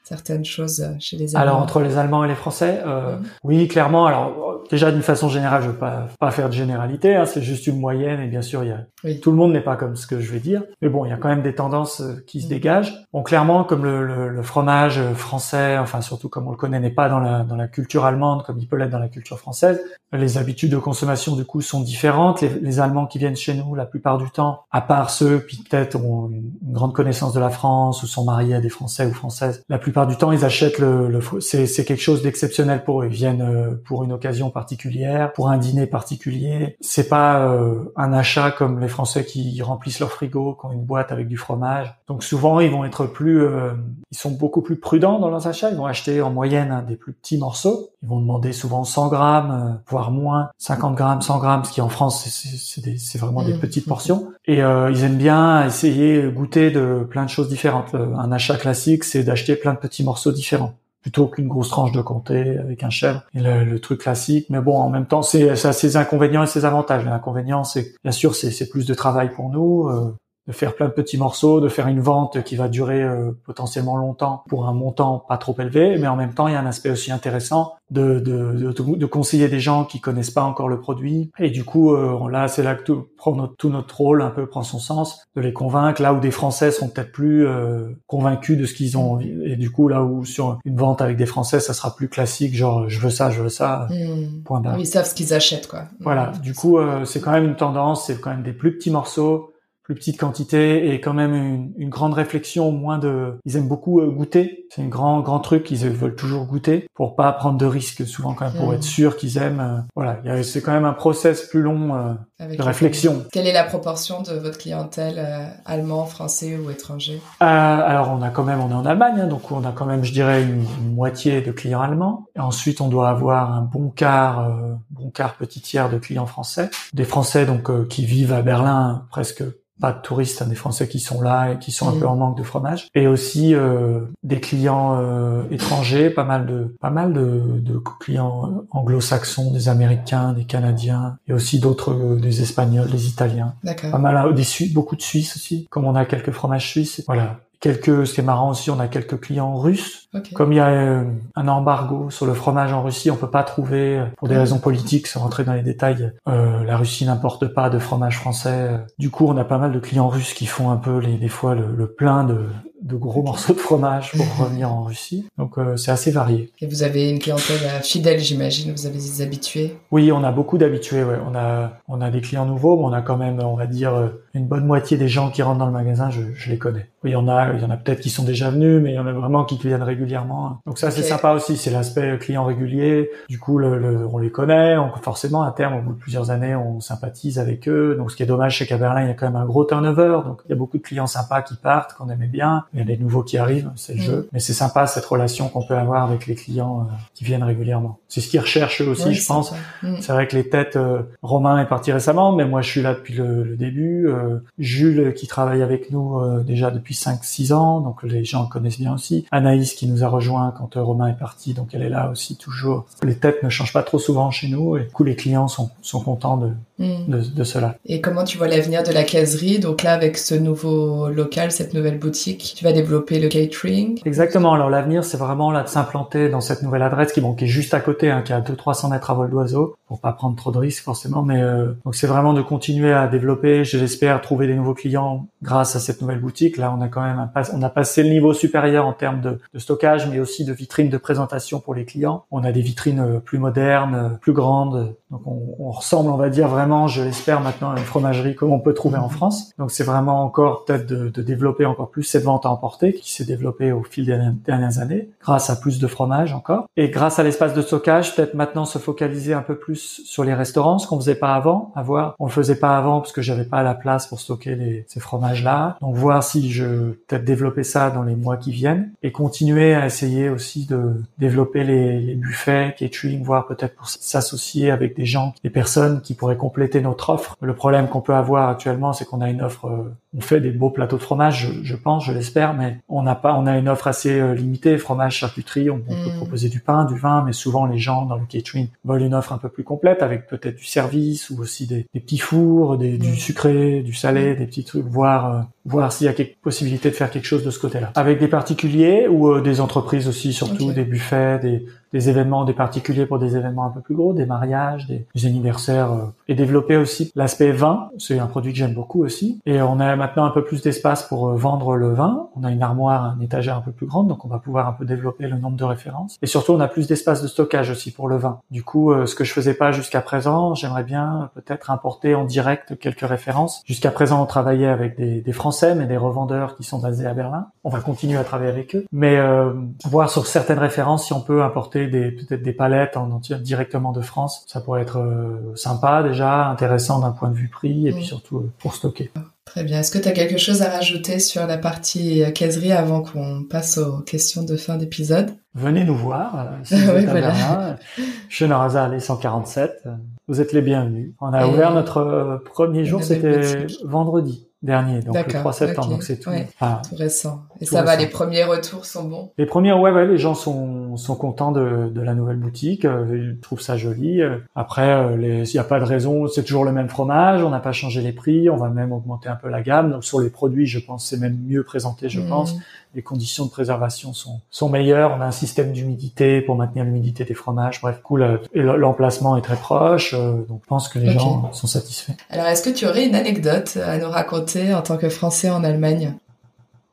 certaines 0.09 0.43
choses 0.43 0.81
euh, 0.81 0.95
chez 0.99 1.17
les 1.17 1.35
Allemands 1.35 1.51
Alors 1.51 1.61
entre 1.61 1.81
les 1.81 1.97
Allemands 1.97 2.25
et 2.25 2.27
les 2.27 2.35
Français, 2.35 2.81
euh, 2.85 3.17
mhm. 3.17 3.25
oui 3.43 3.67
clairement. 3.67 4.07
Alors 4.07 4.63
déjà 4.71 4.91
d'une 4.91 5.03
façon 5.03 5.29
générale, 5.29 5.61
je 5.61 5.67
veux 5.67 5.77
pas 5.77 6.07
pas 6.19 6.31
faire 6.31 6.49
de 6.49 6.53
généralité, 6.53 7.15
hein, 7.15 7.25
c'est 7.25 7.43
juste 7.43 7.67
une 7.67 7.79
moyenne 7.79 8.19
et 8.19 8.27
bien 8.27 8.41
sûr 8.41 8.63
il 8.63 8.69
y 8.69 8.71
a 8.71 9.13
tout 9.21 9.29
le 9.31 9.37
monde 9.37 9.53
n'est 9.53 9.61
pas 9.61 9.75
comme 9.75 9.95
ce 9.95 10.07
que 10.07 10.19
je 10.19 10.31
vais 10.31 10.39
dire, 10.39 10.63
mais 10.81 10.89
bon 10.89 11.05
il 11.05 11.09
y 11.09 11.11
a 11.11 11.17
quand 11.17 11.29
même 11.29 11.43
des 11.43 11.53
tendances 11.53 12.01
euh, 12.01 12.23
qui 12.25 12.41
se 12.41 12.45
mhm. 12.45 12.49
dégagent. 12.49 12.93
Bon 13.13 13.21
clairement 13.21 13.63
comme 13.63 13.83
le, 13.83 14.03
le, 14.03 14.29
le, 14.29 14.41
fromage 14.41 14.99
français, 15.13 15.77
enfin 15.77 16.01
surtout 16.01 16.27
comme 16.27 16.47
on 16.47 16.51
le 16.51 16.57
connaît 16.57 16.79
n'est 16.79 16.89
pas 16.89 17.07
dans 17.07 17.19
la 17.19 17.43
dans 17.43 17.55
la 17.55 17.67
culture 17.67 18.05
allemande 18.05 18.43
comme 18.43 18.57
il 18.57 18.67
peut 18.67 18.77
l'être 18.77 18.89
dans 18.89 18.99
la 18.99 19.09
culture 19.09 19.37
française, 19.37 19.79
les 20.11 20.37
habitudes 20.37 20.71
de 20.71 20.77
consommation 20.77 21.35
du 21.35 21.45
coup 21.45 21.61
sont 21.61 21.81
différentes. 21.81 22.41
Les, 22.41 22.49
les, 22.49 22.79
Allemands 22.79 23.05
qui 23.05 23.19
viennent 23.19 23.35
chez 23.35 23.53
nous 23.53 23.75
la 23.75 23.85
plupart 23.85 24.17
du 24.17 24.29
temps, 24.31 24.63
à 24.71 24.81
part 24.81 25.09
ceux 25.09 25.39
qui 25.39 25.61
peut-être 25.61 25.97
ont 25.97 26.29
une, 26.29 26.51
grande 26.63 26.93
connaissance 26.93 27.33
de 27.33 27.39
la 27.39 27.49
France 27.49 28.03
ou 28.03 28.07
sont 28.07 28.23
mariés 28.23 28.55
à 28.55 28.61
des 28.61 28.69
Français 28.69 29.05
ou 29.05 29.13
Françaises, 29.13 29.63
la 29.69 29.77
plupart 29.77 29.98
du 30.05 30.17
temps, 30.17 30.31
ils 30.31 30.45
achètent 30.45 30.79
le, 30.79 31.07
le 31.07 31.19
c'est 31.41 31.85
quelque 31.85 32.01
chose 32.01 32.21
d'exceptionnel 32.21 32.83
pour 32.83 33.01
eux. 33.01 33.07
Ils 33.07 33.13
viennent 33.13 33.41
euh, 33.41 33.75
pour 33.85 34.03
une 34.03 34.11
occasion 34.11 34.49
particulière, 34.49 35.31
pour 35.33 35.49
un 35.49 35.57
dîner 35.57 35.87
particulier. 35.87 36.75
C'est 36.81 37.09
pas 37.09 37.45
euh, 37.45 37.91
un 37.95 38.13
achat 38.13 38.51
comme 38.51 38.79
les 38.79 38.87
Français 38.87 39.25
qui 39.25 39.61
remplissent 39.61 39.99
leur 39.99 40.11
frigo, 40.11 40.57
qui 40.59 40.65
ont 40.65 40.71
une 40.71 40.85
boîte 40.85 41.11
avec 41.11 41.27
du 41.27 41.37
fromage. 41.37 41.93
Donc 42.07 42.23
souvent, 42.23 42.59
ils 42.59 42.71
vont 42.71 42.85
être 42.85 43.05
plus, 43.05 43.41
euh, 43.41 43.71
ils 44.11 44.17
sont 44.17 44.31
beaucoup 44.31 44.61
plus 44.61 44.77
prudents 44.77 45.19
dans 45.19 45.29
leurs 45.29 45.47
achats. 45.47 45.69
Ils 45.69 45.77
vont 45.77 45.85
acheter 45.85 46.21
en 46.21 46.31
moyenne 46.31 46.83
des 46.87 46.95
plus 46.95 47.13
petits 47.13 47.37
morceaux. 47.37 47.89
Ils 48.01 48.09
vont 48.09 48.19
demander 48.19 48.53
souvent 48.53 48.83
100 48.83 49.09
grammes, 49.09 49.81
voire 49.87 50.11
moins, 50.11 50.49
50 50.57 50.95
grammes, 50.95 51.21
100 51.21 51.39
grammes, 51.39 51.63
ce 51.65 51.71
qui 51.71 51.81
en 51.81 51.89
France, 51.89 52.25
c'est 52.25 53.17
vraiment 53.17 53.43
des 53.43 53.53
mmh. 53.53 53.59
petites 53.59 53.85
portions. 53.85 54.31
Et 54.45 54.59
ils 54.59 55.03
aiment 55.03 55.17
bien 55.17 55.65
essayer 55.65 56.31
goûter 56.31 56.71
de 56.71 57.05
plein 57.09 57.25
de 57.25 57.29
choses 57.29 57.49
différentes. 57.49 57.95
Un 57.95 58.31
achat 58.31 58.55
classique, 58.55 59.03
c'est 59.03 59.23
d'acheter 59.23 59.57
plein 59.57 59.73
de 59.73 59.79
petits 59.79 60.03
morceaux 60.03 60.31
différents 60.31 60.75
plutôt 61.01 61.27
qu'une 61.27 61.47
grosse 61.47 61.69
tranche 61.69 61.91
de 61.91 62.01
comté 62.01 62.57
avec 62.57 62.83
un 62.83 62.89
chèvre 62.89 63.23
et 63.33 63.39
le, 63.39 63.79
truc 63.79 64.01
classique 64.01 64.47
mais 64.49 64.59
bon 64.59 64.77
en 64.77 64.89
même 64.89 65.05
temps 65.05 65.21
c'est 65.21 65.55
ça 65.55 65.69
a 65.69 65.73
ses 65.73 65.95
inconvénients 65.95 66.43
et 66.43 66.47
ses 66.47 66.65
avantages 66.65 67.05
l'inconvénient 67.05 67.63
c'est 67.63 67.93
bien 68.03 68.11
sûr 68.11 68.35
c'est 68.35 68.69
plus 68.69 68.85
de 68.85 68.93
travail 68.93 69.31
pour 69.31 69.49
nous 69.49 69.87
euh, 69.87 70.15
de 70.49 70.53
faire 70.53 70.75
plein 70.75 70.87
de 70.87 70.91
petits 70.91 71.17
morceaux, 71.17 71.61
de 71.61 71.69
faire 71.69 71.87
une 71.87 71.99
vente 71.99 72.43
qui 72.43 72.55
va 72.55 72.67
durer 72.67 73.03
euh, 73.03 73.31
potentiellement 73.45 73.95
longtemps 73.97 74.43
pour 74.49 74.67
un 74.67 74.73
montant 74.73 75.19
pas 75.19 75.37
trop 75.37 75.55
élevé, 75.59 75.99
mais 75.99 76.07
en 76.07 76.15
même 76.15 76.33
temps 76.33 76.47
il 76.47 76.53
y 76.53 76.57
a 76.57 76.59
un 76.59 76.65
aspect 76.65 76.89
aussi 76.89 77.11
intéressant 77.11 77.75
de, 77.91 78.19
de, 78.19 78.53
de, 78.53 78.95
de 78.95 79.05
conseiller 79.05 79.47
des 79.47 79.59
gens 79.59 79.83
qui 79.83 79.99
connaissent 79.99 80.31
pas 80.31 80.43
encore 80.43 80.67
le 80.67 80.79
produit 80.79 81.31
et 81.37 81.51
du 81.51 81.63
coup 81.63 81.93
euh, 81.93 82.29
là 82.29 82.47
c'est 82.47 82.63
là 82.63 82.75
que 82.75 82.83
tout, 82.83 83.07
prend 83.17 83.35
notre, 83.35 83.55
tout 83.57 83.69
notre 83.69 83.95
rôle 83.97 84.21
un 84.23 84.29
peu 84.31 84.47
prend 84.47 84.63
son 84.63 84.79
sens 84.79 85.23
de 85.35 85.41
les 85.41 85.53
convaincre 85.53 86.01
là 86.01 86.13
où 86.13 86.19
des 86.19 86.31
Français 86.31 86.71
sont 86.71 86.89
peut-être 86.89 87.11
plus 87.11 87.47
euh, 87.47 87.89
convaincus 88.07 88.57
de 88.57 88.65
ce 88.65 88.73
qu'ils 88.73 88.97
ont 88.97 89.13
envie 89.13 89.33
et 89.43 89.55
du 89.55 89.69
coup 89.69 89.87
là 89.87 90.03
où 90.03 90.25
sur 90.25 90.57
une 90.65 90.77
vente 90.77 91.01
avec 91.01 91.15
des 91.15 91.25
Français 91.27 91.59
ça 91.59 91.73
sera 91.73 91.95
plus 91.95 92.09
classique 92.09 92.55
genre 92.55 92.89
je 92.89 92.99
veux 92.99 93.09
ça 93.11 93.29
je 93.29 93.41
veux 93.41 93.49
ça 93.49 93.87
mmh. 93.89 94.43
point 94.45 94.61
barre. 94.61 94.79
Ils 94.79 94.87
savent 94.87 95.05
ce 95.05 95.13
qu'ils 95.13 95.33
achètent 95.33 95.67
quoi. 95.67 95.83
Voilà 95.99 96.31
du 96.41 96.55
coup 96.55 96.79
c'est 97.05 97.21
quand 97.21 97.31
même 97.31 97.45
une 97.45 97.55
tendance 97.55 98.07
c'est 98.07 98.19
quand 98.19 98.31
même 98.31 98.43
des 98.43 98.53
plus 98.53 98.75
petits 98.75 98.91
morceaux 98.91 99.48
plus 99.89 99.95
petite 99.95 100.19
quantité 100.19 100.93
et 100.93 101.01
quand 101.01 101.15
même 101.15 101.33
une, 101.33 101.73
une, 101.77 101.89
grande 101.89 102.13
réflexion, 102.13 102.71
moins 102.71 102.99
de. 102.99 103.39
Ils 103.43 103.57
aiment 103.57 103.67
beaucoup 103.67 104.01
euh, 104.01 104.11
goûter. 104.11 104.67
C'est 104.69 104.83
un 104.83 104.87
grand 104.87 105.21
grand 105.21 105.39
truc. 105.39 105.71
Ils 105.71 105.79
veulent 105.89 106.15
toujours 106.15 106.45
goûter 106.45 106.87
pour 106.93 107.15
pas 107.15 107.31
prendre 107.31 107.57
de 107.57 107.65
risques. 107.65 108.05
Souvent 108.05 108.35
quand 108.35 108.45
même 108.45 108.53
pour 108.53 108.71
être 108.71 108.83
sûr 108.83 109.17
qu'ils 109.17 109.39
aiment. 109.39 109.59
Euh, 109.59 109.81
voilà, 109.95 110.43
c'est 110.43 110.61
quand 110.61 110.73
même 110.73 110.85
un 110.85 110.93
process 110.93 111.41
plus 111.41 111.63
long 111.63 111.95
euh, 111.95 112.13
de 112.55 112.61
réflexion. 112.61 113.25
Quelle 113.31 113.47
est 113.47 113.53
la 113.53 113.63
proportion 113.63 114.21
de 114.21 114.33
votre 114.33 114.59
clientèle 114.59 115.19
allemand, 115.65 116.05
français 116.05 116.55
ou 116.55 116.69
étranger? 116.69 117.19
Alors 117.39 118.11
on 118.11 118.21
a 118.21 118.29
quand 118.29 118.43
même, 118.43 118.61
on 118.61 118.69
est 118.69 118.75
en 118.75 118.85
Allemagne, 118.85 119.21
hein, 119.21 119.27
donc 119.27 119.51
on 119.51 119.63
a 119.65 119.71
quand 119.71 119.85
même, 119.87 120.03
je 120.03 120.13
dirais, 120.13 120.43
une, 120.43 120.67
moitié 120.93 121.41
de 121.41 121.51
clients 121.51 121.81
allemands. 121.81 122.27
Et 122.35 122.39
ensuite 122.39 122.79
on 122.79 122.89
doit 122.89 123.09
avoir 123.09 123.51
un 123.53 123.63
bon 123.63 123.89
quart, 123.89 124.51
bon 124.91 125.09
quart 125.09 125.33
petit 125.33 125.61
tiers 125.61 125.89
de 125.89 125.97
clients 125.97 126.27
français. 126.27 126.69
Des 126.93 127.05
Français 127.05 127.47
donc 127.47 127.87
qui 127.87 128.05
vivent 128.05 128.33
à 128.33 128.43
Berlin 128.43 129.07
presque 129.09 129.43
pas 129.79 129.93
de 129.93 130.01
touristes, 130.01 130.41
hein, 130.41 130.47
des 130.47 130.55
Français 130.55 130.87
qui 130.87 130.99
sont 130.99 131.21
là 131.21 131.53
et 131.53 131.59
qui 131.59 131.71
sont 131.71 131.89
un 131.89 131.93
peu 131.93 132.05
mm. 132.05 132.09
en 132.09 132.15
manque 132.15 132.37
de 132.37 132.43
fromage, 132.43 132.89
et 132.95 133.07
aussi 133.07 133.53
euh, 133.55 134.01
des 134.23 134.39
clients 134.39 134.97
euh, 134.99 135.43
étrangers, 135.51 136.09
pas 136.09 136.23
mal 136.23 136.45
de 136.45 136.75
pas 136.79 136.89
mal 136.89 137.13
de, 137.13 137.59
de 137.59 137.81
clients 137.99 138.65
anglo-saxons, 138.71 139.51
des 139.51 139.69
Américains, 139.69 140.33
des 140.33 140.45
Canadiens, 140.45 141.17
et 141.27 141.33
aussi 141.33 141.59
d'autres, 141.59 141.93
euh, 141.93 142.19
des 142.19 142.41
Espagnols, 142.41 142.89
des 142.89 143.07
Italiens, 143.07 143.53
pas 143.63 143.97
mal 143.97 144.33
des 144.33 144.43
Suisses, 144.43 144.73
beaucoup 144.73 144.95
de 144.95 145.01
Suisses 145.01 145.35
aussi, 145.35 145.67
comme 145.69 145.85
on 145.85 145.95
a 145.95 146.05
quelques 146.05 146.31
fromages 146.31 146.67
suisses, 146.67 147.03
voilà 147.07 147.39
quelques, 147.59 148.07
ce 148.07 148.13
qui 148.13 148.21
est 148.21 148.23
marrant 148.23 148.49
aussi, 148.49 148.71
on 148.71 148.79
a 148.79 148.87
quelques 148.87 149.19
clients 149.19 149.57
russes. 149.57 150.09
Comme 150.33 150.53
il 150.53 150.55
y 150.55 150.59
a 150.59 150.69
euh, 150.69 151.03
un 151.35 151.47
embargo 151.47 152.09
sur 152.09 152.25
le 152.25 152.33
fromage 152.33 152.73
en 152.73 152.81
Russie, 152.81 153.11
on 153.11 153.15
peut 153.15 153.29
pas 153.29 153.43
trouver, 153.43 154.03
pour 154.17 154.27
des 154.27 154.37
raisons 154.37 154.59
politiques, 154.59 155.07
sans 155.07 155.19
rentrer 155.21 155.43
dans 155.43 155.53
les 155.53 155.61
détails, 155.61 156.11
euh, 156.27 156.63
la 156.63 156.77
Russie 156.77 157.05
n'importe 157.05 157.47
pas 157.47 157.69
de 157.69 157.79
fromage 157.79 158.17
français. 158.17 158.71
Du 158.97 159.09
coup, 159.09 159.27
on 159.27 159.37
a 159.37 159.43
pas 159.43 159.57
mal 159.57 159.71
de 159.71 159.79
clients 159.79 160.09
russes 160.09 160.33
qui 160.33 160.45
font 160.45 160.71
un 160.71 160.77
peu 160.77 160.97
les, 160.97 161.17
des 161.17 161.29
fois 161.29 161.53
le, 161.53 161.75
le 161.75 161.87
plein 161.87 162.23
de, 162.23 162.45
de 162.89 162.95
gros 162.95 163.23
morceaux 163.23 163.53
de 163.53 163.59
fromage 163.59 164.11
pour 164.11 164.25
revenir 164.45 164.71
en 164.71 164.83
Russie. 164.83 165.25
Donc 165.37 165.57
euh, 165.57 165.77
c'est 165.77 165.91
assez 165.91 166.11
varié. 166.11 166.51
Et 166.59 166.67
vous 166.67 166.83
avez 166.83 167.09
une 167.09 167.19
clientèle 167.19 167.61
euh, 167.63 167.79
fidèle, 167.81 168.19
j'imagine. 168.19 168.73
Vous 168.73 168.85
avez 168.85 168.97
des 168.97 169.21
habitués. 169.21 169.77
Oui, 169.91 170.11
on 170.11 170.23
a 170.23 170.31
beaucoup 170.31 170.57
d'habitués. 170.57 171.03
Ouais. 171.03 171.17
On 171.25 171.35
a 171.35 171.71
on 171.87 172.01
a 172.01 172.09
des 172.09 172.21
clients 172.21 172.45
nouveaux, 172.45 172.77
mais 172.77 172.85
on 172.85 172.93
a 172.93 173.01
quand 173.01 173.17
même, 173.17 173.39
on 173.39 173.55
va 173.55 173.67
dire, 173.67 173.93
euh, 173.93 174.07
une 174.33 174.47
bonne 174.47 174.65
moitié 174.65 174.97
des 174.97 175.07
gens 175.07 175.29
qui 175.29 175.41
rentrent 175.41 175.59
dans 175.59 175.65
le 175.65 175.71
magasin, 175.71 176.09
je, 176.09 176.21
je 176.33 176.49
les 176.49 176.57
connais. 176.57 176.89
Oui, 177.03 177.11
il 177.11 177.13
y 177.13 177.15
en 177.15 177.27
a, 177.27 177.53
il 177.53 177.61
y 177.61 177.65
en 177.65 177.69
a 177.69 177.77
peut-être 177.77 178.01
qui 178.01 178.09
sont 178.09 178.23
déjà 178.23 178.49
venus, 178.49 178.81
mais 178.81 178.91
il 178.91 178.95
y 178.95 178.99
en 178.99 179.07
a 179.07 179.13
vraiment 179.13 179.45
qui 179.45 179.57
viennent 179.57 179.83
régulièrement. 179.83 180.59
Donc 180.65 180.77
ça 180.77 180.91
c'est 180.91 181.03
sympa 181.03 181.31
aussi, 181.31 181.55
c'est 181.55 181.71
l'aspect 181.71 182.17
client 182.19 182.43
régulier. 182.43 183.09
Du 183.29 183.39
coup, 183.39 183.57
le, 183.57 184.05
on 184.11 184.17
les 184.17 184.31
connaît, 184.31 184.77
on, 184.77 184.91
forcément 185.01 185.43
à 185.43 185.51
terme, 185.51 185.75
au 185.75 185.81
bout 185.81 185.93
de 185.93 185.99
plusieurs 185.99 186.31
années, 186.31 186.55
on 186.55 186.79
sympathise 186.81 187.39
avec 187.39 187.67
eux. 187.69 187.95
Donc 187.97 188.11
ce 188.11 188.17
qui 188.17 188.23
est 188.23 188.25
dommage, 188.25 188.57
c'est 188.57 188.65
qu'à 188.65 188.77
Berlin, 188.77 189.03
il 189.03 189.07
y 189.07 189.11
a 189.11 189.13
quand 189.13 189.27
même 189.27 189.41
un 189.41 189.45
gros 189.45 189.63
turnover. 189.63 190.19
Donc 190.25 190.41
il 190.45 190.49
y 190.49 190.53
a 190.53 190.57
beaucoup 190.57 190.77
de 190.77 190.83
clients 190.83 191.07
sympas 191.07 191.41
qui 191.41 191.55
partent, 191.55 191.93
qu'on 191.93 192.09
aimait 192.09 192.27
bien 192.27 192.65
il 192.79 192.87
y 192.87 192.93
a 192.93 192.95
des 192.95 193.01
nouveaux 193.01 193.23
qui 193.23 193.37
arrivent, 193.37 193.71
c'est 193.75 193.93
le 193.93 193.99
mm. 193.99 194.03
jeu. 194.03 194.29
Mais 194.31 194.39
c'est 194.39 194.53
sympa 194.53 194.87
cette 194.87 195.05
relation 195.05 195.49
qu'on 195.49 195.65
peut 195.65 195.75
avoir 195.75 196.09
avec 196.09 196.27
les 196.27 196.35
clients 196.35 196.81
euh, 196.81 196.93
qui 197.13 197.25
viennent 197.25 197.43
régulièrement. 197.43 197.99
C'est 198.07 198.21
ce 198.21 198.29
qu'ils 198.29 198.39
recherchent 198.39 198.81
eux 198.81 198.87
aussi, 198.87 199.13
je 199.13 199.25
pense. 199.25 199.53
Mm. 199.83 199.95
C'est 199.99 200.13
vrai 200.13 200.27
que 200.27 200.35
les 200.35 200.49
têtes, 200.49 200.77
euh, 200.77 201.01
Romain 201.21 201.61
est 201.61 201.67
parti 201.67 201.91
récemment, 201.91 202.31
mais 202.31 202.45
moi 202.45 202.61
je 202.61 202.69
suis 202.69 202.81
là 202.81 202.93
depuis 202.93 203.13
le, 203.13 203.57
début. 203.57 204.07
Euh, 204.07 204.39
Jules 204.57 205.13
qui 205.13 205.27
travaille 205.27 205.61
avec 205.61 205.91
nous 205.91 206.21
déjà 206.43 206.71
depuis 206.71 206.93
5-6 206.93 207.53
ans, 207.53 207.81
donc 207.81 208.03
les 208.03 208.23
gens 208.23 208.45
connaissent 208.45 208.79
bien 208.79 208.93
aussi. 208.93 209.25
Anaïs 209.31 209.73
qui 209.73 209.87
nous 209.87 210.03
a 210.03 210.07
rejoint 210.07 210.53
quand 210.57 210.75
Romain 210.75 211.07
est 211.07 211.19
parti, 211.19 211.53
donc 211.53 211.69
elle 211.73 211.81
est 211.81 211.89
là 211.89 212.09
aussi 212.09 212.37
toujours. 212.37 212.85
Les 213.03 213.15
têtes 213.15 213.43
ne 213.43 213.49
changent 213.49 213.73
pas 213.73 213.83
trop 213.83 213.99
souvent 213.99 214.31
chez 214.31 214.47
nous 214.47 214.77
et 214.77 214.81
du 214.83 214.91
coup 214.91 215.03
les 215.03 215.15
clients 215.15 215.47
sont, 215.47 215.69
sont 215.81 216.01
contents 216.01 216.37
de, 216.37 216.51
mm. 216.77 217.07
de, 217.07 217.21
de, 217.21 217.43
cela. 217.43 217.75
Et 217.85 218.01
comment 218.01 218.23
tu 218.23 218.37
vois 218.37 218.47
l'avenir 218.47 218.83
de 218.83 218.91
la 218.91 219.03
caserie? 219.03 219.59
Donc 219.59 219.83
là 219.83 219.93
avec 219.93 220.17
ce 220.17 220.35
nouveau 220.35 221.09
local, 221.09 221.51
cette 221.51 221.73
nouvelle 221.73 221.99
boutique, 221.99 222.53
tu 222.55 222.63
vas 222.63 222.68
développer 222.73 223.19
le 223.19 223.29
catering. 223.29 223.99
Exactement. 224.05 224.53
Alors 224.53 224.69
l'avenir, 224.69 225.03
c'est 225.03 225.17
vraiment 225.17 225.51
là 225.51 225.63
de 225.63 225.67
s'implanter 225.67 226.29
dans 226.29 226.41
cette 226.41 226.61
nouvelle 226.61 226.81
adresse 226.81 227.11
qui, 227.11 227.21
bon, 227.21 227.33
qui 227.33 227.45
est 227.45 227.47
juste 227.47 227.73
à 227.73 227.79
côté, 227.79 228.09
hein, 228.09 228.21
qui 228.21 228.31
est 228.31 228.35
à 228.35 228.41
200-300 228.41 228.91
mètres 228.91 229.09
à 229.09 229.13
vol 229.13 229.29
d'oiseau, 229.29 229.75
pour 229.87 229.99
pas 229.99 230.13
prendre 230.13 230.35
trop 230.35 230.51
de 230.51 230.57
risques 230.57 230.83
forcément. 230.83 231.23
Mais 231.23 231.41
euh, 231.41 231.73
donc 231.85 231.95
c'est 231.95 232.07
vraiment 232.07 232.33
de 232.33 232.41
continuer 232.41 232.93
à 232.93 233.07
développer. 233.07 233.63
Je 233.63 233.77
l'espère 233.77 234.21
trouver 234.21 234.47
des 234.47 234.55
nouveaux 234.55 234.73
clients 234.73 235.27
grâce 235.41 235.75
à 235.75 235.79
cette 235.79 236.01
nouvelle 236.01 236.19
boutique. 236.19 236.57
Là, 236.57 236.75
on 236.77 236.81
a 236.81 236.87
quand 236.87 237.01
même 237.01 237.19
un 237.19 237.29
on 237.53 237.61
a 237.61 237.69
passé 237.69 238.03
le 238.03 238.09
niveau 238.09 238.33
supérieur 238.33 238.85
en 238.85 238.93
termes 238.93 239.21
de, 239.21 239.39
de, 239.53 239.59
stockage, 239.59 240.07
mais 240.07 240.19
aussi 240.19 240.45
de 240.45 240.53
vitrines 240.53 240.89
de 240.89 240.97
présentation 240.97 241.59
pour 241.59 241.73
les 241.73 241.85
clients. 241.85 242.25
On 242.31 242.43
a 242.43 242.51
des 242.51 242.61
vitrines 242.61 242.99
euh, 242.99 243.19
plus 243.19 243.39
modernes, 243.39 243.95
euh, 243.95 244.09
plus 244.09 244.33
grandes. 244.33 244.95
Donc 245.11 245.21
on, 245.25 245.55
on 245.59 245.71
ressemble, 245.71 246.09
on 246.09 246.17
va 246.17 246.29
dire 246.29 246.47
vraiment, 246.47 246.87
je 246.87 247.01
l'espère 247.03 247.41
maintenant, 247.41 247.71
à 247.71 247.79
une 247.79 247.85
fromagerie 247.85 248.35
comme 248.35 248.51
on 248.51 248.59
peut 248.59 248.73
trouver 248.73 248.97
en 248.97 249.09
France. 249.09 249.51
Donc 249.57 249.71
c'est 249.71 249.83
vraiment 249.83 250.23
encore 250.23 250.65
peut-être 250.65 250.85
de, 250.85 251.09
de 251.09 251.21
développer 251.21 251.65
encore 251.65 251.89
plus 251.89 252.03
cette 252.03 252.23
vente 252.23 252.45
à 252.45 252.49
emporter 252.51 252.93
qui 252.93 253.11
s'est 253.11 253.25
développé 253.25 253.71
au 253.71 253.83
fil 253.83 254.05
des 254.05 254.19
dernières 254.45 254.79
années, 254.79 255.09
grâce 255.21 255.49
à 255.49 255.55
plus 255.55 255.79
de 255.79 255.87
fromage 255.87 256.33
encore. 256.33 256.65
Et 256.77 256.89
grâce 256.89 257.19
à 257.19 257.23
l'espace 257.23 257.53
de 257.53 257.61
stockage, 257.61 258.15
peut-être 258.15 258.33
maintenant 258.33 258.65
se 258.65 258.77
focaliser 258.77 259.33
un 259.33 259.41
peu 259.41 259.57
plus 259.57 260.01
sur 260.05 260.23
les 260.23 260.33
restaurants, 260.33 260.79
ce 260.79 260.87
qu'on 260.87 260.99
faisait 260.99 261.15
pas 261.15 261.33
avant. 261.33 261.71
Avoir, 261.75 262.15
on 262.19 262.25
le 262.25 262.31
faisait 262.31 262.55
pas 262.55 262.77
avant 262.77 262.99
parce 262.99 263.11
que 263.11 263.21
j'avais 263.21 263.45
pas 263.45 263.63
la 263.63 263.73
place 263.73 264.07
pour 264.07 264.19
stocker 264.19 264.55
les, 264.55 264.85
ces 264.87 264.99
fromages-là. 264.99 265.77
Donc 265.81 265.95
voir 265.95 266.23
si 266.23 266.51
je 266.51 266.91
peut-être 267.07 267.25
développer 267.25 267.63
ça 267.63 267.89
dans 267.89 268.03
les 268.03 268.15
mois 268.15 268.37
qui 268.37 268.51
viennent 268.51 268.91
et 269.01 269.11
continuer 269.11 269.73
à 269.73 269.85
essayer 269.85 270.29
aussi 270.29 270.65
de 270.65 271.01
développer 271.17 271.63
les, 271.63 271.99
les 271.99 272.15
buffets, 272.15 272.75
catering, 272.77 273.23
voir 273.23 273.47
peut-être 273.47 273.75
pour 273.75 273.87
s'associer 273.87 274.71
avec 274.71 274.98
des 274.99 275.05
gens, 275.05 275.33
des 275.45 275.49
personnes 275.49 276.01
qui 276.01 276.13
pourraient 276.13 276.35
compléter 276.35 276.81
notre 276.81 277.09
offre. 277.09 277.37
Le 277.39 277.55
problème 277.55 277.87
qu'on 277.87 278.01
peut 278.01 278.13
avoir 278.13 278.49
actuellement, 278.49 278.91
c'est 278.91 279.05
qu'on 279.05 279.21
a 279.21 279.29
une 279.29 279.41
offre, 279.41 279.67
euh, 279.67 279.95
on 280.13 280.19
fait 280.19 280.41
des 280.41 280.51
beaux 280.51 280.71
plateaux 280.71 280.97
de 280.97 281.01
fromage, 281.01 281.47
je, 281.47 281.63
je 281.63 281.75
pense, 281.77 282.05
je 282.05 282.11
l'espère, 282.11 282.53
mais 282.53 282.79
on 282.89 283.01
n'a 283.01 283.15
pas, 283.15 283.33
on 283.35 283.47
a 283.47 283.57
une 283.57 283.69
offre 283.69 283.87
assez 283.87 284.19
euh, 284.19 284.33
limitée, 284.33 284.77
fromage, 284.77 285.15
charcuterie, 285.15 285.69
on, 285.69 285.79
peut 285.79 285.93
mm. 285.93 286.17
proposer 286.17 286.49
du 286.49 286.59
pain, 286.59 286.83
du 286.83 286.97
vin, 286.97 287.23
mais 287.25 287.31
souvent 287.31 287.65
les 287.65 287.77
gens 287.77 288.07
dans 288.07 288.17
le 288.17 288.25
catering 288.25 288.67
veulent 288.83 289.03
une 289.03 289.13
offre 289.13 289.31
un 289.31 289.37
peu 289.37 289.47
plus 289.47 289.63
complète 289.63 290.03
avec 290.03 290.27
peut-être 290.27 290.57
du 290.57 290.65
service 290.65 291.29
ou 291.29 291.39
aussi 291.39 291.65
des, 291.65 291.85
petits 291.93 292.17
fours, 292.17 292.77
des, 292.77 292.97
du 292.97 293.11
mm. 293.11 293.15
sucré, 293.15 293.81
du 293.81 293.93
salé, 293.93 294.33
mm. 294.33 294.37
des 294.37 294.45
petits 294.47 294.65
trucs, 294.65 294.85
voir 294.85 295.33
euh, 295.33 295.41
voir 295.65 295.91
s'il 295.91 296.05
y 296.05 296.09
a 296.09 296.13
quelque 296.13 296.39
possibilité 296.41 296.89
de 296.89 296.95
faire 296.95 297.11
quelque 297.11 297.25
chose 297.25 297.43
de 297.43 297.51
ce 297.51 297.59
côté-là. 297.59 297.91
Avec 297.95 298.19
des 298.19 298.27
particuliers 298.27 299.07
ou 299.07 299.29
euh, 299.29 299.41
des 299.41 299.61
entreprises 299.61 300.07
aussi, 300.07 300.33
surtout 300.33 300.71
des 300.71 300.85
buffets, 300.85 301.39
des, 301.39 301.65
des 301.93 302.09
événements, 302.09 302.45
des 302.45 302.53
particuliers 302.53 303.05
pour 303.05 303.19
des 303.19 303.35
événements 303.35 303.65
un 303.65 303.69
peu 303.69 303.81
plus 303.81 303.95
gros, 303.95 304.13
des 304.13 304.25
mariages, 304.25 304.87
des, 304.87 305.05
anniversaires, 305.25 305.91
euh, 305.91 306.05
et 306.27 306.35
développer 306.35 306.77
aussi 306.77 307.11
l'aspect 307.15 307.51
vin. 307.51 307.89
C'est 307.97 308.19
un 308.19 308.27
produit 308.27 308.53
que 308.53 308.57
j'aime 308.57 308.73
beaucoup 308.73 309.03
aussi. 309.03 309.41
Et 309.45 309.61
on 309.61 309.79
a 309.79 309.95
maintenant 309.95 310.25
un 310.25 310.29
peu 310.29 310.43
plus 310.43 310.61
d'espace 310.61 311.03
pour 311.03 311.29
euh, 311.29 311.35
vendre 311.35 311.75
le 311.75 311.93
vin. 311.93 312.27
On 312.35 312.43
a 312.43 312.51
une 312.51 312.61
armoire, 312.61 313.15
une 313.17 313.23
étagère 313.23 313.57
un 313.57 313.61
peu 313.61 313.71
plus 313.71 313.85
grande, 313.85 314.07
donc 314.07 314.25
on 314.25 314.27
va 314.27 314.39
pouvoir 314.39 314.67
un 314.67 314.73
peu 314.73 314.85
développer 314.85 315.27
le 315.27 315.37
nombre 315.37 315.57
de 315.57 315.63
références. 315.63 316.17
Et 316.21 316.27
surtout, 316.27 316.53
on 316.53 316.59
a 316.59 316.67
plus 316.67 316.87
d'espace 316.87 317.21
de 317.21 317.27
stockage 317.27 317.69
aussi 317.69 317.91
pour 317.91 318.07
le 318.07 318.17
vin. 318.17 318.39
Du 318.51 318.63
coup, 318.63 318.93
ce 319.05 319.15
que 319.15 319.23
je 319.23 319.33
faisais 319.33 319.53
pas 319.53 319.71
jusqu'à 319.71 320.01
présent, 320.01 320.55
j'aimerais 320.55 320.83
bien 320.83 321.29
peut-être 321.35 321.71
importer 321.71 322.15
en 322.15 322.23
direct 322.23 322.77
quelques 322.79 323.01
références. 323.01 323.61
Jusqu'à 323.65 323.91
présent, 323.91 324.21
on 324.21 324.25
travaillait 324.25 324.67
avec 324.67 324.97
des, 324.97 325.21
des, 325.21 325.33
Français, 325.33 325.48
mais 325.75 325.85
des 325.85 325.97
revendeurs 325.97 326.55
qui 326.55 326.63
sont 326.63 326.79
basés 326.79 327.05
à 327.05 327.13
Berlin. 327.13 327.47
On 327.63 327.69
va 327.69 327.79
continuer 327.79 328.17
à 328.17 328.23
travailler 328.23 328.51
avec 328.51 328.75
eux, 328.75 328.85
mais 328.91 329.17
euh, 329.17 329.51
voir 329.85 330.09
sur 330.09 330.27
certaines 330.27 330.59
références 330.59 331.07
si 331.07 331.13
on 331.13 331.21
peut 331.21 331.43
importer 331.43 331.87
des 331.87 332.11
peut-être 332.11 332.41
des 332.41 332.53
palettes 332.53 332.97
en 332.97 333.11
entier 333.11 333.37
directement 333.37 333.91
de 333.91 334.01
France. 334.01 334.45
Ça 334.47 334.61
pourrait 334.61 334.81
être 334.81 334.99
euh, 334.99 335.55
sympa 335.55 336.03
déjà, 336.03 336.47
intéressant 336.47 336.99
d'un 336.99 337.11
point 337.11 337.29
de 337.29 337.35
vue 337.35 337.49
prix 337.49 337.87
et 337.87 337.91
puis 337.91 338.05
surtout 338.05 338.37
euh, 338.37 338.51
pour 338.59 338.75
stocker. 338.75 339.11
Très 339.45 339.63
bien. 339.63 339.79
Est-ce 339.79 339.89
que 339.89 339.97
tu 339.97 340.07
as 340.07 340.11
quelque 340.11 340.37
chose 340.37 340.61
à 340.61 340.69
rajouter 340.69 341.17
sur 341.17 341.47
la 341.47 341.57
partie 341.57 342.21
caserie 342.33 342.71
avant 342.71 343.01
qu'on 343.01 343.43
passe 343.49 343.79
aux 343.79 344.01
questions 344.01 344.43
de 344.43 344.55
fin 344.55 344.77
d'épisode? 344.77 345.31
Venez 345.55 345.83
nous 345.83 345.95
voir. 345.95 346.49
si 346.63 346.75
vous 346.85 346.91
êtes 346.91 347.09
à 347.09 347.13
Berlin, 347.13 348.99
147. 348.99 349.87
Vous 350.27 350.39
êtes 350.39 350.53
les 350.53 350.61
bienvenus. 350.61 351.13
On 351.19 351.33
a 351.33 351.47
ouvert 351.47 351.73
notre 351.73 352.43
premier 352.45 352.85
jour, 352.85 353.03
c'était 353.03 353.65
vendredi 353.83 354.48
dernier, 354.61 354.99
donc 354.99 355.15
le 355.15 355.33
3 355.33 355.53
septembre, 355.53 355.89
donc 355.89 356.03
c'est 356.03 356.19
tout, 356.19 356.31
tout 356.31 356.95
récent. 356.95 357.43
Et 357.61 357.65
ça 357.65 357.81
va, 357.81 357.95
les 357.95 358.07
premiers 358.07 358.43
retours 358.43 358.85
sont 358.85 359.05
bons? 359.05 359.31
Les 359.37 359.45
premiers, 359.45 359.71
ouais, 359.71 359.91
ouais, 359.91 360.05
les 360.05 360.17
gens 360.17 360.35
sont, 360.35 360.97
sont 360.97 361.15
contents 361.15 361.51
de, 361.51 361.89
de 361.89 362.01
la 362.01 362.13
nouvelle 362.13 362.35
boutique, 362.35 362.83
euh, 362.83 363.33
ils 363.35 363.39
trouvent 363.39 363.61
ça 363.61 363.77
joli. 363.77 364.21
Euh, 364.21 364.37
après, 364.55 364.89
euh, 364.89 365.43
il 365.45 365.51
n'y 365.51 365.59
a 365.59 365.63
pas 365.63 365.79
de 365.79 365.85
raison, 365.85 366.27
c'est 366.27 366.43
toujours 366.43 366.65
le 366.65 366.73
même 366.73 366.89
fromage, 366.89 367.41
on 367.41 367.49
n'a 367.49 367.59
pas 367.59 367.71
changé 367.71 368.01
les 368.01 368.11
prix, 368.11 368.49
on 368.49 368.57
va 368.57 368.69
même 368.69 368.91
augmenter 368.91 369.29
un 369.29 369.35
peu 369.35 369.49
la 369.49 369.61
gamme. 369.61 369.91
Donc 369.91 370.03
sur 370.03 370.19
les 370.19 370.29
produits, 370.29 370.65
je 370.65 370.79
pense 370.79 371.07
c'est 371.07 371.17
même 371.17 371.37
mieux 371.45 371.63
présenté, 371.63 372.09
je 372.09 372.19
mmh. 372.19 372.27
pense. 372.27 372.55
Les 372.95 373.01
conditions 373.01 373.45
de 373.45 373.51
préservation 373.51 374.13
sont, 374.13 374.41
sont 374.49 374.69
meilleures, 374.69 375.11
on 375.11 375.21
a 375.21 375.25
un 375.25 375.31
système 375.31 375.71
d'humidité 375.71 376.41
pour 376.41 376.55
maintenir 376.55 376.85
l'humidité 376.85 377.23
des 377.23 377.33
fromages. 377.33 377.81
Bref, 377.81 378.01
cool, 378.03 378.41
l'emplacement 378.53 379.37
est 379.37 379.41
très 379.41 379.55
proche, 379.55 380.13
donc 380.13 380.61
je 380.63 380.67
pense 380.67 380.89
que 380.89 380.97
les 380.97 381.11
gens 381.11 381.51
sont 381.53 381.67
satisfaits. 381.67 382.13
Alors, 382.29 382.47
est-ce 382.47 382.63
que 382.63 382.75
tu 382.75 382.87
aurais 382.87 383.05
une 383.05 383.15
anecdote 383.15 383.77
à 383.77 383.97
nous 383.97 384.09
raconter 384.09 384.73
en 384.73 384.81
tant 384.81 384.97
que 384.97 385.09
Français 385.09 385.49
en 385.49 385.63
Allemagne? 385.63 386.13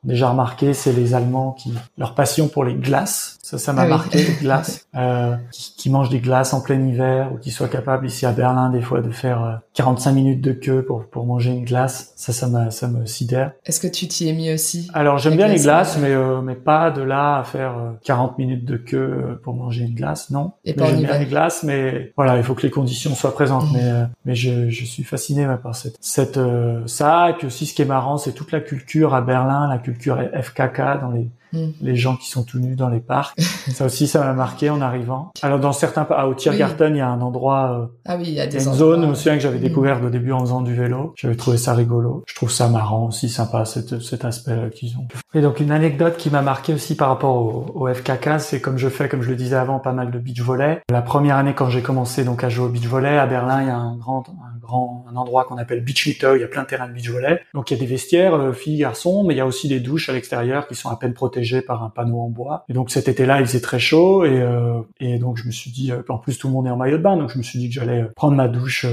Déjà 0.03 0.29
remarqué, 0.29 0.73
c'est 0.73 0.93
les 0.93 1.13
Allemands 1.13 1.51
qui 1.51 1.73
leur 1.97 2.15
passion 2.15 2.47
pour 2.47 2.63
les 2.63 2.75
glaces 2.75 3.37
ça, 3.47 3.57
ça 3.57 3.71
m'a 3.71 3.85
marqué, 3.85 4.17
les 4.17 4.33
glaces. 4.41 4.85
Euh, 4.93 5.37
qui, 5.53 5.73
qui, 5.77 5.89
mangent 5.89 6.09
des 6.09 6.19
glaces 6.19 6.53
en 6.53 6.59
plein 6.59 6.85
hiver 6.85 7.31
ou 7.31 7.37
qui 7.37 7.51
soient 7.51 7.69
capables 7.69 8.05
ici 8.05 8.25
à 8.25 8.33
Berlin 8.33 8.69
des 8.69 8.81
fois 8.81 8.99
de 8.99 9.09
faire 9.09 9.61
45 9.73 10.09
euh, 10.09 10.13
minutes 10.13 10.41
de 10.41 10.51
queue 10.51 10.83
pour, 10.83 11.05
pour 11.05 11.25
manger 11.25 11.51
une 11.51 11.63
glace. 11.63 12.11
Ça, 12.17 12.33
ça, 12.33 12.49
me, 12.49 12.71
ça 12.71 12.89
me 12.89 13.05
sidère. 13.05 13.53
Est-ce 13.65 13.79
que 13.79 13.87
tu 13.87 14.09
t'y 14.09 14.27
es 14.27 14.33
mis 14.33 14.51
aussi? 14.51 14.89
Alors 14.93 15.17
j'aime 15.17 15.37
bien 15.37 15.47
les 15.47 15.61
glaces, 15.61 15.97
mais, 15.97 16.11
euh, 16.11 16.41
mais 16.41 16.55
pas 16.55 16.91
de 16.91 17.01
là 17.01 17.37
à 17.37 17.43
faire 17.45 17.75
40 18.03 18.31
euh, 18.31 18.33
minutes 18.37 18.65
de 18.65 18.75
queue 18.75 19.39
pour 19.43 19.53
manger 19.53 19.85
une 19.85 19.95
glace, 19.95 20.29
non. 20.29 20.51
Et 20.65 20.73
pas 20.73 20.87
J'aime 20.87 21.03
bien 21.03 21.17
les 21.17 21.25
glaces, 21.25 21.63
mais 21.63 22.11
voilà, 22.17 22.35
il 22.35 22.43
faut 22.43 22.53
que 22.53 22.63
les 22.63 22.71
conditions 22.71 23.15
soient 23.15 23.33
présentes. 23.33 23.71
Mais, 23.71 23.93
mais 24.25 24.35
je, 24.35 24.69
je 24.69 24.83
suis 24.83 25.03
fasciné 25.03 25.47
par 25.63 25.73
cette, 25.73 25.95
cette 26.01 26.39
ça. 26.85 27.29
Et 27.29 27.33
puis 27.35 27.47
aussi, 27.47 27.65
ce 27.65 27.73
qui 27.73 27.81
est 27.81 27.85
marrant, 27.85 28.17
c'est 28.17 28.33
toute 28.33 28.51
la 28.51 28.59
culture 28.59 29.15
à 29.15 29.21
Berlin, 29.21 29.69
la 29.69 29.77
culture 29.93 30.17
FKK 30.33 31.01
dans 31.01 31.11
les 31.11 31.29
Mm. 31.53 31.67
les 31.81 31.95
gens 31.95 32.15
qui 32.15 32.29
sont 32.29 32.43
tout 32.43 32.59
nus 32.59 32.75
dans 32.75 32.89
les 32.89 32.99
parcs. 32.99 33.39
ça 33.73 33.85
aussi, 33.85 34.07
ça 34.07 34.19
m'a 34.19 34.33
marqué 34.33 34.69
en 34.69 34.81
arrivant. 34.81 35.31
Alors 35.41 35.59
dans 35.59 35.71
certains, 35.71 36.05
ah, 36.09 36.27
au 36.27 36.33
Tiergarten, 36.33 36.95
il 36.95 36.99
y 36.99 37.01
a 37.01 37.09
un 37.09 37.21
endroit, 37.21 37.71
euh, 37.71 37.85
ah 38.05 38.17
oui, 38.17 38.25
il 38.27 38.33
y 38.33 38.41
a 38.41 38.47
des 38.47 38.65
une 38.65 38.73
zone, 38.73 39.03
je 39.03 39.07
me 39.07 39.13
souviens 39.13 39.35
que 39.35 39.41
j'avais 39.41 39.57
mm. 39.57 39.61
découvert 39.61 40.03
au 40.03 40.09
début 40.09 40.31
en 40.31 40.39
faisant 40.41 40.61
du 40.61 40.75
vélo. 40.75 41.13
J'avais 41.15 41.35
trouvé 41.35 41.57
ça 41.57 41.73
rigolo. 41.73 42.23
Je 42.27 42.35
trouve 42.35 42.51
ça 42.51 42.67
marrant 42.67 43.07
aussi, 43.07 43.29
sympa 43.29 43.65
cet, 43.65 44.01
cet 44.01 44.25
aspect 44.25 44.69
qu'ils 44.73 44.97
ont. 44.97 45.07
Et 45.33 45.41
donc 45.41 45.59
une 45.59 45.71
anecdote 45.71 46.17
qui 46.17 46.29
m'a 46.29 46.41
marqué 46.41 46.73
aussi 46.73 46.95
par 46.95 47.09
rapport 47.09 47.35
au, 47.35 47.71
au 47.75 47.93
FKK, 47.93 48.39
c'est 48.39 48.61
comme 48.61 48.77
je 48.77 48.89
fais, 48.89 49.07
comme 49.07 49.21
je 49.21 49.29
le 49.29 49.35
disais 49.35 49.55
avant, 49.55 49.79
pas 49.79 49.93
mal 49.93 50.11
de 50.11 50.19
beach 50.19 50.41
volley. 50.41 50.81
La 50.89 51.01
première 51.01 51.37
année 51.37 51.53
quand 51.53 51.69
j'ai 51.69 51.81
commencé 51.81 52.23
donc 52.23 52.43
à 52.43 52.49
jouer 52.49 52.65
au 52.65 52.69
beach 52.69 52.87
volley 52.87 53.17
à 53.17 53.25
Berlin, 53.25 53.61
il 53.61 53.67
y 53.67 53.71
a 53.71 53.77
un 53.77 53.95
grand, 53.95 54.23
un 54.69 55.15
endroit 55.15 55.45
qu'on 55.45 55.57
appelle 55.57 55.83
beach 55.83 56.05
little, 56.05 56.33
il 56.35 56.41
y 56.41 56.43
a 56.43 56.47
plein 56.47 56.63
de 56.63 56.67
terrains 56.67 56.87
de 56.87 56.93
beach 56.93 57.09
volley. 57.09 57.41
Donc 57.53 57.71
il 57.71 57.75
y 57.75 57.77
a 57.77 57.79
des 57.79 57.85
vestiaires 57.85 58.33
euh, 58.33 58.53
filles 58.53 58.77
garçons, 58.77 59.23
mais 59.23 59.33
il 59.33 59.37
y 59.37 59.41
a 59.41 59.45
aussi 59.45 59.67
des 59.67 59.79
douches 59.79 60.09
à 60.09 60.13
l'extérieur 60.13 60.67
qui 60.67 60.75
sont 60.75 60.89
à 60.89 60.95
peine 60.97 61.13
protégées 61.13 61.61
par 61.61 61.83
un 61.83 61.89
panneau 61.89 62.19
en 62.19 62.29
bois. 62.29 62.65
Et 62.69 62.73
donc 62.73 62.89
cet 62.89 63.07
été-là, 63.07 63.39
il 63.39 63.45
faisait 63.47 63.61
très 63.61 63.79
chaud 63.79 64.25
et 64.25 64.41
euh, 64.41 64.81
et 64.99 65.17
donc 65.19 65.37
je 65.37 65.45
me 65.45 65.51
suis 65.51 65.71
dit 65.71 65.91
en 66.09 66.17
plus 66.17 66.37
tout 66.37 66.47
le 66.47 66.53
monde 66.53 66.67
est 66.67 66.71
en 66.71 66.77
maillot 66.77 66.97
de 66.97 67.03
bain, 67.03 67.17
donc 67.17 67.29
je 67.29 67.37
me 67.37 67.43
suis 67.43 67.59
dit 67.59 67.69
que 67.69 67.75
j'allais 67.75 68.05
prendre 68.15 68.35
ma 68.35 68.47
douche 68.47 68.85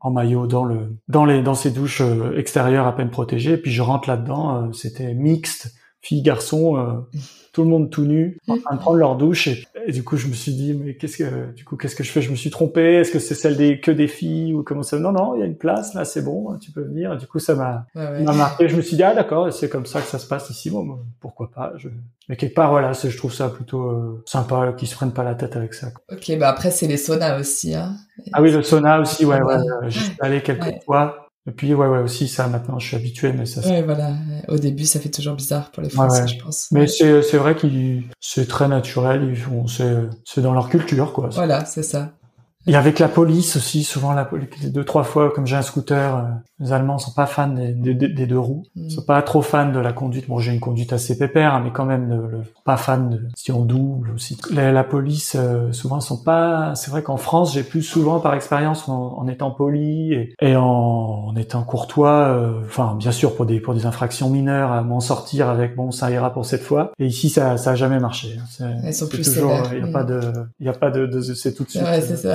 en 0.00 0.10
maillot 0.10 0.46
dans 0.46 0.64
le 0.64 0.96
dans 1.08 1.24
les 1.24 1.42
dans 1.42 1.54
ces 1.54 1.70
douches 1.70 2.02
extérieures 2.36 2.86
à 2.86 2.94
peine 2.94 3.10
protégées. 3.10 3.52
Et 3.52 3.58
puis 3.58 3.70
je 3.70 3.82
rentre 3.82 4.08
là-dedans, 4.08 4.72
c'était 4.72 5.14
mixte 5.14 5.74
filles 6.00 6.22
garçons 6.22 7.04
tout 7.58 7.64
le 7.64 7.70
monde 7.70 7.90
tout 7.90 8.04
nu 8.04 8.38
en 8.46 8.56
train 8.56 8.76
de 8.76 8.80
prendre 8.80 8.98
leur 8.98 9.16
douche. 9.16 9.48
Et, 9.84 9.90
du 9.90 10.04
coup 10.04 10.16
je 10.16 10.28
me 10.28 10.32
suis 10.32 10.52
dit 10.52 10.74
mais 10.74 10.94
qu'est-ce 10.94 11.16
que 11.16 11.52
du 11.56 11.64
coup 11.64 11.76
qu'est-ce 11.76 11.96
que 11.96 12.04
je 12.04 12.12
fais? 12.12 12.22
Je 12.22 12.30
me 12.30 12.36
suis 12.36 12.50
trompé. 12.50 12.94
Est-ce 12.94 13.10
que 13.10 13.18
c'est 13.18 13.34
celle 13.34 13.56
des 13.56 13.80
que 13.80 13.90
des 13.90 14.06
filles 14.06 14.54
ou 14.54 14.62
comment 14.62 14.84
ça? 14.84 14.96
Non 15.00 15.10
non 15.10 15.34
il 15.34 15.40
y 15.40 15.42
a 15.42 15.46
une 15.46 15.56
place 15.56 15.92
là 15.94 16.04
c'est 16.04 16.22
bon 16.22 16.56
tu 16.60 16.70
peux 16.70 16.82
venir. 16.82 17.16
Du 17.16 17.26
coup 17.26 17.40
ça 17.40 17.56
m'a 17.56 17.86
marqué. 18.22 18.68
Je 18.68 18.76
me 18.76 18.80
suis 18.80 18.96
dit 18.96 19.02
ah 19.02 19.12
d'accord 19.12 19.52
c'est 19.52 19.68
comme 19.68 19.86
ça 19.86 20.00
que 20.00 20.06
ça 20.06 20.20
se 20.20 20.28
passe 20.28 20.50
ici. 20.50 20.70
Bon 20.70 21.00
pourquoi 21.18 21.50
pas? 21.50 21.72
Je... 21.78 21.88
mais 22.28 22.36
quelque 22.36 22.54
part 22.54 22.70
voilà 22.70 22.92
je 22.92 23.16
trouve 23.16 23.34
ça 23.34 23.48
plutôt 23.48 23.90
euh, 23.90 24.22
sympa 24.24 24.72
qu'ils 24.76 24.86
se 24.86 24.94
prennent 24.94 25.12
pas 25.12 25.24
la 25.24 25.34
tête 25.34 25.56
avec 25.56 25.74
ça 25.74 25.88
ok 26.12 26.38
bah 26.38 26.48
après 26.48 26.70
c'est 26.70 26.86
les 26.86 26.96
saunas 26.96 27.40
aussi 27.40 27.74
hein. 27.74 27.96
Ah 28.32 28.42
oui 28.42 28.52
le 28.52 28.62
sauna 28.62 29.00
aussi 29.00 29.24
ouais 29.24 29.40
ouais, 29.42 29.56
j'y 29.88 29.98
suis 29.98 30.16
allé 30.20 30.42
quelques 30.42 30.84
fois 30.84 31.27
et 31.48 31.50
puis 31.50 31.72
ouais 31.74 31.86
ouais 31.86 32.00
aussi 32.00 32.28
ça 32.28 32.46
maintenant 32.46 32.78
je 32.78 32.86
suis 32.86 32.96
habitué 32.96 33.32
mais 33.32 33.46
ça. 33.46 33.66
Ouais 33.68 33.82
voilà. 33.82 34.12
Au 34.48 34.58
début 34.58 34.84
ça 34.84 35.00
fait 35.00 35.08
toujours 35.08 35.34
bizarre 35.34 35.70
pour 35.70 35.82
les 35.82 35.88
Français 35.88 36.26
je 36.28 36.42
pense. 36.42 36.68
Mais 36.70 36.86
c'est 36.86 37.22
c'est 37.22 37.38
vrai 37.38 37.56
qu'ils 37.56 38.04
c'est 38.20 38.46
très 38.46 38.68
naturel 38.68 39.26
ils 39.30 39.36
font 39.36 39.66
c'est 39.66 39.96
c'est 40.24 40.42
dans 40.42 40.52
leur 40.52 40.68
culture 40.68 41.12
quoi. 41.12 41.30
Voilà 41.30 41.64
c'est 41.64 41.82
ça. 41.82 42.12
Et 42.66 42.74
avec 42.76 42.98
la 42.98 43.08
police 43.08 43.56
aussi, 43.56 43.82
souvent 43.82 44.12
la 44.12 44.26
police, 44.26 44.70
deux 44.70 44.84
trois 44.84 45.04
fois, 45.04 45.30
comme 45.30 45.46
j'ai 45.46 45.56
un 45.56 45.62
scooter, 45.62 46.16
euh, 46.16 46.22
les 46.60 46.72
Allemands 46.72 46.98
sont 46.98 47.12
pas 47.12 47.24
fans 47.24 47.48
des, 47.48 47.72
des, 47.94 48.26
deux 48.26 48.38
roues, 48.38 48.64
ils 48.76 48.86
mm. 48.86 48.90
sont 48.90 49.04
pas 49.04 49.22
trop 49.22 49.40
fans 49.40 49.70
de 49.72 49.78
la 49.78 49.92
conduite. 49.94 50.28
Bon, 50.28 50.38
j'ai 50.38 50.52
une 50.52 50.60
conduite 50.60 50.92
assez 50.92 51.16
pépère, 51.16 51.54
hein, 51.54 51.62
mais 51.64 51.70
quand 51.70 51.86
même 51.86 52.10
le, 52.10 52.42
pas 52.66 52.76
fan 52.76 53.08
de 53.08 53.28
si 53.36 53.52
on 53.52 53.64
double 53.64 54.10
aussi. 54.10 54.36
La, 54.52 54.70
la 54.70 54.84
police, 54.84 55.34
euh, 55.38 55.72
souvent 55.72 56.00
sont 56.00 56.22
pas. 56.22 56.74
C'est 56.74 56.90
vrai 56.90 57.02
qu'en 57.02 57.16
France, 57.16 57.54
j'ai 57.54 57.62
plus 57.62 57.82
souvent 57.82 58.20
par 58.20 58.34
expérience 58.34 58.86
en, 58.88 59.26
étant 59.28 59.50
poli 59.50 60.12
et, 60.12 60.34
et 60.42 60.56
en, 60.56 60.64
en, 60.64 61.36
étant 61.36 61.62
courtois. 61.62 62.28
euh, 62.28 62.60
Enfin, 62.66 62.96
bien 62.98 63.12
sûr 63.12 63.34
pour 63.34 63.46
des 63.46 63.60
pour 63.60 63.72
des 63.72 63.86
infractions 63.86 64.28
mineures, 64.28 64.72
à 64.72 64.82
m'en 64.82 65.00
sortir 65.00 65.48
avec 65.48 65.74
bon, 65.74 65.90
ça 65.90 66.10
ira 66.10 66.32
pour 66.34 66.44
cette 66.44 66.62
fois. 66.62 66.92
Et 66.98 67.06
ici, 67.06 67.30
ça 67.30 67.56
ça 67.56 67.70
a 67.70 67.74
jamais 67.76 67.98
marché. 68.00 68.36
Hein. 68.60 68.72
Elles 68.84 68.92
sont 68.92 69.08
plus 69.08 69.22
toujours. 69.22 69.52
Il 69.72 69.78
y 69.78 69.88
a 69.88 69.92
pas 69.92 70.04
de 70.04 70.20
il 70.60 70.66
y 70.66 70.68
a 70.68 70.74
pas 70.74 70.90
de, 70.90 71.06
de 71.06 71.20
c'est 71.22 71.54
tout 71.54 71.64
de 71.64 71.70
suite. 71.70 71.82
Ouais, 71.82 72.02
c'est 72.02 72.16
ça. 72.16 72.34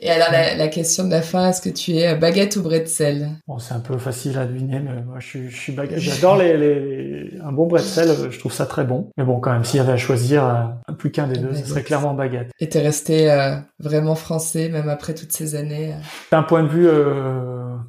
Et 0.00 0.10
alors 0.10 0.28
la, 0.30 0.68
question 0.68 1.04
de 1.04 1.10
la 1.10 1.22
fin, 1.22 1.50
est-ce 1.50 1.60
que 1.60 1.68
tu 1.68 1.92
es 1.92 2.14
baguette 2.16 2.56
ou 2.56 2.62
bretzel? 2.62 3.30
Bon, 3.46 3.58
c'est 3.58 3.74
un 3.74 3.80
peu 3.80 3.98
facile 3.98 4.38
à 4.38 4.46
deviner, 4.46 4.80
mais 4.80 5.02
moi 5.02 5.16
je 5.18 5.26
suis, 5.26 5.50
je 5.50 5.56
suis 5.56 5.72
baguette. 5.72 5.98
J'adore 5.98 6.36
les, 6.36 6.56
les, 6.56 7.38
un 7.42 7.52
bon 7.52 7.66
bretzel, 7.66 8.30
je 8.30 8.38
trouve 8.38 8.52
ça 8.52 8.66
très 8.66 8.84
bon. 8.84 9.10
Mais 9.16 9.24
bon, 9.24 9.40
quand 9.40 9.52
même, 9.52 9.64
s'il 9.64 9.78
y 9.78 9.80
avait 9.80 9.92
à 9.92 9.96
choisir 9.96 10.44
euh, 10.44 10.92
plus 10.94 11.10
qu'un 11.10 11.26
des 11.26 11.38
deux, 11.38 11.54
ce 11.54 11.66
serait 11.66 11.82
clairement 11.82 12.14
baguette. 12.14 12.50
Et 12.60 12.68
t'es 12.68 12.80
resté 12.80 13.30
euh, 13.30 13.56
vraiment 13.78 14.14
français, 14.14 14.68
même 14.68 14.88
après 14.88 15.14
toutes 15.14 15.32
ces 15.32 15.54
années 15.54 15.92
euh? 15.92 15.96
D'un 16.30 16.42
point 16.42 16.62
de 16.62 16.68
vue 16.68 16.88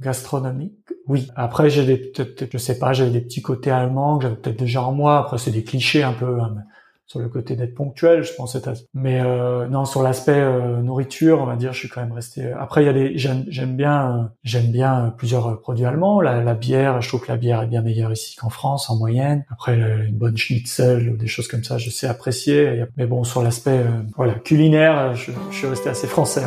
gastronomique, 0.02 0.74
oui. 1.08 1.30
Après, 1.36 1.70
j'ai 1.70 1.86
des, 1.86 1.98
peut-être, 1.98 2.48
je 2.52 2.58
sais 2.58 2.80
pas, 2.80 2.94
j'avais 2.94 3.12
des 3.12 3.22
petits 3.22 3.42
côtés 3.42 3.72
allemands 3.72 4.18
que 4.18 4.24
j'avais 4.24 4.36
peut-être 4.36 4.60
déjà 4.60 4.84
en 4.84 4.92
moi. 4.92 5.20
Après, 5.20 5.38
c'est 5.38 5.52
des 5.52 5.64
clichés 5.64 6.04
un 6.04 6.14
peu. 6.14 6.40
Hein, 6.40 6.56
sur 7.06 7.20
le 7.20 7.30
côté 7.30 7.56
d'être 7.56 7.76
ponctuel, 7.76 8.24
je 8.24 8.34
pense. 8.34 8.58
Mais 8.94 9.22
euh, 9.22 9.68
non, 9.68 9.86
sur 9.86 10.04
l'aspect 10.04 10.32
euh, 10.32 10.82
nourriture, 10.82 11.42
on 11.42 11.46
va 11.46 11.56
dire, 11.56 11.74
je 11.74 11.80
suis 11.80 11.90
quand 11.90 12.02
même 12.02 12.14
resté. 12.14 12.46
Euh, 12.46 12.60
après, 12.60 12.84
il 12.84 12.86
y 12.86 12.90
a 12.90 12.94
des, 12.94 13.18
j'aime 13.18 13.76
bien, 13.76 14.32
j'aime 14.44 14.72
bien 14.72 15.14
plusieurs 15.18 15.60
produits 15.60 15.86
allemands. 15.86 16.22
La, 16.22 16.54
bière, 16.54 17.02
je 17.02 17.08
trouve 17.08 17.22
que 17.22 17.32
la 17.32 17.38
bière 17.38 17.62
est 17.62 17.68
bien 17.68 17.82
meilleure 17.82 18.12
ici 18.12 18.36
qu'en 18.36 18.50
France 18.50 18.90
en 18.90 18.96
moyenne. 18.96 19.46
Après, 19.52 19.76
une 19.76 20.18
bonne 20.18 20.38
schnitzel 20.38 21.10
ou 21.10 21.18
des 21.18 21.28
choses 21.28 21.48
comme 21.48 21.64
ça, 21.64 21.78
je 21.78 21.90
sais 21.90 22.08
apprécier. 22.08 22.84
Mais 22.98 23.06
bon, 23.06 23.24
sur 23.24 23.42
l'aspect, 23.42 23.82
voilà, 24.16 24.36
culinaire, 24.36 25.16
je, 25.16 25.32
suis 25.52 25.68
resté 25.68 25.90
assez 25.90 26.08
français. 26.08 26.44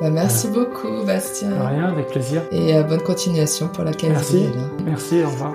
Bah, 0.00 0.10
merci 0.10 0.48
beaucoup, 0.48 1.04
Bastien. 1.06 1.50
rien, 1.68 1.86
avec 1.86 2.08
plaisir. 2.08 2.42
Et 2.52 2.82
bonne 2.84 3.02
continuation 3.02 3.68
pour 3.68 3.84
la 3.84 3.92
qualité. 3.92 4.12
Merci. 4.12 4.46
Merci. 4.84 5.22
Au 5.22 5.30
revoir. 5.30 5.54